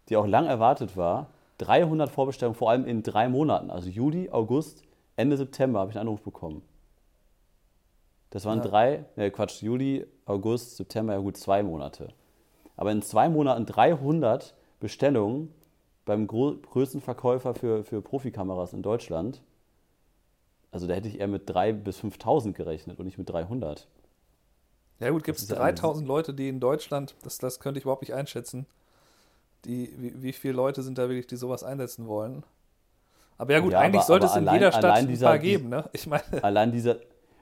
Die 0.10 0.18
auch 0.18 0.28
lang 0.28 0.46
erwartet 0.46 0.98
war. 0.98 1.28
300 1.60 2.10
Vorbestellungen, 2.10 2.56
vor 2.56 2.70
allem 2.70 2.86
in 2.86 3.02
drei 3.02 3.30
Monaten. 3.30 3.72
Also 3.72 3.90
Juli, 3.90 4.30
August, 4.30 4.84
Ende 5.16 5.38
September 5.38 5.80
habe 5.80 5.92
ich 5.92 5.98
einen 5.98 6.08
Anruf 6.08 6.22
bekommen. 6.22 6.62
Das 8.30 8.46
waren 8.46 8.60
ja. 8.60 8.66
drei, 8.66 9.06
ne 9.16 9.32
Quatsch, 9.32 9.62
Juli, 9.64 10.06
August, 10.26 10.78
September, 10.78 11.14
ja 11.14 11.20
gut, 11.20 11.38
zwei 11.38 11.64
Monate. 11.64 12.10
Aber 12.76 12.92
in 12.92 13.02
zwei 13.02 13.30
Monaten 13.30 13.66
300 13.66 14.54
Bestellungen 14.80 15.54
beim 16.06 16.28
größten 16.28 17.02
Verkäufer 17.02 17.54
für, 17.54 17.84
für 17.84 18.02
Profikameras 18.02 18.74
in 18.74 18.82
Deutschland. 18.82 19.42
Also 20.72 20.88
da 20.88 20.94
hätte 20.94 21.08
ich 21.08 21.20
eher 21.20 21.28
mit 21.28 21.50
3.000 21.50 21.74
bis 21.74 22.00
5.000 22.00 22.54
gerechnet 22.54 23.00
und 23.00 23.06
nicht 23.06 23.18
mit 23.18 23.30
300. 23.30 23.88
Ja 25.00 25.10
gut, 25.12 25.24
gibt 25.24 25.38
es 25.38 25.50
3.000 25.50 26.06
Leute, 26.06 26.34
die 26.34 26.50
in 26.50 26.60
Deutschland, 26.60 27.16
das, 27.24 27.38
das 27.38 27.60
könnte 27.60 27.78
ich 27.78 27.84
überhaupt 27.84 28.02
nicht 28.02 28.14
einschätzen, 28.14 28.66
die, 29.66 29.94
wie, 29.98 30.24
wie 30.24 30.34
viele 30.34 30.54
Leute 30.54 30.82
sind 30.82 30.98
da 30.98 31.10
wirklich, 31.10 31.28
die 31.28 31.36
sowas 31.36 31.64
einsetzen 31.64 32.08
wollen. 32.08 32.44
Aber 33.38 33.54
ja 33.54 33.60
gut, 33.60 33.74
ja, 33.74 33.80
eigentlich 33.80 34.02
aber, 34.02 34.08
sollte 34.08 34.26
aber 34.26 34.34
es 34.34 34.42
in 34.42 34.48
allein, 34.48 34.60
jeder 34.60 34.72
Stadt 34.72 34.96
ein 34.96 35.20
paar 35.20 35.40
geben, 35.40 35.70
ne? 35.70 35.90
Ich 35.94 36.08
meine. 36.08 36.44
Allein 36.44 36.72
dieser, 36.72 36.98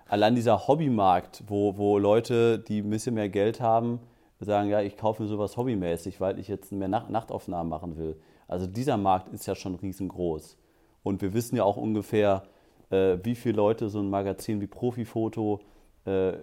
allein 0.07 0.35
dieser 0.35 0.67
Hobbymarkt, 0.67 1.43
wo, 1.47 1.77
wo 1.77 1.97
Leute, 1.97 2.59
die 2.59 2.79
ein 2.79 2.89
bisschen 2.89 3.15
mehr 3.15 3.29
Geld 3.29 3.61
haben, 3.61 3.99
sagen, 4.39 4.69
ja, 4.69 4.81
ich 4.81 4.97
kaufe 4.97 5.23
mir 5.23 5.29
sowas 5.29 5.57
hobbymäßig, 5.57 6.19
weil 6.19 6.39
ich 6.39 6.47
jetzt 6.47 6.71
mehr 6.71 6.87
Nacht 6.87 7.09
Nachtaufnahmen 7.09 7.69
machen 7.69 7.97
will. 7.97 8.19
Also 8.47 8.67
dieser 8.67 8.97
Markt 8.97 9.29
ist 9.29 9.45
ja 9.45 9.55
schon 9.55 9.75
riesengroß. 9.75 10.57
Und 11.03 11.21
wir 11.21 11.33
wissen 11.33 11.55
ja 11.55 11.63
auch 11.63 11.77
ungefähr, 11.77 12.43
äh, 12.89 13.17
wie 13.23 13.35
viele 13.35 13.55
Leute 13.55 13.89
so 13.89 13.99
ein 13.99 14.09
Magazin 14.09 14.61
wie 14.61 14.67
Profifoto, 14.67 15.61
äh, 16.05 16.33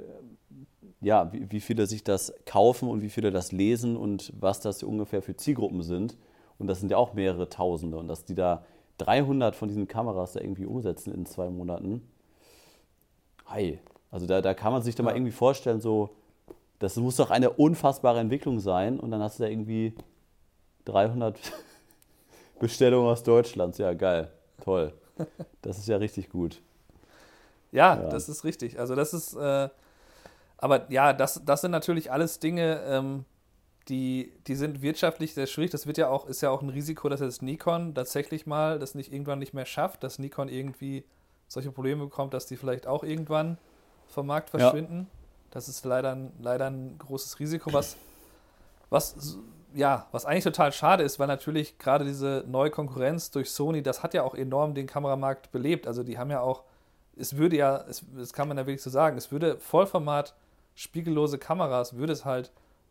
ja, 1.01 1.33
wie, 1.33 1.51
wie, 1.51 1.61
viele 1.61 1.87
sich 1.87 2.05
das 2.05 2.33
kaufen 2.47 2.89
und 2.89 3.03
wie 3.03 3.11
viele 3.11 3.31
das 3.31 3.53
lesen 3.53 3.97
und 3.97 4.33
was 4.39 4.61
das 4.61 4.83
ungefähr 4.83 5.21
für 5.21 5.37
Zielgruppen 5.37 5.83
sind. 5.83 6.17
Und 6.59 6.69
das 6.69 6.81
sind 6.81 6.91
ja 6.91 6.97
auch 6.97 7.15
mehrere 7.15 7.49
Tausende. 7.49 7.99
Und 7.99 8.09
dass 8.09 8.25
die 8.25 8.35
da 8.35 8.65
300 8.99 9.57
von 9.57 9.69
diesen 9.69 9.89
Kameras 9.89 10.33
da 10.33 10.41
irgendwie 10.41 10.67
umsetzen 10.67 11.13
in 11.13 11.27
zwei 11.27 11.51
Monaten, 11.51 12.03
Hi. 13.53 13.79
Also 14.11 14.27
da, 14.27 14.41
da 14.41 14.55
kann 14.55 14.73
man 14.73 14.83
sich 14.83 14.95
da 14.95 15.03
ja. 15.03 15.11
mal 15.11 15.17
irgendwie 15.17 15.33
vorstellen, 15.33 15.81
so, 15.81 16.11
das 16.83 16.97
muss 16.97 17.15
doch 17.15 17.31
eine 17.31 17.51
unfassbare 17.51 18.19
Entwicklung 18.19 18.59
sein 18.59 18.99
und 18.99 19.13
dann 19.13 19.23
hast 19.23 19.39
du 19.39 19.45
da 19.45 19.49
irgendwie 19.49 19.95
300 20.85 21.39
Bestellungen 22.59 23.09
aus 23.09 23.23
Deutschland. 23.23 23.79
Ja, 23.79 23.95
geil. 23.95 24.33
Toll. 24.61 24.93
Das 25.61 25.79
ist 25.79 25.87
ja 25.87 25.97
richtig 25.99 26.29
gut. 26.29 26.61
Ja, 27.71 27.95
ja. 27.95 28.09
das 28.09 28.29
ist 28.29 28.43
richtig. 28.43 28.81
Also 28.81 28.97
das 28.97 29.15
ist, 29.15 29.35
äh, 29.35 29.69
aber 30.59 30.91
ja, 30.91 31.13
das, 31.13 31.41
das 31.45 31.61
sind 31.61 31.71
natürlich 31.71 32.11
alles 32.11 32.41
Dinge, 32.41 32.83
ähm, 32.85 33.25
die, 33.89 34.33
die 34.49 34.57
sind 34.57 34.83
wirtschaftlich 34.83 35.35
sehr 35.35 35.47
schwierig. 35.47 35.71
Das 35.71 35.87
wird 35.87 35.99
ja 35.99 36.09
auch, 36.09 36.27
ist 36.27 36.41
ja 36.41 36.51
auch 36.51 36.63
ein 36.63 36.69
Risiko, 36.69 37.09
dass 37.09 37.21
jetzt 37.21 37.43
Nikon 37.43 37.95
tatsächlich 37.95 38.45
mal 38.45 38.81
das 38.81 38.97
nicht 38.97 39.13
irgendwann 39.13 39.39
nicht 39.39 39.55
mehr 39.55 39.67
schafft, 39.67 40.03
dass 40.03 40.19
Nikon 40.19 40.49
irgendwie 40.49 41.05
solche 41.47 41.71
Probleme 41.71 42.05
bekommt, 42.05 42.35
dass 42.35 42.47
die 42.47 42.57
vielleicht 42.57 42.89
auch 42.89 43.05
irgendwann 43.05 43.59
vom 44.09 44.27
Markt 44.27 44.51
verschwinden. 44.51 45.09
Ja. 45.13 45.22
Das 45.53 45.69
ist 45.69 45.85
leider, 45.85 46.17
leider 46.41 46.69
ein 46.69 46.97
großes 46.99 47.39
Risiko, 47.39 47.73
was, 47.73 47.97
was, 48.91 49.39
ja, 49.75 50.09
was 50.11 50.25
eigentlich 50.25 50.45
total 50.45 50.73
schade 50.73 51.05
ist, 51.05 51.19
weil 51.19 51.29
natürlich 51.29 51.79
gerade 51.79 52.05
diese 52.07 52.45
neue 52.49 52.71
Konkurrenz 52.71 53.31
durch 53.31 53.51
Sony, 53.51 53.83
das 53.83 54.03
hat 54.03 54.15
ja 54.15 54.23
auch 54.23 54.35
enorm 54.35 54.75
den 54.75 54.87
Kameramarkt 54.87 55.53
belebt. 55.53 55.87
Also 55.87 56.03
die 56.03 56.19
haben 56.19 56.31
ja 56.31 56.41
auch, 56.41 56.65
es 57.17 57.37
würde 57.37 57.57
ja, 57.57 57.85
es, 57.87 58.03
das 58.17 58.33
kann 58.33 58.49
man 58.49 58.57
ja 58.57 58.67
wirklich 58.67 58.83
so 58.83 58.91
sagen, 58.91 59.19
es 59.19 59.31
würde 59.31 59.59
Vollformat 59.59 60.35
spiegellose 60.75 61.37
Kameras, 61.37 61.97
würde 61.97 62.15
es 62.15 62.25
halt 62.25 62.51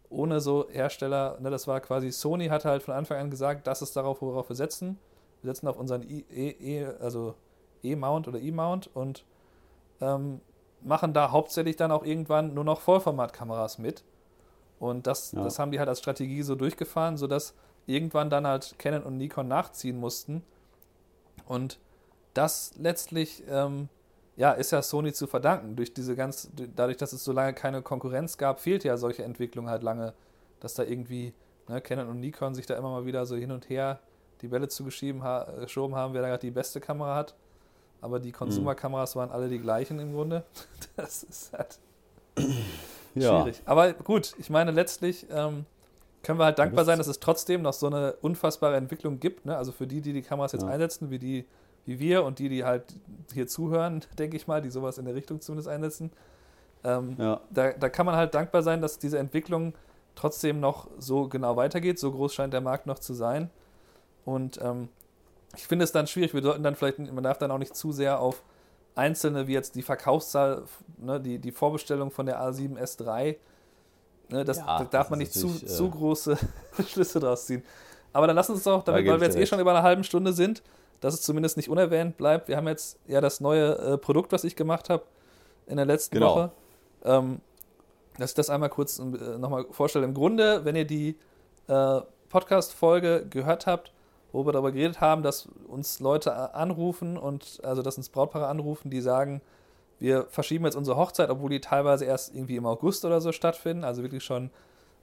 ohne 0.10 0.40
so 0.40 0.68
Hersteller, 0.70 1.38
ne, 1.40 1.50
das 1.50 1.68
war 1.68 1.82
quasi, 1.82 2.12
Sony 2.12 2.48
hat 2.48 2.66
halt 2.66 2.84
von 2.84 2.94
Anfang 2.94 3.18
an 3.18 3.32
gesagt, 3.32 3.66
das 3.66 3.82
ist 3.82 3.96
darauf, 3.96 4.22
worauf 4.22 4.50
wir 4.50 4.56
setzen. 4.56 5.00
Wir 5.42 5.52
setzen 5.52 5.68
auf 5.68 5.78
unseren 5.78 6.04
e, 6.04 6.24
e, 6.30 6.86
also 7.00 7.34
E-Mount 7.82 8.28
oder 8.28 8.40
E-Mount 8.40 8.90
und 8.94 9.26
ähm, 10.02 10.42
machen 10.84 11.14
da 11.14 11.32
hauptsächlich 11.32 11.76
dann 11.76 11.92
auch 11.92 12.04
irgendwann 12.04 12.54
nur 12.54 12.64
noch 12.64 12.82
Vollformatkameras 12.82 13.78
mit. 13.78 14.04
Und 14.80 15.08
das, 15.08 15.32
ja. 15.32 15.44
das 15.44 15.60
haben 15.60 15.72
die 15.72 15.80
halt 15.80 15.90
als 15.90 16.00
Strategie 16.00 16.42
so 16.42 16.56
durchgefahren, 16.56 17.18
sodass 17.18 17.54
irgendwann 17.86 18.30
dann 18.30 18.48
halt 18.48 18.76
Canon 18.80 19.04
und 19.04 19.18
Nikon 19.18 19.48
nachziehen 19.48 20.00
mussten. 20.00 20.44
Und 21.46 21.80
das 22.34 22.74
letztlich 22.78 23.44
ähm, 23.50 23.90
ja, 24.36 24.54
ist 24.54 24.72
ja 24.72 24.82
Sony 24.82 25.14
zu 25.14 25.28
verdanken. 25.28 25.76
Durch 25.76 25.94
diese 25.94 26.16
ganz, 26.16 26.50
dadurch, 26.76 26.98
dass 26.98 27.14
es 27.14 27.24
so 27.24 27.32
lange 27.32 27.54
keine 27.54 27.82
Konkurrenz 27.82 28.38
gab, 28.38 28.60
fehlt 28.60 28.84
ja 28.84 28.98
solche 28.98 29.24
Entwicklung 29.24 29.70
halt 29.70 29.84
lange, 29.84 30.14
dass 30.60 30.74
da 30.74 30.84
irgendwie 30.84 31.34
ne, 31.68 31.82
Canon 31.82 32.08
und 32.08 32.20
Nikon 32.20 32.56
sich 32.56 32.66
da 32.66 32.76
immer 32.76 32.90
mal 32.90 33.06
wieder 33.06 33.26
so 33.26 33.36
hin 33.36 33.52
und 33.52 33.70
her 33.70 34.00
die 34.42 34.48
Bälle 34.48 34.68
zugeschoben 34.68 35.22
haben, 35.24 36.14
wer 36.14 36.22
da 36.22 36.28
gerade 36.30 36.40
die 36.40 36.52
beste 36.52 36.82
Kamera 36.82 37.16
hat 37.16 37.36
aber 38.02 38.20
die 38.20 38.32
Konsumerkameras 38.32 39.16
waren 39.16 39.32
alle 39.32 39.48
die 39.48 39.60
gleichen 39.60 40.00
im 40.00 40.14
Grunde. 40.14 40.44
Das 40.98 41.24
ist 41.24 41.54
halt 41.54 41.80
ja. 43.16 43.42
schwierig. 43.42 43.62
Aber 43.66 43.94
gut, 43.94 44.36
ich 44.38 44.50
meine, 44.50 44.72
letztlich 44.72 45.26
ähm, 45.32 45.66
können 46.24 46.40
wir 46.40 46.46
halt 46.46 46.60
dankbar 46.60 46.86
sein, 46.86 46.98
dass 46.98 47.08
es 47.08 47.20
trotzdem 47.20 47.62
noch 47.62 47.74
so 47.74 47.88
eine 47.88 48.14
unfassbare 48.22 48.76
Entwicklung 48.76 49.20
gibt. 49.20 49.46
Ne? 49.46 49.56
Also 49.56 49.72
für 49.72 49.88
die, 49.88 50.02
die 50.02 50.14
die 50.14 50.22
Kameras 50.22 50.52
jetzt 50.52 50.64
ja. 50.64 50.70
einsetzen, 50.70 51.10
wie 51.10 51.20
die, 51.20 51.46
wie 51.86 52.00
wir 52.00 52.24
und 52.24 52.40
die, 52.40 52.50
die 52.50 52.64
halt 52.64 52.84
hier 53.34 53.48
zuhören, 53.48 54.04
denke 54.20 54.38
ich 54.38 54.48
mal, 54.48 54.62
die 54.62 54.70
sowas 54.70 54.98
in 54.98 55.06
der 55.06 55.16
Richtung 55.16 55.42
zumindest 55.42 55.70
einsetzen. 55.70 56.12
Ähm, 56.84 57.16
ja. 57.18 57.42
da, 57.50 57.72
da 57.74 57.90
kann 57.90 58.06
man 58.06 58.16
halt 58.16 58.34
dankbar 58.34 58.64
sein, 58.64 58.82
dass 58.82 58.98
diese 58.98 59.20
Entwicklung 59.20 59.74
trotzdem 60.16 60.60
noch 60.60 60.88
so 60.98 61.28
genau 61.28 61.56
weitergeht. 61.56 62.00
So 62.00 62.12
groß 62.12 62.34
scheint 62.34 62.54
der 62.54 62.62
Markt 62.62 62.86
noch 62.86 63.00
zu 63.00 63.14
sein. 63.14 63.50
Und 64.26 64.60
ähm, 64.62 64.90
ich 65.56 65.68
finde 65.68 65.84
es 65.84 65.92
dann 65.92 66.08
schwierig. 66.08 66.34
Wir 66.34 66.42
sollten 66.42 66.64
dann 66.64 66.76
vielleicht, 66.76 67.00
man 67.00 67.24
darf 67.24 67.38
dann 67.38 67.52
auch 67.52 67.58
nicht 67.58 67.76
zu 67.76 67.92
sehr 67.92 68.20
auf 68.20 68.44
einzelne, 68.96 69.48
wie 69.48 69.54
jetzt 69.54 69.76
die 69.76 69.82
Verkaufszahl, 69.82 70.64
ne, 70.98 71.20
die, 71.20 71.40
die 71.40 71.52
Vorbestellung 71.52 72.12
von 72.12 72.26
der 72.26 72.42
A7S3, 72.42 73.38
ne, 74.30 74.46
das, 74.46 74.58
ja, 74.58 74.80
da 74.80 74.84
darf 74.86 75.10
man 75.10 75.20
nicht 75.20 75.34
zu, 75.34 75.48
äh, 75.48 75.66
zu 75.66 75.90
große 75.90 76.38
Schlüsse 76.88 77.20
draus 77.20 77.46
ziehen. 77.46 77.64
Aber 78.14 78.28
dann 78.28 78.36
lass 78.36 78.50
uns 78.50 78.64
doch, 78.64 78.84
damit, 78.84 79.08
weil 79.08 79.20
wir 79.20 79.28
jetzt 79.28 79.38
eh 79.38 79.46
schon 79.46 79.60
über 79.60 79.72
eine 79.72 79.84
halbe 79.84 80.04
Stunde 80.04 80.34
sind, 80.34 80.62
dass 81.00 81.14
es 81.14 81.22
zumindest 81.22 81.58
nicht 81.58 81.70
unerwähnt 81.70 82.18
bleibt. 82.18 82.48
Wir 82.48 82.58
haben 82.58 82.68
jetzt 82.68 83.00
ja 83.08 83.22
das 83.22 83.40
neue 83.40 83.78
äh, 83.78 83.98
Produkt, 83.98 84.32
was 84.32 84.44
ich 84.44 84.56
gemacht 84.56 84.90
habe 84.90 85.04
in 85.68 85.78
der 85.78 85.86
letzten 85.86 86.16
genau. 86.16 86.36
Woche. 86.36 86.52
Ähm, 87.04 87.42
dass 88.18 88.32
ich 88.32 88.36
das 88.36 88.50
einmal 88.50 88.70
kurz 88.70 89.00
äh, 89.00 89.04
nochmal 89.38 89.66
vorstelle. 89.72 90.06
Im 90.06 90.14
Grunde, 90.14 90.66
wenn 90.66 90.76
ihr 90.76 90.86
die 90.86 91.18
äh, 91.68 92.02
Podcast-Folge 92.30 93.26
gehört 93.30 93.66
habt, 93.66 93.94
wo 94.32 94.46
wir 94.46 94.52
darüber 94.54 94.72
geredet 94.72 95.02
haben, 95.02 95.24
dass 95.24 95.48
uns 95.68 96.00
Leute 96.00 96.54
anrufen 96.54 97.18
und 97.18 97.60
also 97.64 97.82
dass 97.82 97.98
uns 97.98 98.10
Brautpaare 98.10 98.48
anrufen, 98.48 98.90
die 98.90 99.02
sagen, 99.02 99.42
wir 100.00 100.26
verschieben 100.30 100.66
jetzt 100.66 100.76
unsere 100.76 100.98
Hochzeit, 100.98 101.30
obwohl 101.30 101.50
die 101.50 101.62
teilweise 101.62 102.06
erst 102.06 102.34
irgendwie 102.34 102.56
im 102.56 102.66
August 102.66 103.06
oder 103.06 103.22
so 103.22 103.32
stattfinden. 103.32 103.84
Also 103.84 104.02
wirklich 104.02 104.24
schon 104.24 104.50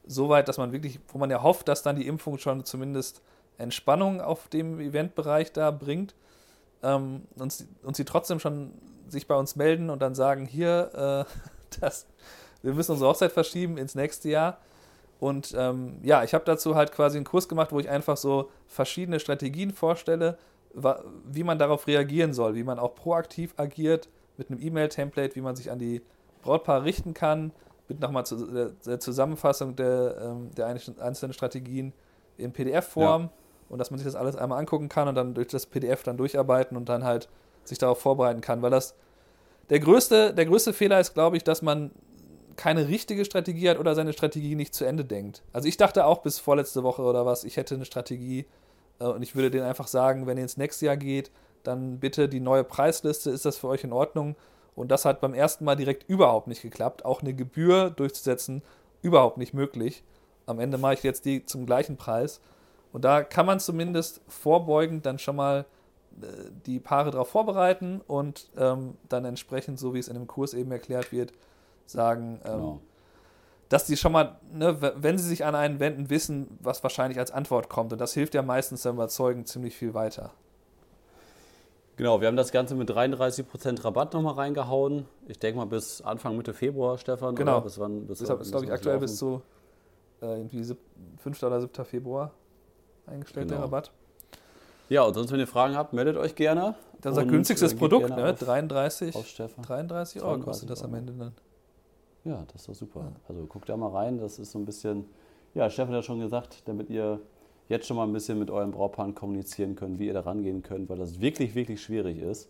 so 0.07 0.29
weit, 0.29 0.49
dass 0.49 0.59
man 0.59 0.73
wirklich, 0.73 0.99
wo 1.09 1.19
man 1.19 1.31
ja 1.31 1.43
hofft, 1.43 1.69
dass 1.69 1.83
dann 1.83 1.97
die 1.97 2.07
Impfung 2.07 2.39
schon 2.39 2.65
zumindest 2.65 3.23
Entspannung 3.59 4.21
auf 4.21 4.49
dem 4.49 4.81
Eventbereich 4.81 5.53
da 5.53 5.71
bringt. 5.71 6.15
Ähm, 6.83 7.23
und, 7.39 7.67
und 7.83 7.97
sie 7.97 8.05
trotzdem 8.05 8.41
schon 8.41 8.73
sich 9.09 9.29
bei 9.29 9.37
uns 9.37 9.57
melden 9.57 9.91
und 9.91 10.01
dann 10.01 10.15
sagen, 10.15 10.47
hier, 10.47 11.27
äh, 11.29 11.81
das 11.81 12.07
wir 12.63 12.75
müssen 12.75 12.93
unsere 12.93 13.11
Hochzeit 13.11 13.33
verschieben 13.33 13.79
ins 13.79 13.95
nächste 13.95 14.29
Jahr. 14.29 14.59
Und 15.21 15.55
ähm, 15.57 15.99
ja, 16.03 16.23
ich 16.23 16.33
habe 16.35 16.45
dazu 16.45 16.75
halt 16.77 16.93
quasi 16.93 17.19
einen 17.19 17.25
Kurs 17.25 17.49
gemacht, 17.49 17.73
wo 17.73 17.81
ich 17.81 17.89
einfach 17.89 18.17
so 18.17 18.51
verschiedene 18.67 19.19
Strategien 19.19 19.73
vorstelle, 19.73 20.39
wie 21.25 21.43
man 21.43 21.59
darauf 21.59 21.87
reagieren 21.87 22.33
soll, 22.33 22.55
wie 22.55 22.63
man 22.63 22.79
auch 22.79 22.95
proaktiv 22.95 23.55
agiert 23.57 24.09
mit 24.37 24.51
einem 24.51 24.61
E-Mail-Template, 24.61 25.35
wie 25.35 25.41
man 25.41 25.57
sich 25.57 25.71
an 25.71 25.79
die 25.79 26.03
Brautpaare 26.43 26.85
richten 26.85 27.15
kann, 27.15 27.53
mit 27.89 28.01
nochmal 28.01 28.27
zu, 28.27 28.37
der, 28.47 28.71
der, 28.87 29.01
Zusammenfassung 29.01 29.75
der, 29.75 30.17
ähm, 30.23 30.51
der 30.57 30.67
einzelnen 30.67 31.33
Strategien 31.33 31.93
in 32.37 32.53
PDF-Form 32.53 33.23
ja. 33.23 33.31
und 33.71 33.79
dass 33.79 33.91
man 33.91 33.99
sich 33.99 34.05
das 34.05 34.15
alles 34.15 34.37
einmal 34.37 34.61
angucken 34.61 34.89
kann 34.89 35.09
und 35.09 35.15
dann 35.15 35.35
durch 35.35 35.49
das 35.49 35.67
PDF 35.67 36.03
dann 36.03 36.17
durcharbeiten 36.17 36.77
und 36.77 36.89
dann 36.89 37.03
halt 37.03 37.29
sich 37.65 37.79
darauf 37.79 38.01
vorbereiten 38.01 38.41
kann, 38.41 38.63
weil 38.63 38.71
das 38.71 38.95
der 39.71 39.81
größte, 39.81 40.33
der 40.33 40.47
größte 40.47 40.73
Fehler 40.73 41.01
ist, 41.01 41.15
glaube 41.15 41.37
ich, 41.37 41.45
dass 41.45 41.61
man 41.63 41.91
keine 42.59 42.89
richtige 42.89 43.25
Strategie 43.25 43.71
hat 43.71 43.79
oder 43.79 43.95
seine 43.95 44.13
Strategie 44.13 44.57
nicht 44.57 44.75
zu 44.75 44.85
Ende 44.85 45.05
denkt. 45.05 45.43
Also 45.53 45.69
ich 45.69 45.77
dachte 45.77 46.05
auch 46.05 46.19
bis 46.19 46.41
vorletzte 46.41 46.83
Woche 46.83 47.03
oder 47.03 47.25
was, 47.25 47.45
ich 47.45 47.57
hätte 47.57 47.77
eine 47.77 47.85
Strategie 47.85 48.47
äh, 48.99 49.05
und 49.05 49.23
ich 49.23 49.35
würde 49.37 49.51
denen 49.51 49.65
einfach 49.65 49.87
sagen, 49.87 50.27
wenn 50.27 50.37
ihr 50.37 50.43
ins 50.43 50.57
nächste 50.57 50.87
Jahr 50.87 50.97
geht, 50.97 51.31
dann 51.63 52.01
bitte 52.01 52.29
die 52.29 52.41
neue 52.41 52.65
Preisliste, 52.65 53.31
ist 53.31 53.45
das 53.45 53.57
für 53.57 53.69
euch 53.69 53.85
in 53.85 53.93
Ordnung? 53.93 54.35
Und 54.75 54.91
das 54.91 55.05
hat 55.05 55.21
beim 55.21 55.35
ersten 55.35 55.65
Mal 55.65 55.77
direkt 55.77 56.09
überhaupt 56.09 56.49
nicht 56.49 56.63
geklappt. 56.63 57.05
Auch 57.05 57.23
eine 57.23 57.33
Gebühr 57.33 57.91
durchzusetzen, 57.91 58.63
überhaupt 59.03 59.39
nicht 59.39 59.55
möglich. 59.55 60.05
Am 60.47 60.59
Ende 60.59 60.79
mache 60.79 60.95
ich 60.95 61.03
jetzt 61.03 61.25
die 61.25 61.45
zum 61.47 61.65
gleichen 61.65 61.97
Preis. 61.97 62.41
Und 62.93 63.05
da 63.05 63.23
kann 63.23 63.47
man 63.47 63.61
zumindest 63.61 64.21
vorbeugend 64.29 65.07
dann 65.07 65.19
schon 65.19 65.37
mal 65.37 65.65
äh, 66.23 66.27
die 66.67 66.81
Paare 66.81 67.13
darauf 67.13 67.29
vorbereiten 67.29 68.01
und 68.07 68.49
ähm, 68.57 68.97
dann 69.09 69.25
entsprechend, 69.25 69.79
so 69.79 69.95
wie 69.95 69.99
es 70.01 70.09
in 70.09 70.15
dem 70.15 70.27
Kurs 70.27 70.55
eben 70.55 70.73
erklärt 70.73 71.13
wird, 71.13 71.33
sagen, 71.91 72.41
ähm, 72.45 72.53
genau. 72.53 72.81
dass 73.69 73.87
die 73.87 73.97
schon 73.97 74.13
mal, 74.13 74.39
ne, 74.53 74.77
wenn 74.97 75.19
sie 75.19 75.29
sich 75.29 75.45
an 75.45 75.55
einen 75.55 75.81
wenden, 75.81 76.11
wissen, 76.11 76.59
was 76.61 76.83
wahrscheinlich 76.83 77.19
als 77.19 77.31
Antwort 77.31 77.69
kommt. 77.69 77.93
Und 77.93 78.01
das 78.01 78.15
hilft 78.15 78.35
ja 78.35 78.43
meistens 78.43 78.83
beim 78.83 78.95
Überzeugen 78.95 79.47
ziemlich 79.47 79.77
viel 79.77 79.95
weiter. 79.95 80.33
Genau, 81.97 82.21
wir 82.21 82.29
haben 82.29 82.37
das 82.37 82.53
Ganze 82.53 82.77
mit 82.77 82.89
33% 82.89 83.85
Rabatt 83.85 84.15
nochmal 84.15 84.35
reingehauen. 84.35 85.07
Ich 85.27 85.41
denke 85.41 85.59
mal 85.59 85.65
bis 85.65 86.01
Anfang, 86.01 86.37
Mitte 86.37 86.55
Februar, 86.55 86.97
Stefan. 86.97 87.35
Genau. 87.35 87.57
Oder? 87.57 87.63
Bis 87.63 87.79
wann? 87.81 88.07
Bis, 88.07 88.21
bis 88.21 88.29
ist, 88.29 88.51
glaube 88.51 88.67
ich, 88.67 88.73
aktuell 88.73 88.95
laufen. 88.95 89.07
bis 89.07 89.17
zu 89.17 89.43
äh, 90.23 90.27
irgendwie 90.27 90.77
5. 91.17 91.43
oder 91.43 91.61
7. 91.61 91.85
Februar 91.85 92.31
eingestellt, 93.07 93.49
genau. 93.49 93.63
der 93.63 93.65
Rabatt. 93.65 93.91
Ja, 94.89 95.03
und 95.03 95.15
sonst, 95.15 95.33
wenn 95.33 95.41
ihr 95.41 95.49
Fragen 95.49 95.77
habt, 95.77 95.93
meldet 95.93 96.17
euch 96.17 96.35
gerne. 96.35 96.77
Das 97.01 97.13
ist 97.13 97.19
ein 97.19 97.29
günstigstes 97.29 97.75
Produkt, 97.75 98.11
ne? 98.11 98.33
33, 98.33 99.15
33 99.67 100.23
Euro 100.23 100.39
kostet 100.39 100.71
das 100.71 100.83
am 100.83 100.95
Ende 100.95 101.13
dann. 101.13 101.33
Ja, 102.25 102.45
das 102.53 102.63
ist 102.63 102.69
doch 102.69 102.75
super. 102.75 103.01
Ja. 103.01 103.13
Also 103.29 103.47
guckt 103.47 103.69
da 103.69 103.77
mal 103.77 103.91
rein, 103.91 104.19
das 104.19 104.39
ist 104.39 104.53
so 104.53 104.59
ein 104.59 104.67
bisschen, 104.67 105.07
ja, 105.55 105.71
Stefan 105.71 105.95
hat 105.95 106.05
schon 106.05 106.21
gesagt, 106.21 106.63
damit 106.67 106.91
ihr 106.91 107.21
jetzt 107.69 107.87
schon 107.87 107.97
mal 107.97 108.05
ein 108.05 108.13
bisschen 108.13 108.39
mit 108.39 108.51
euren 108.51 108.71
Brautpaaren 108.71 109.15
kommunizieren 109.15 109.77
könnt, 109.77 109.99
wie 109.99 110.07
ihr 110.07 110.15
da 110.15 110.21
rangehen 110.21 110.63
könnt, 110.63 110.89
weil 110.89 110.99
das 110.99 111.21
wirklich, 111.21 111.55
wirklich 111.55 111.83
schwierig 111.83 112.19
ist. 112.19 112.49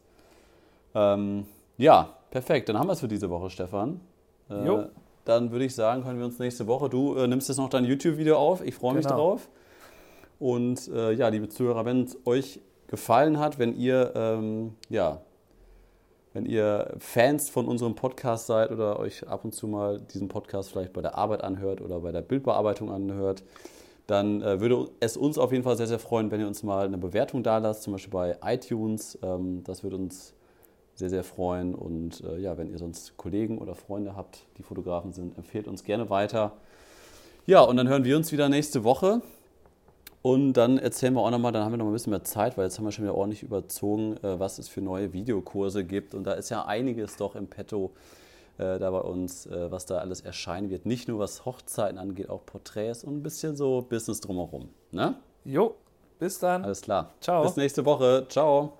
Ähm, 0.95 1.47
ja, 1.77 2.15
perfekt. 2.31 2.69
Dann 2.69 2.79
haben 2.79 2.89
wir 2.89 2.93
es 2.93 3.01
für 3.01 3.09
diese 3.09 3.29
Woche, 3.31 3.51
Stefan. 3.51 4.01
Äh, 4.51 4.67
jo. 4.67 4.85
Dann 5.25 5.51
würde 5.51 5.65
ich 5.65 5.75
sagen, 5.75 6.03
können 6.03 6.19
wir 6.19 6.27
uns 6.27 6.39
nächste 6.39 6.67
Woche. 6.67 6.89
Du 6.89 7.15
äh, 7.17 7.27
nimmst 7.27 7.49
jetzt 7.49 7.59
noch 7.59 7.69
dein 7.69 7.85
YouTube-Video 7.85 8.37
auf. 8.37 8.65
Ich 8.65 8.75
freue 8.75 8.95
mich 8.95 9.05
genau. 9.05 9.17
drauf. 9.17 9.49
Und 10.39 10.89
äh, 10.89 11.13
ja, 11.13 11.29
liebe 11.29 11.49
Zuhörer, 11.49 11.85
wenn 11.85 12.05
es 12.05 12.17
euch 12.25 12.61
gefallen 12.87 13.39
hat, 13.39 13.59
wenn 13.59 13.77
ihr 13.77 14.13
ähm, 14.15 14.75
ja, 14.89 15.21
wenn 16.33 16.47
ihr 16.47 16.95
Fans 16.99 17.49
von 17.49 17.67
unserem 17.67 17.95
Podcast 17.95 18.47
seid 18.47 18.71
oder 18.71 18.99
euch 18.99 19.27
ab 19.27 19.45
und 19.45 19.55
zu 19.55 19.67
mal 19.67 20.01
diesen 20.01 20.29
Podcast 20.29 20.71
vielleicht 20.71 20.93
bei 20.93 21.01
der 21.01 21.17
Arbeit 21.17 21.43
anhört 21.43 21.81
oder 21.81 22.01
bei 22.01 22.13
der 22.13 22.23
Bildbearbeitung 22.23 22.91
anhört, 22.91 23.43
dann 24.07 24.41
äh, 24.41 24.61
würde 24.61 24.89
es 25.01 25.17
uns 25.17 25.37
auf 25.37 25.53
jeden 25.53 25.65
Fall 25.65 25.77
sehr, 25.77 25.87
sehr 25.87 25.99
freuen, 25.99 26.31
wenn 26.31 26.41
ihr 26.41 26.47
uns 26.47 26.63
mal 26.63 26.87
eine 26.87 26.99
Bewertung 26.99 27.43
da 27.43 27.59
lasst, 27.59 27.83
zum 27.83 27.93
Beispiel 27.93 28.13
bei 28.13 28.37
iTunes. 28.43 29.19
Ähm, 29.23 29.63
das 29.65 29.83
würde 29.83 29.97
uns 29.97 30.35
sehr, 30.95 31.11
sehr 31.11 31.25
freuen. 31.25 31.75
Und 31.75 32.23
äh, 32.25 32.39
ja, 32.39 32.57
wenn 32.57 32.71
ihr 32.71 32.79
sonst 32.79 33.17
Kollegen 33.17 33.59
oder 33.59 33.75
Freunde 33.75 34.17
habt, 34.17 34.47
die 34.57 34.63
Fotografen 34.63 35.13
sind, 35.13 35.37
empfehlt 35.37 35.69
uns 35.69 35.85
gerne 35.85 36.09
weiter. 36.09 36.53
Ja, 37.47 37.61
und 37.61 37.77
dann 37.77 37.89
hören 37.89 38.05
wir 38.05 38.17
uns 38.17 38.33
wieder 38.33 38.49
nächste 38.49 38.83
Woche. 38.83 39.21
Und 40.23 40.55
dann 40.55 40.79
erzählen 40.79 41.15
wir 41.15 41.21
auch 41.21 41.31
nochmal, 41.31 41.53
dann 41.53 41.65
haben 41.65 41.73
wir 41.73 41.79
noch 41.79 41.87
ein 41.87 41.93
bisschen 41.93 42.11
mehr 42.11 42.25
Zeit, 42.25 42.59
weil 42.59 42.65
jetzt 42.65 42.79
haben 42.79 42.85
wir 42.85 42.93
schon 42.93 43.05
wieder 43.05 43.15
ordentlich 43.15 43.43
überzogen, 43.43 44.17
äh, 44.23 44.39
was 44.39 44.59
es 44.59 44.69
für 44.69 44.81
neue 44.81 45.13
Videokurse 45.13 45.85
gibt. 45.85 46.15
Und 46.15 46.25
da 46.25 46.33
ist 46.33 46.51
ja 46.51 46.65
einiges 46.65 47.17
doch 47.17 47.37
im 47.37 47.47
Petto 47.47 47.93
äh, 48.59 48.79
da 48.79 48.91
bei 48.91 49.01
uns, 49.01 49.47
äh, 49.47 49.71
was 49.71 49.87
da 49.87 49.99
alles 49.99 50.21
erscheinen 50.21 50.71
wird. 50.71 50.87
Nicht 50.87 51.09
nur 51.09 51.21
was 51.21 51.45
Hochzeiten 51.45 51.99
angeht, 51.99 52.29
auch 52.29 52.45
Porträts 52.45 53.05
und 53.05 53.19
ein 53.19 53.23
bisschen 53.23 53.57
so 53.57 53.87
Business 53.89 54.21
drumherum. 54.21 54.69
Ne? 54.91 55.15
Jo, 55.45 55.77
bis 56.19 56.39
dann. 56.41 56.65
Alles 56.65 56.83
klar. 56.83 57.15
Ciao. 57.21 57.43
Bis 57.43 57.57
nächste 57.57 57.85
Woche. 57.85 58.27
Ciao. 58.29 58.79